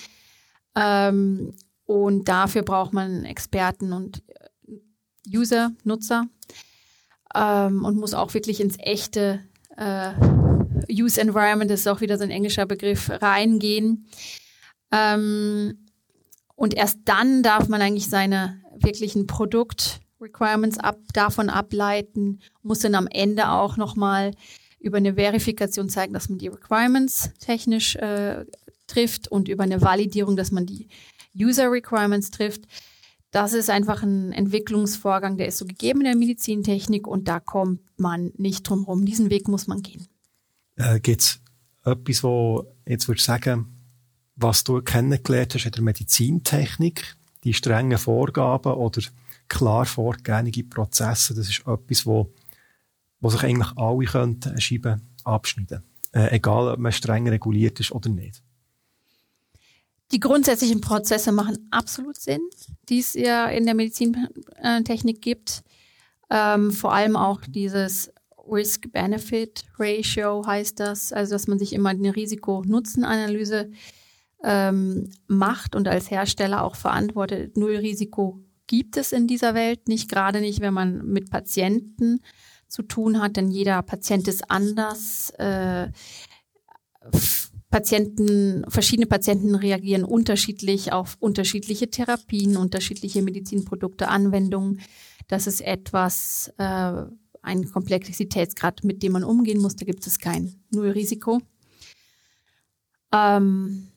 Ähm, 0.74 1.52
und 1.84 2.26
dafür 2.26 2.62
braucht 2.62 2.94
man 2.94 3.26
Experten 3.26 3.92
und 3.92 4.22
User, 5.30 5.72
Nutzer 5.84 6.26
ähm, 7.34 7.84
und 7.84 7.96
muss 7.96 8.14
auch 8.14 8.34
wirklich 8.34 8.60
ins 8.60 8.76
echte 8.78 9.40
äh, 9.76 10.12
Use 10.90 11.20
Environment, 11.20 11.70
das 11.70 11.80
ist 11.80 11.86
auch 11.88 12.00
wieder 12.00 12.18
so 12.18 12.24
ein 12.24 12.30
englischer 12.30 12.66
Begriff, 12.66 13.10
reingehen. 13.10 14.06
Ähm, 14.92 15.86
und 16.54 16.74
erst 16.74 17.00
dann 17.04 17.42
darf 17.42 17.68
man 17.68 17.80
eigentlich 17.80 18.08
seine 18.08 18.60
wirklichen 18.80 19.26
Produkt-Requirements 19.26 20.78
ab, 20.78 20.98
davon 21.12 21.50
ableiten, 21.50 22.40
muss 22.62 22.80
dann 22.80 22.94
am 22.94 23.06
Ende 23.06 23.50
auch 23.50 23.76
nochmal 23.76 24.32
über 24.80 24.96
eine 24.96 25.14
Verifikation 25.14 25.88
zeigen, 25.88 26.14
dass 26.14 26.28
man 26.28 26.38
die 26.38 26.48
Requirements 26.48 27.30
technisch 27.40 27.96
äh, 27.96 28.44
trifft 28.86 29.28
und 29.28 29.48
über 29.48 29.64
eine 29.64 29.82
Validierung, 29.82 30.36
dass 30.36 30.50
man 30.50 30.66
die 30.66 30.88
User 31.36 31.70
Requirements 31.70 32.30
trifft. 32.30 32.62
Das 33.30 33.52
ist 33.52 33.68
einfach 33.68 34.02
ein 34.02 34.32
Entwicklungsvorgang, 34.32 35.36
der 35.36 35.48
ist 35.48 35.58
so 35.58 35.66
gegeben 35.66 36.00
in 36.00 36.06
der 36.06 36.16
Medizintechnik 36.16 37.06
und 37.06 37.28
da 37.28 37.40
kommt 37.40 37.80
man 37.98 38.32
nicht 38.36 38.68
drum 38.68 38.86
herum. 38.86 39.04
Diesen 39.04 39.28
Weg 39.30 39.48
muss 39.48 39.66
man 39.66 39.82
gehen. 39.82 40.06
Äh, 40.76 41.00
Gibt 41.00 41.20
es 41.20 41.40
etwas, 41.84 42.22
wo 42.22 42.66
jetzt 42.86 43.06
würdest 43.06 43.26
sagen, 43.26 43.66
was 44.36 44.64
du 44.64 44.80
kennengelernt 44.80 45.54
hast 45.54 45.66
in 45.66 45.72
der 45.72 45.82
Medizintechnik, 45.82 47.16
die 47.44 47.52
strengen 47.52 47.98
Vorgaben 47.98 48.72
oder 48.72 49.02
klar 49.48 49.84
vorgegebene 49.84 50.64
Prozesse, 50.68 51.34
das 51.34 51.48
ist 51.48 51.66
etwas, 51.66 52.06
wo, 52.06 52.32
wo 53.20 53.30
sich 53.30 53.42
eigentlich 53.42 53.76
alle 53.76 54.06
könnten 54.06 54.50
eine 54.50 54.60
Scheibe 54.60 55.00
abschneiden. 55.24 55.82
Äh, 56.12 56.36
egal, 56.36 56.68
ob 56.68 56.78
man 56.78 56.92
streng 56.92 57.28
reguliert 57.28 57.80
ist 57.80 57.92
oder 57.92 58.08
nicht. 58.08 58.42
Die 60.12 60.20
grundsätzlichen 60.20 60.80
Prozesse 60.80 61.32
machen 61.32 61.68
absolut 61.70 62.16
Sinn, 62.16 62.40
die 62.88 63.00
es 63.00 63.14
ja 63.14 63.46
in 63.46 63.66
der 63.66 63.74
Medizintechnik 63.74 65.20
gibt. 65.20 65.62
Ähm, 66.30 66.70
vor 66.70 66.94
allem 66.94 67.16
auch 67.16 67.42
dieses 67.46 68.10
Risk-Benefit-Ratio 68.50 70.46
heißt 70.46 70.80
das, 70.80 71.12
also 71.12 71.34
dass 71.34 71.46
man 71.46 71.58
sich 71.58 71.72
immer 71.72 71.90
eine 71.90 72.16
Risiko-Nutzen-Analyse 72.16 73.70
ähm, 74.42 75.10
macht 75.26 75.74
und 75.74 75.88
als 75.88 76.10
Hersteller 76.10 76.62
auch 76.62 76.76
verantwortet. 76.76 77.56
Null 77.56 77.76
Risiko 77.76 78.40
gibt 78.66 78.96
es 78.96 79.12
in 79.12 79.26
dieser 79.26 79.54
Welt 79.54 79.88
nicht, 79.88 80.08
gerade 80.08 80.40
nicht, 80.40 80.60
wenn 80.60 80.74
man 80.74 81.06
mit 81.06 81.30
Patienten 81.30 82.20
zu 82.68 82.82
tun 82.82 83.20
hat, 83.20 83.36
denn 83.36 83.50
jeder 83.50 83.82
Patient 83.82 84.28
ist 84.28 84.50
anders. 84.50 85.30
Äh, 85.38 85.88
Patienten, 87.70 88.64
verschiedene 88.68 89.06
Patienten 89.06 89.54
reagieren 89.54 90.04
unterschiedlich 90.04 90.92
auf 90.92 91.16
unterschiedliche 91.20 91.90
Therapien, 91.90 92.56
unterschiedliche 92.56 93.22
Medizinprodukte, 93.22 94.08
Anwendungen. 94.08 94.80
Das 95.28 95.46
ist 95.46 95.60
etwas, 95.60 96.52
äh, 96.56 97.04
ein 97.42 97.70
Komplexitätsgrad, 97.70 98.84
mit 98.84 99.02
dem 99.02 99.12
man 99.12 99.24
umgehen 99.24 99.60
muss. 99.60 99.76
Da 99.76 99.84
gibt 99.84 100.06
es 100.06 100.18
kein 100.18 100.54
Nullrisiko. 100.70 101.40
Ähm, 103.12 103.88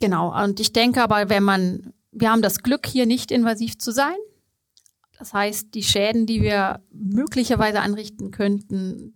genau. 0.00 0.42
Und 0.42 0.60
ich 0.60 0.72
denke 0.72 1.02
aber, 1.02 1.28
wenn 1.28 1.42
man, 1.42 1.92
wir 2.10 2.30
haben 2.30 2.42
das 2.42 2.62
Glück, 2.62 2.86
hier 2.86 3.06
nicht 3.06 3.30
invasiv 3.30 3.78
zu 3.78 3.92
sein. 3.92 4.16
Das 5.18 5.34
heißt, 5.34 5.74
die 5.74 5.82
Schäden, 5.82 6.26
die 6.26 6.42
wir 6.42 6.82
möglicherweise 6.90 7.80
anrichten 7.80 8.30
könnten, 8.30 9.14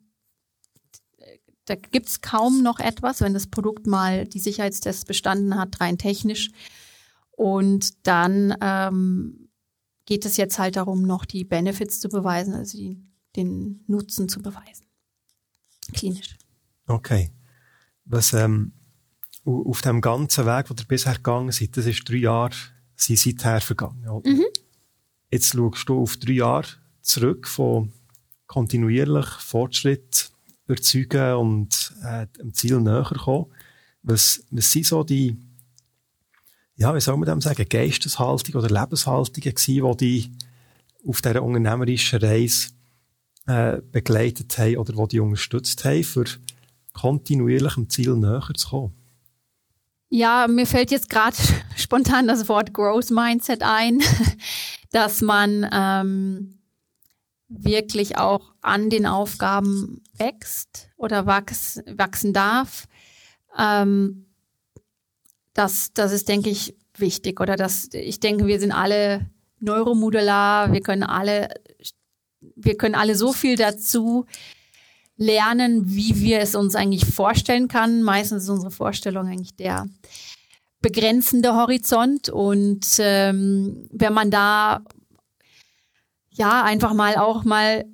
da 1.66 1.74
gibt's 1.74 2.20
kaum 2.20 2.62
noch 2.62 2.78
etwas, 2.78 3.20
wenn 3.20 3.34
das 3.34 3.48
Produkt 3.48 3.86
mal 3.86 4.26
die 4.26 4.38
Sicherheitstests 4.38 5.04
bestanden 5.04 5.56
hat, 5.56 5.80
rein 5.80 5.98
technisch. 5.98 6.50
Und 7.32 8.06
dann 8.06 8.56
ähm, 8.60 9.48
geht 10.06 10.24
es 10.24 10.36
jetzt 10.36 10.58
halt 10.58 10.76
darum, 10.76 11.02
noch 11.02 11.24
die 11.24 11.44
Benefits 11.44 12.00
zu 12.00 12.08
beweisen, 12.08 12.54
also 12.54 12.78
die, 12.78 13.04
den 13.34 13.84
Nutzen 13.88 14.28
zu 14.28 14.40
beweisen. 14.40 14.86
Klinisch. 15.92 16.36
Okay. 16.86 17.32
Was 18.04 18.32
ähm, 18.32 18.72
auf 19.44 19.82
dem 19.82 20.00
ganzen 20.00 20.46
Weg, 20.46 20.70
wo 20.70 20.74
ihr 20.74 20.86
bisher 20.86 21.14
gegangen 21.14 21.50
seid, 21.50 21.76
das 21.76 21.86
ist 21.86 22.08
drei 22.08 22.16
Jahre, 22.16 22.54
sind 22.94 23.18
seither 23.18 23.60
vergangen. 23.60 24.22
Mhm. 24.24 24.44
Jetzt 25.30 25.52
schaust 25.52 25.88
du 25.88 26.00
auf 26.00 26.16
drei 26.16 26.34
Jahre 26.34 26.68
zurück 27.02 27.48
von 27.48 27.92
kontinuierlich 28.46 29.26
Fortschritt 29.26 30.30
überzeugen 30.66 31.34
und 31.34 31.92
äh, 32.04 32.26
dem 32.38 32.52
Ziel 32.54 32.80
näher 32.80 33.04
kommen. 33.04 33.46
Was, 34.02 34.44
was 34.50 34.70
sind 34.70 34.86
so 34.86 35.02
die, 35.02 35.36
ja, 36.74 36.94
wie 36.94 37.00
soll 37.00 37.16
man 37.16 37.28
dem 37.28 37.40
sagen, 37.40 37.68
Geisteshaltung 37.68 38.54
oder 38.54 38.68
Lebenshaltungen 38.68 39.54
gewesen, 39.54 39.96
die 39.96 39.96
die 39.96 40.32
auf 41.08 41.22
dieser 41.22 41.42
unternehmerischen 41.42 42.18
Reise 42.18 42.68
äh, 43.46 43.80
begleitet 43.92 44.58
haben 44.58 44.76
oder 44.76 44.92
die 44.92 45.08
die 45.08 45.20
unterstützt 45.20 45.84
haben, 45.84 46.04
für 46.04 46.24
kontinuierlich 46.92 47.74
dem 47.74 47.88
Ziel 47.88 48.16
näher 48.16 48.48
zu 48.56 48.68
kommen? 48.68 48.92
Ja, 50.08 50.46
mir 50.48 50.66
fällt 50.66 50.90
jetzt 50.90 51.10
gerade 51.10 51.36
spontan 51.76 52.28
das 52.28 52.48
Wort 52.48 52.72
Growth 52.72 53.10
Mindset 53.10 53.62
ein, 53.62 54.00
dass 54.90 55.20
man 55.20 55.68
ähm, 55.72 56.58
wirklich 57.48 58.18
auch 58.18 58.52
an 58.60 58.90
den 58.90 59.06
Aufgaben 59.06 60.02
wächst 60.16 60.88
oder 60.96 61.26
wachs, 61.26 61.80
wachsen 61.86 62.32
darf. 62.32 62.86
Ähm, 63.56 64.26
das, 65.54 65.92
das 65.92 66.12
ist, 66.12 66.28
denke 66.28 66.50
ich, 66.50 66.74
wichtig. 66.96 67.40
Oder 67.40 67.56
das, 67.56 67.88
ich 67.92 68.20
denke, 68.20 68.46
wir 68.46 68.60
sind 68.60 68.72
alle 68.72 69.26
neuromodular, 69.60 70.72
wir 70.72 70.80
können 70.80 71.02
alle, 71.02 71.48
wir 72.56 72.76
können 72.76 72.94
alle 72.94 73.14
so 73.14 73.32
viel 73.32 73.56
dazu 73.56 74.26
lernen, 75.16 75.82
wie 75.86 76.20
wir 76.20 76.40
es 76.40 76.54
uns 76.54 76.74
eigentlich 76.74 77.06
vorstellen 77.06 77.68
kann. 77.68 78.02
Meistens 78.02 78.44
ist 78.44 78.48
unsere 78.50 78.70
Vorstellung 78.70 79.26
eigentlich 79.26 79.56
der 79.56 79.86
begrenzende 80.80 81.54
Horizont. 81.54 82.28
Und 82.28 82.86
ähm, 82.98 83.88
wenn 83.90 84.12
man 84.12 84.30
da 84.30 84.82
ja, 86.36 86.62
einfach 86.62 86.92
mal 86.92 87.16
auch 87.16 87.44
mal 87.44 87.84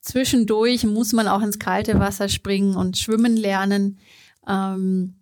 zwischendurch 0.00 0.84
muss 0.84 1.12
man 1.12 1.28
auch 1.28 1.42
ins 1.42 1.58
kalte 1.58 1.98
Wasser 1.98 2.28
springen 2.28 2.76
und 2.76 2.96
schwimmen 2.96 3.36
lernen. 3.36 3.98
Ähm, 4.46 5.16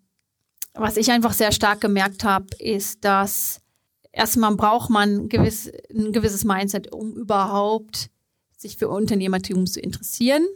was 0.75 0.97
ich 0.97 1.11
einfach 1.11 1.33
sehr 1.33 1.51
stark 1.51 1.81
gemerkt 1.81 2.25
habe, 2.25 2.47
ist, 2.59 3.05
dass 3.05 3.61
erstmal 4.13 4.55
braucht 4.55 4.91
man 4.91 5.29
gewiss, 5.29 5.71
ein 5.91 6.13
gewisses 6.13 6.45
Mindset, 6.45 6.93
um 6.93 7.17
überhaupt 7.17 8.11
sich 8.57 8.77
für 8.77 8.89
Unternehmertum 8.89 9.67
zu 9.67 9.81
interessieren, 9.81 10.47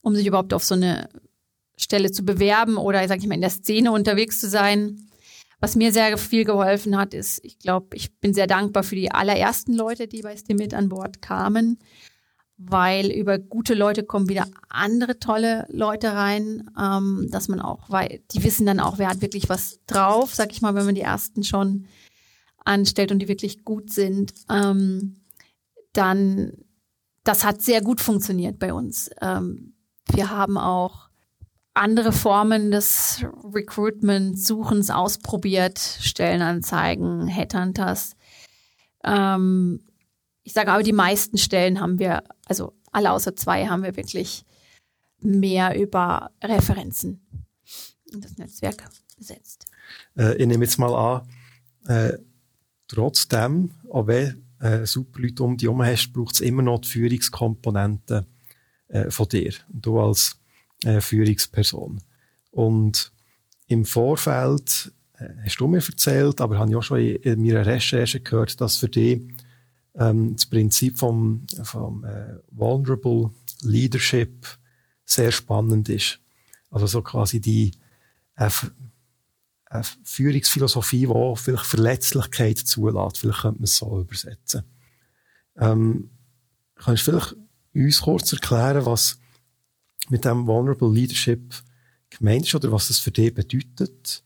um 0.00 0.14
sich 0.14 0.26
überhaupt 0.26 0.54
auf 0.54 0.64
so 0.64 0.74
eine 0.74 1.08
Stelle 1.76 2.10
zu 2.10 2.24
bewerben 2.24 2.76
oder, 2.76 3.06
sag 3.06 3.18
ich 3.18 3.26
mal, 3.26 3.34
in 3.34 3.40
der 3.40 3.50
Szene 3.50 3.92
unterwegs 3.92 4.40
zu 4.40 4.48
sein. 4.48 5.08
Was 5.60 5.74
mir 5.74 5.92
sehr 5.92 6.16
viel 6.18 6.44
geholfen 6.44 6.96
hat, 6.96 7.14
ist, 7.14 7.44
ich 7.44 7.58
glaube, 7.58 7.96
ich 7.96 8.16
bin 8.20 8.32
sehr 8.32 8.46
dankbar 8.46 8.84
für 8.84 8.94
die 8.94 9.10
allerersten 9.10 9.74
Leute, 9.74 10.06
die 10.06 10.22
bei 10.22 10.36
Stimit 10.36 10.72
an 10.72 10.88
Bord 10.88 11.20
kamen, 11.20 11.78
weil 12.56 13.10
über 13.10 13.38
gute 13.38 13.74
Leute 13.74 14.04
kommen 14.04 14.28
wieder 14.28 14.46
andere 14.68 15.18
tolle 15.18 15.66
Leute 15.68 16.12
rein, 16.12 16.70
ähm, 16.80 17.28
dass 17.30 17.48
man 17.48 17.60
auch, 17.60 17.90
weil 17.90 18.20
die 18.32 18.44
wissen 18.44 18.66
dann 18.66 18.80
auch, 18.80 18.98
wer 18.98 19.08
hat 19.08 19.20
wirklich 19.20 19.48
was 19.48 19.80
drauf, 19.86 20.34
sag 20.34 20.52
ich 20.52 20.62
mal, 20.62 20.74
wenn 20.74 20.86
man 20.86 20.94
die 20.94 21.00
ersten 21.00 21.42
schon 21.42 21.86
anstellt 22.64 23.10
und 23.10 23.18
die 23.18 23.28
wirklich 23.28 23.64
gut 23.64 23.92
sind, 23.92 24.34
ähm, 24.48 25.16
dann 25.92 26.52
das 27.28 27.44
hat 27.44 27.60
sehr 27.60 27.82
gut 27.82 28.00
funktioniert 28.00 28.58
bei 28.58 28.72
uns. 28.72 29.10
Ähm, 29.20 29.74
wir 30.10 30.30
haben 30.30 30.56
auch 30.56 31.07
andere 31.78 32.12
Formen 32.12 32.70
des 32.70 33.24
Recruitment-Suchens 33.44 34.90
ausprobiert, 34.90 35.78
Stellenanzeigen, 35.78 37.26
Headhunters. 37.26 38.16
Ähm, 39.04 39.80
ich 40.42 40.52
sage 40.52 40.72
aber, 40.72 40.82
die 40.82 40.92
meisten 40.92 41.38
Stellen 41.38 41.80
haben 41.80 41.98
wir, 41.98 42.24
also 42.46 42.74
alle 42.92 43.12
außer 43.12 43.36
zwei 43.36 43.66
haben 43.66 43.82
wir 43.82 43.96
wirklich 43.96 44.44
mehr 45.20 45.78
über 45.78 46.30
Referenzen 46.42 47.26
und 48.12 48.24
das 48.24 48.38
Netzwerk 48.38 48.84
besetzt. 49.16 49.66
Äh, 50.16 50.36
ich 50.36 50.46
nehme 50.46 50.64
jetzt 50.64 50.78
mal 50.78 50.94
an, 50.94 51.28
äh, 51.86 52.18
trotzdem, 52.88 53.72
auch 53.90 54.06
wenn 54.06 54.44
äh, 54.60 54.86
super 54.86 55.20
Leute 55.20 55.42
um 55.42 55.56
dich 55.56 55.66
herum 55.66 55.82
hast, 55.82 56.12
braucht 56.12 56.34
es 56.34 56.40
immer 56.40 56.62
noch 56.62 56.80
die 56.80 56.88
Führungskomponente 56.88 58.26
äh, 58.88 59.10
von 59.10 59.28
dir. 59.28 59.52
Du 59.68 60.00
als 60.00 60.37
äh, 60.84 61.00
Führungsperson. 61.00 62.00
Und 62.50 63.12
im 63.66 63.84
Vorfeld 63.84 64.92
äh, 65.18 65.28
hast 65.44 65.60
du 65.60 65.66
mir 65.66 65.82
erzählt, 65.84 66.40
aber 66.40 66.58
habe 66.58 66.70
ich 66.70 66.76
auch 66.76 66.82
schon 66.82 67.00
in, 67.00 67.16
in 67.16 67.42
meiner 67.42 67.66
Recherche 67.66 68.20
gehört, 68.20 68.60
dass 68.60 68.76
für 68.76 68.88
dich 68.88 69.22
ähm, 69.94 70.34
das 70.34 70.46
Prinzip 70.46 70.98
vom, 70.98 71.46
vom 71.62 72.04
äh, 72.04 72.36
Vulnerable 72.50 73.30
Leadership 73.62 74.46
sehr 75.04 75.32
spannend 75.32 75.88
ist. 75.88 76.20
Also 76.70 76.86
so 76.86 77.02
quasi 77.02 77.40
die 77.40 77.72
äh, 78.36 78.50
eine 79.70 79.84
Führungsphilosophie, 80.04 81.06
die 81.06 81.36
vielleicht 81.36 81.66
Verletzlichkeit 81.66 82.58
zulässt. 82.58 83.18
Vielleicht 83.18 83.42
könnte 83.42 83.58
man 83.58 83.64
es 83.64 83.76
so 83.76 84.00
übersetzen. 84.00 84.62
Ähm, 85.58 86.10
kannst 86.76 87.06
du 87.06 87.12
vielleicht 87.12 87.36
uns 87.74 88.00
kurz 88.00 88.32
erklären, 88.32 88.86
was 88.86 89.18
mit 90.10 90.24
dem 90.24 90.46
Vulnerable 90.46 90.92
Leadership 90.92 91.54
gemeint 92.10 92.46
ist 92.46 92.54
oder 92.54 92.72
was 92.72 92.88
das 92.88 92.98
für 92.98 93.10
dich 93.10 93.34
bedeutet. 93.34 94.22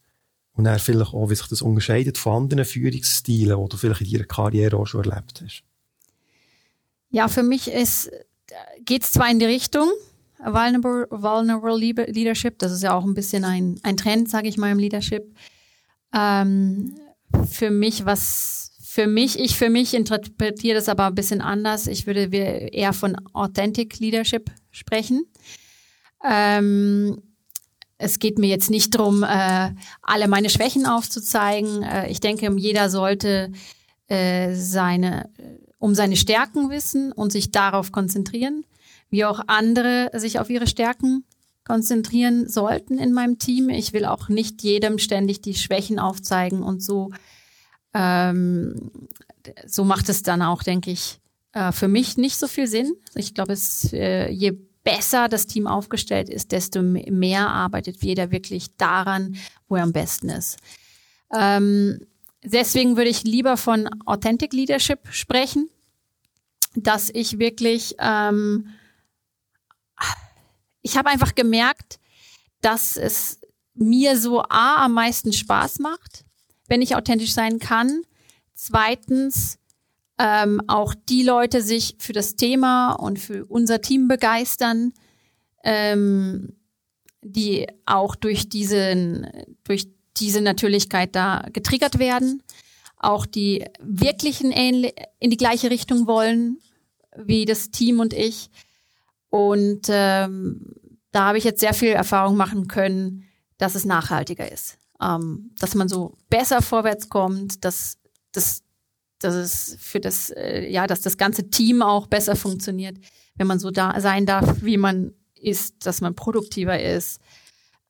Und 0.55 0.65
dann 0.65 0.79
vielleicht 0.79 1.15
auch, 1.15 1.31
wie 1.31 1.35
sich 1.35 1.47
das 1.47 1.63
unterscheidet 1.63 2.19
von 2.19 2.43
anderen 2.43 2.65
Führungsstilen, 2.65 3.59
die 3.59 3.69
du 3.69 3.77
vielleicht 3.77 4.03
in 4.03 4.13
deiner 4.13 4.25
Karriere 4.25 4.77
auch 4.77 4.87
schon 4.87 5.05
erlebt 5.05 5.43
hast. 5.43 5.63
Ja, 7.11 7.29
für 7.29 7.43
mich 7.43 7.71
geht 8.85 9.03
es 9.03 9.13
zwar 9.13 9.31
in 9.31 9.39
die 9.39 9.47
Richtung 9.47 9.89
Vulnerable, 10.45 11.07
Vulnerable 11.11 11.77
Leadership, 11.77 12.59
das 12.59 12.73
ist 12.73 12.83
ja 12.83 12.95
auch 12.95 13.05
ein 13.05 13.15
bisschen 13.15 13.45
ein, 13.45 13.79
ein 13.83 13.97
Trend, 13.97 14.29
sage 14.29 14.49
ich 14.49 14.57
mal, 14.57 14.73
im 14.73 14.79
Leadership. 14.79 15.33
Ähm, 16.15 16.97
für 17.49 17.71
mich, 17.71 18.05
was 18.05 18.73
für 18.83 19.07
mich, 19.07 19.39
ich 19.39 19.57
für 19.57 19.71
mich 19.71 19.95
interpretiere 19.95 20.75
das 20.75 20.89
aber 20.89 21.07
ein 21.07 21.15
bisschen 21.15 21.41
anders. 21.41 21.87
Ich 21.87 22.07
würde 22.07 22.25
eher 22.27 22.93
von 22.93 23.17
Authentic 23.33 23.99
Leadership 24.01 24.51
sprechen. 24.71 25.25
Ähm, 26.25 27.23
es 27.99 28.19
geht 28.19 28.39
mir 28.39 28.49
jetzt 28.49 28.71
nicht 28.71 28.95
darum, 28.95 29.23
äh, 29.23 29.71
alle 30.03 30.29
meine 30.29 30.51
Schwächen 30.51 30.87
aufzuzeigen. 30.87 31.83
Äh, 31.83 32.11
ich 32.11 32.21
denke, 32.21 32.51
jeder 32.57 32.91
sollte 32.91 33.53
äh, 34.09 34.55
seine, 34.55 35.31
um 35.79 35.95
seine 35.95 36.17
Stärken 36.17 36.71
wissen 36.71 37.13
und 37.13 37.33
sich 37.33 37.51
darauf 37.51 37.93
konzentrieren, 37.93 38.65
wie 39.11 39.25
auch 39.25 39.41
andere 39.47 40.11
sich 40.15 40.39
auf 40.39 40.51
ihre 40.51 40.67
Stärken 40.67 41.25
konzentrieren 41.65 42.49
sollten 42.49 42.99
in 42.99 43.13
meinem 43.13 43.39
Team. 43.39 43.69
Ich 43.69 43.93
will 43.93 44.05
auch 44.05 44.29
nicht 44.29 44.63
jedem 44.63 44.99
ständig 44.99 45.41
die 45.41 45.55
Schwächen 45.55 45.99
aufzeigen 45.99 46.63
und 46.63 46.83
so. 46.83 47.11
Ähm, 47.95 48.91
so 49.67 49.85
macht 49.85 50.09
es 50.09 50.23
dann 50.23 50.43
auch, 50.43 50.63
denke 50.63 50.91
ich, 50.91 51.21
äh, 51.53 51.73
für 51.73 51.89
mich 51.89 52.17
nicht 52.17 52.37
so 52.37 52.49
viel 52.49 52.67
Sinn. 52.67 52.95
Ich 53.15 53.35
glaube, 53.35 53.53
es 53.53 53.93
äh, 53.93 54.29
je 54.31 54.59
besser 54.85 55.29
das 55.29 55.47
Team 55.47 55.67
aufgestellt 55.67 56.29
ist, 56.29 56.53
desto 56.53 56.83
mehr 56.83 57.49
arbeitet 57.49 58.03
jeder 58.03 58.31
wirklich 58.31 58.77
daran, 58.77 59.37
wo 59.69 59.77
er 59.77 59.85
am 59.85 59.93
besten 59.93 60.29
ist. 60.29 60.59
Ähm, 61.35 62.07
deswegen 62.43 62.97
würde 62.97 63.11
ich 63.11 63.23
lieber 63.25 63.57
von 63.57 63.89
Authentic 64.07 64.53
Leadership 64.53 65.01
sprechen, 65.11 65.69
dass 66.75 67.11
ich 67.11 67.39
wirklich, 67.39 67.95
ähm, 67.99 68.71
ich 70.83 70.97
habe 70.97 71.11
einfach 71.11 71.35
gemerkt, 71.35 72.01
dass 72.61 72.97
es 72.97 73.41
mir 73.75 74.19
so 74.19 74.43
A 74.43 74.85
am 74.85 74.93
meisten 74.93 75.33
Spaß 75.33 75.79
macht, 75.79 76.25
wenn 76.69 76.83
ich 76.83 76.97
authentisch 76.97 77.33
sein 77.33 77.59
kann. 77.59 78.03
Zweitens, 78.55 79.59
ähm, 80.19 80.61
auch 80.69 80.95
die 81.09 81.23
Leute 81.23 81.63
sich 81.63 81.97
für 81.99 82.13
das 82.13 82.37
Thema 82.37 82.93
und 82.93 83.19
für 83.19 83.45
unser 83.47 83.81
Team 83.81 84.09
begeistern, 84.09 84.93
ähm, 85.65 86.57
die 87.23 87.67
auch 87.87 88.15
durch 88.17 88.49
diesen, 88.49 89.27
durch 89.65 89.89
diese 90.17 90.41
Natürlichkeit 90.41 91.15
da 91.15 91.47
getriggert 91.53 91.99
werden, 91.99 92.43
auch 92.97 93.27
die 93.27 93.65
wirklichen 93.81 94.53
in 94.53 95.31
die 95.31 95.37
gleiche 95.37 95.71
Richtung 95.71 96.07
wollen 96.07 96.59
wie 97.17 97.45
das 97.45 97.71
Team 97.71 98.01
und 98.01 98.13
ich. 98.13 98.51
Und 99.29 99.87
ähm, 99.89 100.75
da 101.11 101.27
habe 101.27 101.39
ich 101.39 101.45
jetzt 101.45 101.61
sehr 101.61 101.75
viel 101.75 101.91
Erfahrung 101.91 102.37
machen 102.37 102.69
können, 102.69 103.25
dass 103.59 103.75
es 103.75 103.85
nachhaltiger 103.85 104.51
ist, 104.51 104.79
ähm, 105.01 105.51
dass 105.59 105.75
man 105.75 105.89
so 105.89 106.17
besser 106.29 106.63
vorwärts 106.63 107.09
kommt, 107.09 107.65
dass 107.65 107.99
das 108.33 108.63
dass 109.25 109.35
es 109.35 109.77
für 109.81 110.01
das, 110.01 110.31
äh, 110.31 110.69
ja, 110.69 110.87
dass 110.87 111.01
das 111.01 111.17
ganze 111.17 111.51
Team 111.51 111.83
auch 111.83 112.07
besser 112.07 112.37
funktioniert, 112.37 112.99
wenn 113.37 113.47
man 113.47 113.59
so 113.59 113.71
da 113.71 114.01
sein 114.01 114.27
darf, 114.27 114.63
wie 114.63 114.77
man 114.77 115.13
ist, 115.35 115.87
dass 115.87 116.01
man 116.01 116.15
produktiver 116.15 116.81
ist 116.81 117.21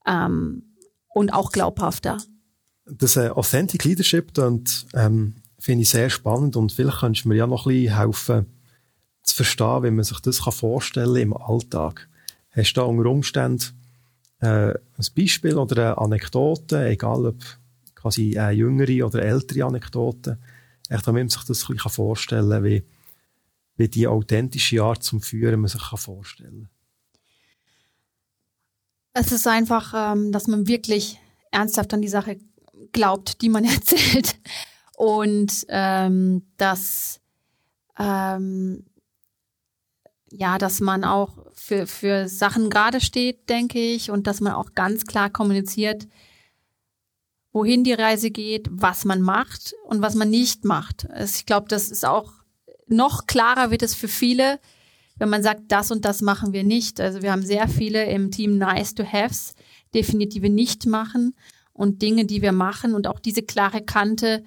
ähm, 0.07 0.75
und 1.09 1.33
auch 1.33 1.53
glaubhafter. 1.53 2.19
Das 2.87 3.17
äh, 3.17 3.29
Authentic 3.29 3.85
Leadership 3.85 4.37
ähm, 4.39 5.35
finde 5.59 5.83
ich 5.83 5.91
sehr 5.91 6.11
spannend 6.11 6.57
und 6.57 6.73
vielleicht 6.73 6.99
kannst 6.99 7.25
du 7.25 7.29
mir 7.29 7.37
ja 7.37 7.47
noch 7.47 7.67
ein 7.67 7.73
bisschen 7.73 7.97
helfen 7.97 8.47
zu 9.23 9.37
verstehen, 9.37 9.83
wie 9.85 9.91
man 9.91 10.05
sich 10.05 10.21
das 10.21 10.43
kann 10.43 10.53
vorstellen 10.53 11.17
im 11.17 11.37
Alltag. 11.37 12.09
Hast 12.51 12.77
du 12.77 12.81
da 12.81 12.87
unter 12.87 13.09
Umständen 13.09 13.65
äh, 14.41 14.73
ein 14.73 15.07
Beispiel 15.17 15.57
oder 15.57 15.77
eine 15.77 15.99
Anekdote, 15.99 16.89
egal 16.89 17.27
ob 17.27 17.37
quasi 17.95 18.37
eine 18.37 18.53
jüngere 18.53 19.07
oder 19.07 19.23
ältere 19.23 19.65
Anekdote, 19.65 20.39
echt, 20.93 21.07
damit 21.07 21.23
man 21.23 21.29
sich 21.29 21.45
das 21.45 21.69
ein 21.69 21.77
bisschen 21.77 21.91
vorstellen 21.91 22.51
kann, 22.51 22.65
wie, 22.65 22.85
wie 23.77 23.89
die 23.89 24.07
authentische 24.07 24.83
Art 24.83 25.03
zum 25.03 25.21
Führen 25.21 25.61
man 25.61 25.69
sich 25.69 25.83
kann 25.83 25.99
vorstellen 25.99 26.69
Es 29.15 29.33
ist 29.33 29.47
einfach, 29.47 30.13
ähm, 30.15 30.33
dass 30.33 30.47
man 30.47 30.67
wirklich 30.67 31.19
ernsthaft 31.51 31.93
an 31.95 32.03
die 32.03 32.09
Sache 32.09 32.39
glaubt, 32.93 33.43
die 33.43 33.49
man 33.49 33.65
erzählt. 33.67 34.37
Und 34.97 35.67
ähm, 35.69 36.47
dass 36.57 37.21
ähm, 37.99 38.85
ja, 40.33 40.59
dass 40.59 40.81
man 40.81 41.05
auch 41.05 41.37
für, 41.53 41.87
für 41.87 42.29
Sachen 42.29 42.71
gerade 42.71 43.01
steht, 43.01 43.49
denke 43.49 43.79
ich, 43.79 44.11
und 44.11 44.27
dass 44.27 44.41
man 44.41 44.55
auch 44.55 44.75
ganz 44.75 45.05
klar 45.05 45.31
kommuniziert, 45.31 46.09
wohin 47.53 47.85
die 47.85 47.93
Reise 47.93 48.31
geht, 48.31 48.69
was 48.71 49.05
man 49.05 49.21
macht 49.21 49.75
und 49.85 50.01
was 50.03 50.15
man 50.15 50.31
nicht 50.31 50.65
macht. 50.65 51.09
Also 51.11 51.35
ich 51.37 51.47
glaube, 51.47 51.69
das 51.69 51.91
ist 51.91 52.05
auch 52.05 52.33
noch 52.89 53.27
klarer 53.27 53.71
wird 53.71 53.83
es 53.83 53.95
für 53.95 54.09
viele, 54.09 54.59
wenn 55.17 55.29
man 55.29 55.43
sagt, 55.43 55.63
das 55.69 55.91
und 55.91 56.05
das 56.05 56.23
machen 56.23 56.53
wir 56.53 56.65
nicht. 56.65 57.01
Also 57.01 57.23
wir 57.23 57.33
haben 57.33 57.45
sehr 57.45 57.69
viele 57.69 58.05
im 58.07 58.31
Team 58.31 58.59
Nice 58.59 58.95
to 58.95 59.05
Haves, 59.05 59.55
definitive 59.95 60.49
nicht 60.49 60.87
machen 60.87 61.35
und 61.73 62.03
Dinge, 62.03 62.25
die 62.25 62.43
wir 62.43 62.53
machen 62.53 62.95
und 62.95 63.07
auch 63.07 63.21
diese 63.21 63.43
klare 63.43 63.83
Kante 63.83 64.45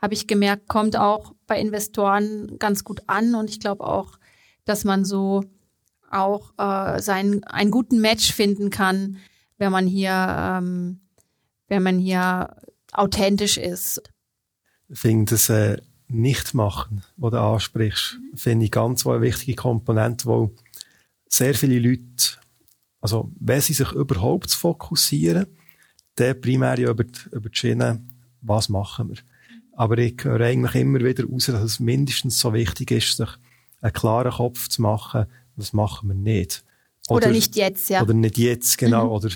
habe 0.00 0.14
ich 0.14 0.26
gemerkt, 0.26 0.68
kommt 0.68 0.96
auch 0.96 1.34
bei 1.46 1.58
Investoren 1.58 2.58
ganz 2.58 2.84
gut 2.84 3.02
an 3.06 3.34
und 3.34 3.48
ich 3.48 3.58
glaube 3.58 3.84
auch, 3.84 4.18
dass 4.64 4.84
man 4.84 5.04
so 5.04 5.44
auch 6.10 6.52
äh, 6.58 7.00
seinen 7.00 7.42
einen 7.44 7.70
guten 7.70 8.00
Match 8.00 8.32
finden 8.32 8.70
kann, 8.70 9.16
wenn 9.56 9.72
man 9.72 9.86
hier 9.86 10.12
ähm, 10.12 11.00
wenn 11.68 11.82
man 11.82 11.98
hier 11.98 12.56
authentisch 12.92 13.56
ist. 13.56 14.02
Ich 14.88 14.98
finde 14.98 15.34
das 15.34 15.48
äh, 15.48 15.78
Nicht-Machen, 16.08 17.02
was 17.16 17.30
du 17.30 17.40
ansprichst, 17.40 18.18
finde 18.34 18.66
ich 18.66 18.70
ganz 18.70 19.06
eine 19.06 19.20
wichtige 19.20 19.56
Komponente, 19.56 20.26
wo 20.26 20.50
sehr 21.28 21.54
viele 21.54 21.78
Leute, 21.78 22.38
also 23.00 23.30
wenn 23.40 23.60
sie 23.60 23.72
sich 23.72 23.90
überhaupt 23.92 24.52
fokussieren, 24.52 25.46
dann 26.16 26.40
primär 26.40 26.78
ja 26.78 26.90
über, 26.90 27.04
die, 27.04 27.18
über 27.32 27.48
die 27.48 27.56
Schiene, 27.58 28.00
was 28.40 28.68
machen 28.68 29.08
wir. 29.08 29.16
Aber 29.72 29.98
ich 29.98 30.22
höre 30.22 30.40
eigentlich 30.40 30.74
immer 30.76 31.00
wieder 31.00 31.24
raus, 31.24 31.46
dass 31.46 31.62
es 31.62 31.80
mindestens 31.80 32.38
so 32.38 32.52
wichtig 32.52 32.92
ist, 32.92 33.16
sich 33.16 33.30
einen 33.80 33.92
klaren 33.92 34.32
Kopf 34.32 34.68
zu 34.68 34.82
machen, 34.82 35.26
was 35.56 35.72
machen 35.72 36.08
wir 36.08 36.14
nicht. 36.14 36.64
Oder, 37.08 37.26
oder 37.26 37.32
nicht 37.32 37.56
jetzt, 37.56 37.90
ja. 37.90 38.02
Oder 38.02 38.14
nicht 38.14 38.38
jetzt, 38.38 38.78
genau. 38.78 39.06
Mhm. 39.06 39.10
Oder 39.12 39.30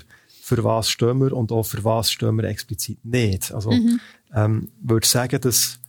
für 0.49 0.63
was 0.63 0.89
stehen 0.89 1.19
wir 1.21 1.33
und 1.33 1.51
auch 1.51 1.63
für 1.63 1.83
was 1.83 2.11
stehen 2.11 2.35
wir 2.35 2.45
explizit 2.45 3.03
nicht. 3.05 3.53
Also, 3.53 3.71
mhm. 3.71 3.99
ähm, 4.33 4.71
würde 4.81 5.07
sagen, 5.07 5.39
dass 5.41 5.79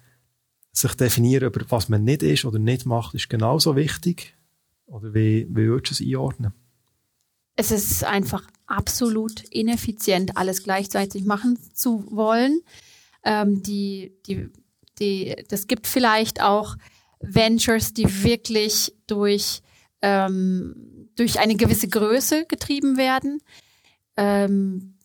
sich 0.72 0.94
definieren, 0.94 1.46
über 1.46 1.64
was 1.70 1.88
man 1.88 2.04
nicht 2.04 2.22
ist 2.22 2.44
oder 2.44 2.58
nicht 2.58 2.86
macht, 2.86 3.14
ist 3.14 3.30
genauso 3.30 3.74
wichtig? 3.74 4.34
Oder 4.86 5.14
wie, 5.14 5.46
wie 5.48 5.66
würdest 5.66 6.00
du 6.00 6.04
es 6.04 6.08
einordnen? 6.08 6.52
Es 7.56 7.70
ist 7.70 8.04
einfach 8.04 8.46
absolut 8.66 9.44
ineffizient, 9.50 10.36
alles 10.36 10.62
gleichzeitig 10.62 11.24
machen 11.24 11.58
zu 11.74 12.06
wollen. 12.10 12.60
Ähm, 13.24 13.62
die, 13.62 14.12
die, 14.26 14.50
die, 14.98 15.36
das 15.48 15.66
gibt 15.66 15.86
vielleicht 15.86 16.40
auch 16.42 16.76
Ventures, 17.20 17.92
die 17.92 18.06
wirklich 18.24 18.92
durch, 19.06 19.62
ähm, 20.02 21.08
durch 21.16 21.38
eine 21.38 21.56
gewisse 21.56 21.88
Größe 21.88 22.46
getrieben 22.46 22.96
werden. 22.96 23.40
Ähm, 24.16 24.98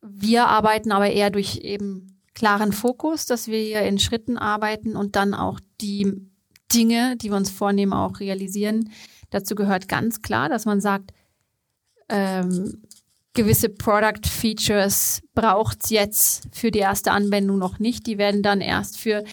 wir 0.00 0.48
arbeiten 0.48 0.92
aber 0.92 1.10
eher 1.10 1.30
durch 1.30 1.58
eben 1.58 2.20
klaren 2.34 2.72
Fokus, 2.72 3.26
dass 3.26 3.48
wir 3.48 3.58
hier 3.58 3.82
in 3.82 3.98
Schritten 3.98 4.38
arbeiten 4.38 4.96
und 4.96 5.16
dann 5.16 5.34
auch 5.34 5.60
die 5.80 6.30
Dinge, 6.72 7.16
die 7.16 7.30
wir 7.30 7.36
uns 7.36 7.50
vornehmen, 7.50 7.92
auch 7.92 8.20
realisieren. 8.20 8.90
Dazu 9.30 9.54
gehört 9.54 9.88
ganz 9.88 10.22
klar, 10.22 10.48
dass 10.48 10.64
man 10.64 10.80
sagt, 10.80 11.12
ähm, 12.08 12.82
gewisse 13.34 13.68
Product 13.68 14.28
Features 14.28 15.22
braucht's 15.34 15.90
jetzt 15.90 16.48
für 16.52 16.70
die 16.70 16.80
erste 16.80 17.12
Anwendung 17.12 17.58
noch 17.58 17.78
nicht. 17.78 18.06
Die 18.06 18.18
werden 18.18 18.42
dann 18.42 18.60
erst 18.60 18.98
für 18.98 19.24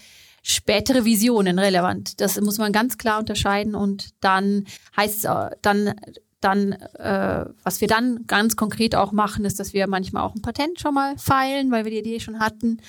spätere 0.41 1.03
Visionen 1.03 1.59
relevant. 1.59 2.21
Das 2.21 2.39
muss 2.39 2.57
man 2.57 2.71
ganz 2.71 2.97
klar 2.97 3.19
unterscheiden 3.19 3.75
und 3.75 4.09
dann 4.21 4.65
heißt 4.95 5.25
es, 5.25 5.31
dann 5.61 5.93
dann, 6.41 6.73
äh, 6.73 7.45
was 7.63 7.81
wir 7.81 7.87
dann 7.87 8.25
ganz 8.27 8.55
konkret 8.55 8.95
auch 8.95 9.11
machen, 9.11 9.45
ist, 9.45 9.59
dass 9.59 9.73
wir 9.73 9.87
manchmal 9.87 10.23
auch 10.23 10.35
ein 10.35 10.41
Patent 10.41 10.79
schon 10.79 10.93
mal 10.93 11.17
feilen, 11.17 11.71
weil 11.71 11.83
wir 11.83 11.91
die 11.91 11.99
Idee 11.99 12.19
schon 12.19 12.39
hatten, 12.39 12.81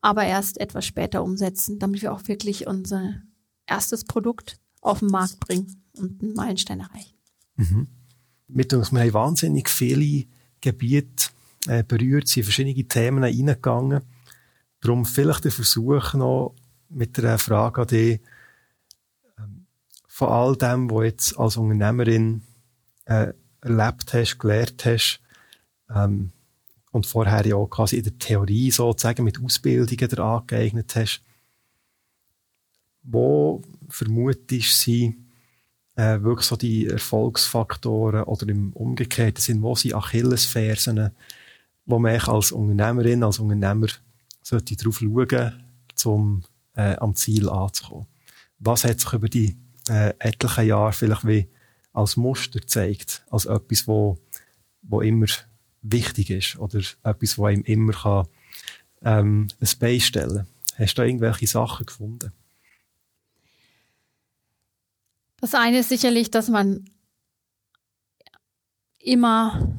aber 0.00 0.24
erst 0.24 0.58
etwas 0.58 0.86
später 0.86 1.22
umsetzen, 1.22 1.78
damit 1.78 2.02
wir 2.02 2.12
auch 2.12 2.26
wirklich 2.26 2.66
unser 2.66 3.14
erstes 3.66 4.04
Produkt 4.04 4.58
auf 4.80 5.00
den 5.00 5.08
Markt 5.08 5.40
bringen 5.40 5.82
und 5.98 6.22
einen 6.22 6.34
Meilenstein 6.34 6.80
erreichen. 6.80 7.14
Mhm. 7.56 7.88
Mit 8.48 8.72
uns, 8.72 8.92
wir 8.92 9.00
haben 9.00 9.12
wahnsinnig 9.12 9.68
viele 9.68 10.26
Gebiete 10.60 11.30
äh, 11.66 11.82
berührt, 11.82 12.28
sind 12.28 12.44
verschiedene 12.44 12.86
Themen 12.86 13.24
eingegangen. 13.24 14.02
Darum 14.80 15.04
vielleicht 15.04 15.44
der 15.44 15.52
Versuch 15.52 16.14
noch 16.14 16.54
mit 16.88 17.18
einer 17.18 17.38
Frage 17.38 17.82
an 17.82 17.88
dich, 17.88 18.20
ähm, 19.38 19.66
von 20.06 20.28
all 20.28 20.56
dem, 20.56 20.90
was 20.90 21.04
jetzt 21.04 21.38
als 21.38 21.56
Unternehmerin 21.56 22.42
äh, 23.06 23.32
erlebt 23.60 24.12
hast, 24.12 24.38
gelernt 24.38 24.84
hast, 24.84 25.20
ähm, 25.94 26.32
und 26.92 27.06
vorher 27.06 27.46
ja 27.46 27.56
auch 27.56 27.68
quasi 27.68 27.96
in 27.98 28.04
der 28.04 28.18
Theorie 28.18 28.70
sozusagen 28.70 29.24
mit 29.24 29.42
Ausbildungen 29.42 30.08
der 30.08 30.18
angeeignet 30.18 30.94
hast, 30.96 31.22
wo 33.02 33.62
vermutest 33.88 34.80
sie 34.80 35.16
äh, 35.96 36.20
wirklich 36.22 36.46
so 36.46 36.56
die 36.56 36.86
Erfolgsfaktoren 36.86 38.22
oder 38.24 38.48
im 38.48 38.72
umgekehrten 38.72 39.42
Sinn, 39.42 39.62
wo 39.62 39.74
sind 39.74 39.94
Achillesfersen, 39.94 41.10
wo 41.84 41.98
man 41.98 42.18
als 42.18 42.52
Unternehmerin, 42.52 43.22
als 43.22 43.38
Unternehmer 43.38 43.88
sollte 44.42 44.76
darauf 44.76 44.98
schauen, 44.98 45.64
um 46.04 46.44
am 46.74 47.14
Ziel 47.14 47.48
anzukommen. 47.48 48.06
Was 48.58 48.84
hat 48.84 49.00
sich 49.00 49.12
über 49.12 49.28
die 49.28 49.56
äh, 49.88 50.12
etlichen 50.18 50.66
Jahre 50.66 50.92
vielleicht 50.92 51.26
wie 51.26 51.48
als 51.96 52.16
Muster 52.18 52.60
gezeigt, 52.60 53.24
als 53.30 53.46
etwas, 53.46 53.88
wo, 53.88 54.18
wo 54.82 55.00
immer 55.00 55.26
wichtig 55.80 56.30
ist 56.30 56.58
oder 56.58 56.80
etwas, 57.02 57.38
wo 57.38 57.46
einem 57.46 57.62
immer 57.62 57.94
kann, 57.94 58.28
ähm, 59.02 59.48
ein 59.60 59.68
Bein 59.78 60.00
stellen 60.00 60.46
Hast 60.78 60.98
du 60.98 61.02
da 61.02 61.06
irgendwelche 61.06 61.46
Sachen 61.46 61.86
gefunden? 61.86 62.32
Das 65.38 65.54
eine 65.54 65.78
ist 65.78 65.88
sicherlich, 65.88 66.30
dass 66.30 66.48
man 66.48 66.84
immer 68.98 69.74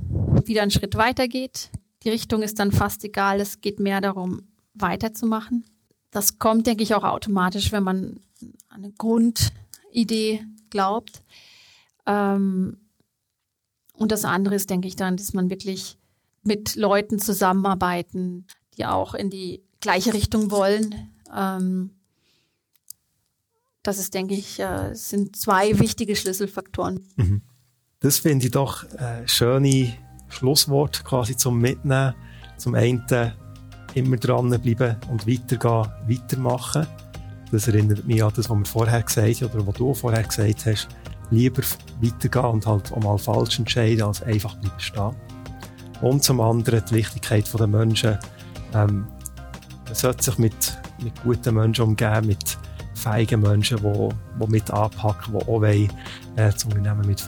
wieder 0.46 0.64
einen 0.64 0.72
Schritt 0.72 0.96
weiter 0.96 1.28
geht. 1.28 1.70
Die 2.02 2.10
Richtung 2.10 2.42
ist 2.42 2.58
dann 2.58 2.72
fast 2.72 3.04
egal. 3.04 3.40
Es 3.40 3.62
geht 3.62 3.80
mehr 3.80 4.02
darum, 4.02 4.48
weiterzumachen. 4.74 5.66
Das 6.10 6.40
kommt, 6.40 6.66
denke 6.66 6.82
ich, 6.82 6.96
auch 6.96 7.04
automatisch, 7.04 7.72
wenn 7.72 7.84
man 7.84 8.22
an 8.70 8.86
eine 8.86 8.92
Grundidee 8.94 10.46
glaubt. 10.72 11.22
Ähm, 12.08 12.78
und 13.94 14.12
das 14.12 14.26
andere 14.26 14.56
ist, 14.56 14.70
denke 14.70 14.88
ich, 14.88 14.96
dann, 14.96 15.18
dass 15.18 15.34
man 15.34 15.50
wirklich 15.50 15.98
mit 16.44 16.76
Leuten 16.76 17.20
zusammenarbeiten, 17.20 18.48
die 18.78 18.86
auch 18.86 19.14
in 19.14 19.30
die 19.30 19.64
gleiche 19.82 20.14
Richtung 20.14 20.50
wollen. 20.50 21.12
Ähm, 21.36 21.92
das 23.84 24.00
ist, 24.00 24.14
denke 24.14 24.34
ich, 24.34 24.60
äh, 24.60 24.94
sind 24.94 25.36
zwei 25.36 25.80
wichtige 25.80 26.16
Schlüsselfaktoren. 26.16 27.08
Mhm. 27.16 27.42
Das 28.00 28.20
finde 28.20 28.46
ich 28.46 28.52
doch 28.52 28.84
äh, 28.94 29.28
schöne 29.28 29.94
Schlusswort 30.30 31.04
quasi 31.04 31.36
zum 31.36 31.60
Mitnehmen. 31.60 32.14
Zum 32.58 32.76
einen 32.76 33.04
immer 33.94 34.18
dranbleiben 34.18 34.98
und 35.10 35.28
weitergehen, 35.28 35.92
weitermachen. 36.08 36.88
Das 37.52 37.68
erinnert 37.68 38.06
mich 38.06 38.24
an 38.24 38.34
das, 38.36 38.50
was 38.50 38.58
wir 38.58 38.66
vorher 38.66 39.02
gesagt 39.02 39.42
haben 39.42 39.54
oder 39.54 39.68
was 39.68 39.76
du 39.76 39.94
vorher 39.94 40.24
gesagt 40.24 40.66
hast. 40.66 40.88
Lieber 41.30 41.62
weitergehen 42.02 42.46
und 42.46 42.66
halt 42.66 42.92
auch 42.92 43.04
mal 43.04 43.18
falsch 43.18 43.60
entscheiden, 43.60 44.04
als 44.04 44.24
einfach 44.24 44.56
bleiben 44.56 44.80
stehen. 44.80 45.16
Und 46.02 46.24
zum 46.24 46.42
anderen 46.42 46.84
die 46.90 46.96
Wichtigkeit 46.96 47.50
der 47.58 47.68
Menschen. 47.68 48.18
Ähm, 48.74 49.08
man 49.86 49.96
sollte 49.96 50.24
sich 50.24 50.38
mit, 50.38 50.78
mit 51.02 51.22
guten 51.24 51.56
Menschen 51.56 51.86
umgeben, 51.86 52.28
mit 52.28 52.58
feigen 52.94 53.42
Menschen, 53.42 53.78
die, 53.78 54.10
die 54.42 54.52
mit 54.52 54.72
anpacken, 54.72 55.34
die 55.34 55.42
auch 55.42 55.48
wollen, 55.48 55.90
äh, 56.36 56.52
das 56.52 56.64
Unternehmen 56.66 57.08
mit 57.08 57.22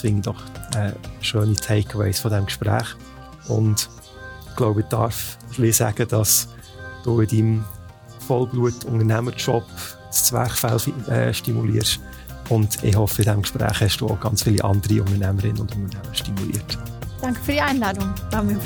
finde 0.00 0.18
ich 0.20 0.22
doch 0.22 0.42
äh, 0.76 0.92
schöne 1.20 1.54
Takeaways 1.54 2.20
von 2.20 2.30
diesem 2.30 2.46
Gespräch. 2.46 2.86
Und 3.48 3.88
ich 4.48 4.56
glaube, 4.56 4.80
ich 4.80 4.86
darf 4.86 5.38
sagen, 5.72 6.08
dass 6.08 6.48
du 7.04 7.20
in 7.20 7.28
deinem 7.28 7.64
Vollblut-Unternehmerjob 8.26 9.64
das 10.08 10.24
Zwerchfell 10.26 10.78
äh, 11.08 11.34
stimulierst. 11.34 12.00
Und 12.48 12.82
ich 12.82 12.96
hoffe, 12.96 13.22
in 13.22 13.26
diesem 13.26 13.42
Gespräch 13.42 13.80
hast 13.80 13.98
du 13.98 14.08
auch 14.08 14.20
ganz 14.20 14.42
viele 14.42 14.62
andere 14.64 15.02
Unternehmerinnen 15.02 15.60
und 15.60 15.74
Unternehmer 15.74 16.14
stimuliert. 16.14 16.78
Danke 17.20 17.40
für 17.40 17.52
die 17.52 17.60
Einladung. 17.60 18.12
War 18.30 18.42
mir 18.42 18.58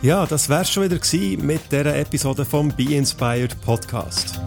Ja, 0.00 0.26
das 0.26 0.48
wär's 0.48 0.70
schon 0.70 0.84
wieder 0.84 1.44
mit 1.44 1.72
dieser 1.72 1.96
Episode 1.96 2.44
vom 2.44 2.68
Be 2.68 2.94
Inspired 2.94 3.60
Podcast. 3.62 4.40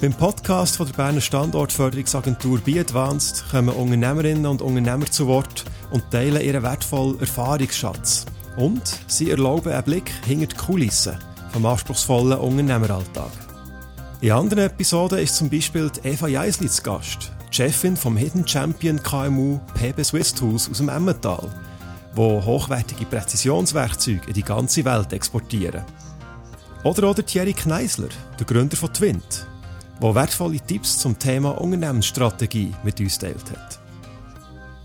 Beim 0.00 0.14
Podcast 0.14 0.76
von 0.76 0.86
der 0.86 0.94
Berner 0.94 1.20
Standortförderungsagentur 1.20 2.60
Be 2.60 2.80
Advanced 2.80 3.44
kommen 3.50 3.68
Unternehmerinnen 3.74 4.46
und 4.46 4.62
Unternehmer 4.62 5.06
zu 5.06 5.26
Wort 5.26 5.64
und 5.90 6.10
teilen 6.10 6.40
ihren 6.40 6.62
wertvollen 6.62 7.20
Erfahrungsschatz. 7.20 8.24
Und 8.56 8.82
sie 9.08 9.30
erlauben 9.30 9.72
einen 9.72 9.84
Blick 9.84 10.10
hinter 10.24 10.46
die 10.46 10.56
Kulissen 10.56 11.18
vom 11.52 11.66
anspruchsvollen 11.66 12.38
Unternehmeralltag. 12.38 13.30
In 14.20 14.32
anderen 14.32 14.64
Episoden 14.64 15.18
ist 15.18 15.36
zum 15.36 15.48
Beispiel 15.48 15.90
Eva 16.02 16.28
Jeisli 16.28 16.68
zu 16.68 16.82
Gast, 16.82 17.32
Chefin 17.50 17.96
vom 17.96 18.16
Hidden 18.16 18.46
Champion 18.46 19.02
KMU 19.02 19.58
PB 19.74 20.04
Swiss 20.04 20.34
Tools 20.34 20.68
aus 20.70 20.78
dem 20.78 20.88
Emmental, 20.88 21.48
wo 22.14 22.44
hochwertige 22.44 23.06
Präzisionswerkzeuge 23.06 24.26
in 24.26 24.34
die 24.34 24.42
ganze 24.42 24.84
Welt 24.84 25.12
exportieren. 25.12 25.84
Oder 26.84 27.08
auch 27.08 27.14
Thierry 27.14 27.52
Kneisler, 27.52 28.08
der 28.38 28.46
Gründer 28.46 28.76
von 28.76 28.92
Twint, 28.92 29.46
wo 30.00 30.14
wertvolle 30.14 30.60
Tipps 30.60 30.98
zum 30.98 31.18
Thema 31.18 31.60
Unternehmensstrategie 31.60 32.72
mit 32.84 33.00
uns 33.00 33.18
teilt 33.18 33.50
hat. 33.50 33.80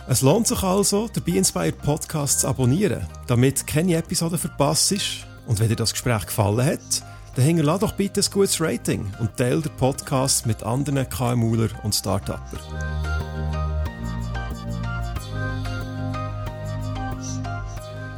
Es 0.08 0.22
lohnt 0.22 0.46
sich 0.46 0.62
also, 0.62 1.08
den 1.08 1.24
Be 1.24 1.38
Inspired 1.38 1.82
Podcast 1.82 2.42
zu 2.42 2.48
abonnieren, 2.48 3.08
damit 3.28 3.66
keine 3.66 3.96
Episode 3.96 4.38
verpasst 4.38 4.92
ist. 4.92 5.26
Und 5.48 5.60
wenn 5.60 5.70
dir 5.70 5.76
das 5.76 5.92
Gespräch 5.92 6.26
gefallen 6.26 6.66
hat, 6.66 7.04
dann 7.36 7.46
hinterlass 7.46 7.82
doch 7.82 7.94
bitte 7.94 8.22
ein 8.22 8.32
gutes 8.32 8.60
Rating 8.62 9.12
und 9.20 9.38
teile 9.38 9.62
den 9.62 9.76
Podcast 9.76 10.46
mit 10.46 10.64
anderen 10.64 11.08
KMUler 11.10 11.70
und 11.84 11.94
Start-Upper. 11.94 12.60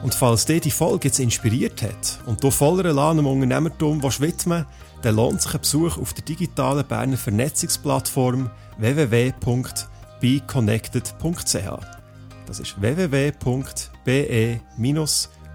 Und 0.03 0.15
falls 0.15 0.45
dir 0.45 0.61
die 0.61 0.71
Folge 0.71 1.09
jetzt 1.09 1.19
inspiriert 1.19 1.81
hat 1.81 2.19
und 2.27 2.41
du 2.43 2.49
voller 2.49 2.85
Elan 2.85 3.19
am 3.19 3.27
Unternehmertum 3.27 4.01
widmen 4.01 4.65
dann 5.01 5.15
lohnt 5.15 5.41
sich 5.41 5.53
ein 5.53 5.61
Besuch 5.61 5.97
auf 5.97 6.13
der 6.13 6.23
digitalen 6.23 6.87
Berner 6.87 7.17
Vernetzungsplattform 7.17 8.49
www.beconnected.ch. 8.77 11.55
Das 12.45 12.59
ist 12.59 12.79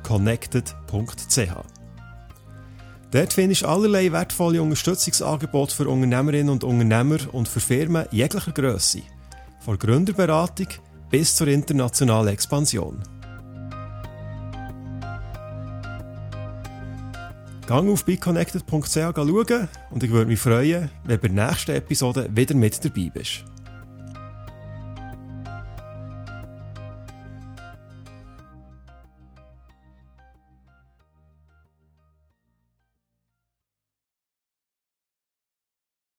www.be-connected.ch. 0.02 1.72
Dort 3.10 3.32
findest 3.32 3.62
du 3.62 3.66
allerlei 3.66 4.10
wertvolle 4.10 4.62
Unterstützungsangebote 4.62 5.74
für 5.74 5.88
Unternehmerinnen 5.88 6.48
und 6.48 6.64
Unternehmer 6.64 7.18
und 7.32 7.46
für 7.46 7.60
Firmen 7.60 8.06
jeglicher 8.10 8.52
Größe. 8.52 9.02
Von 9.60 9.78
Gründerberatung 9.78 10.68
bis 11.10 11.34
zur 11.36 11.48
internationalen 11.48 12.28
Expansion. 12.28 13.02
Gang 17.66 17.90
auf 17.90 18.04
beconnected.ch 18.04 18.94
schauen 18.94 19.68
und 19.90 20.02
ich 20.02 20.10
würde 20.10 20.26
mich 20.26 20.40
freuen, 20.40 20.90
wenn 21.04 21.20
du 21.20 21.28
bei 21.28 21.28
der 21.28 21.48
nächsten 21.48 21.72
Episode 21.72 22.28
wieder 22.34 22.54
mit 22.54 22.82
dabei 22.84 23.10
bist. 23.12 23.44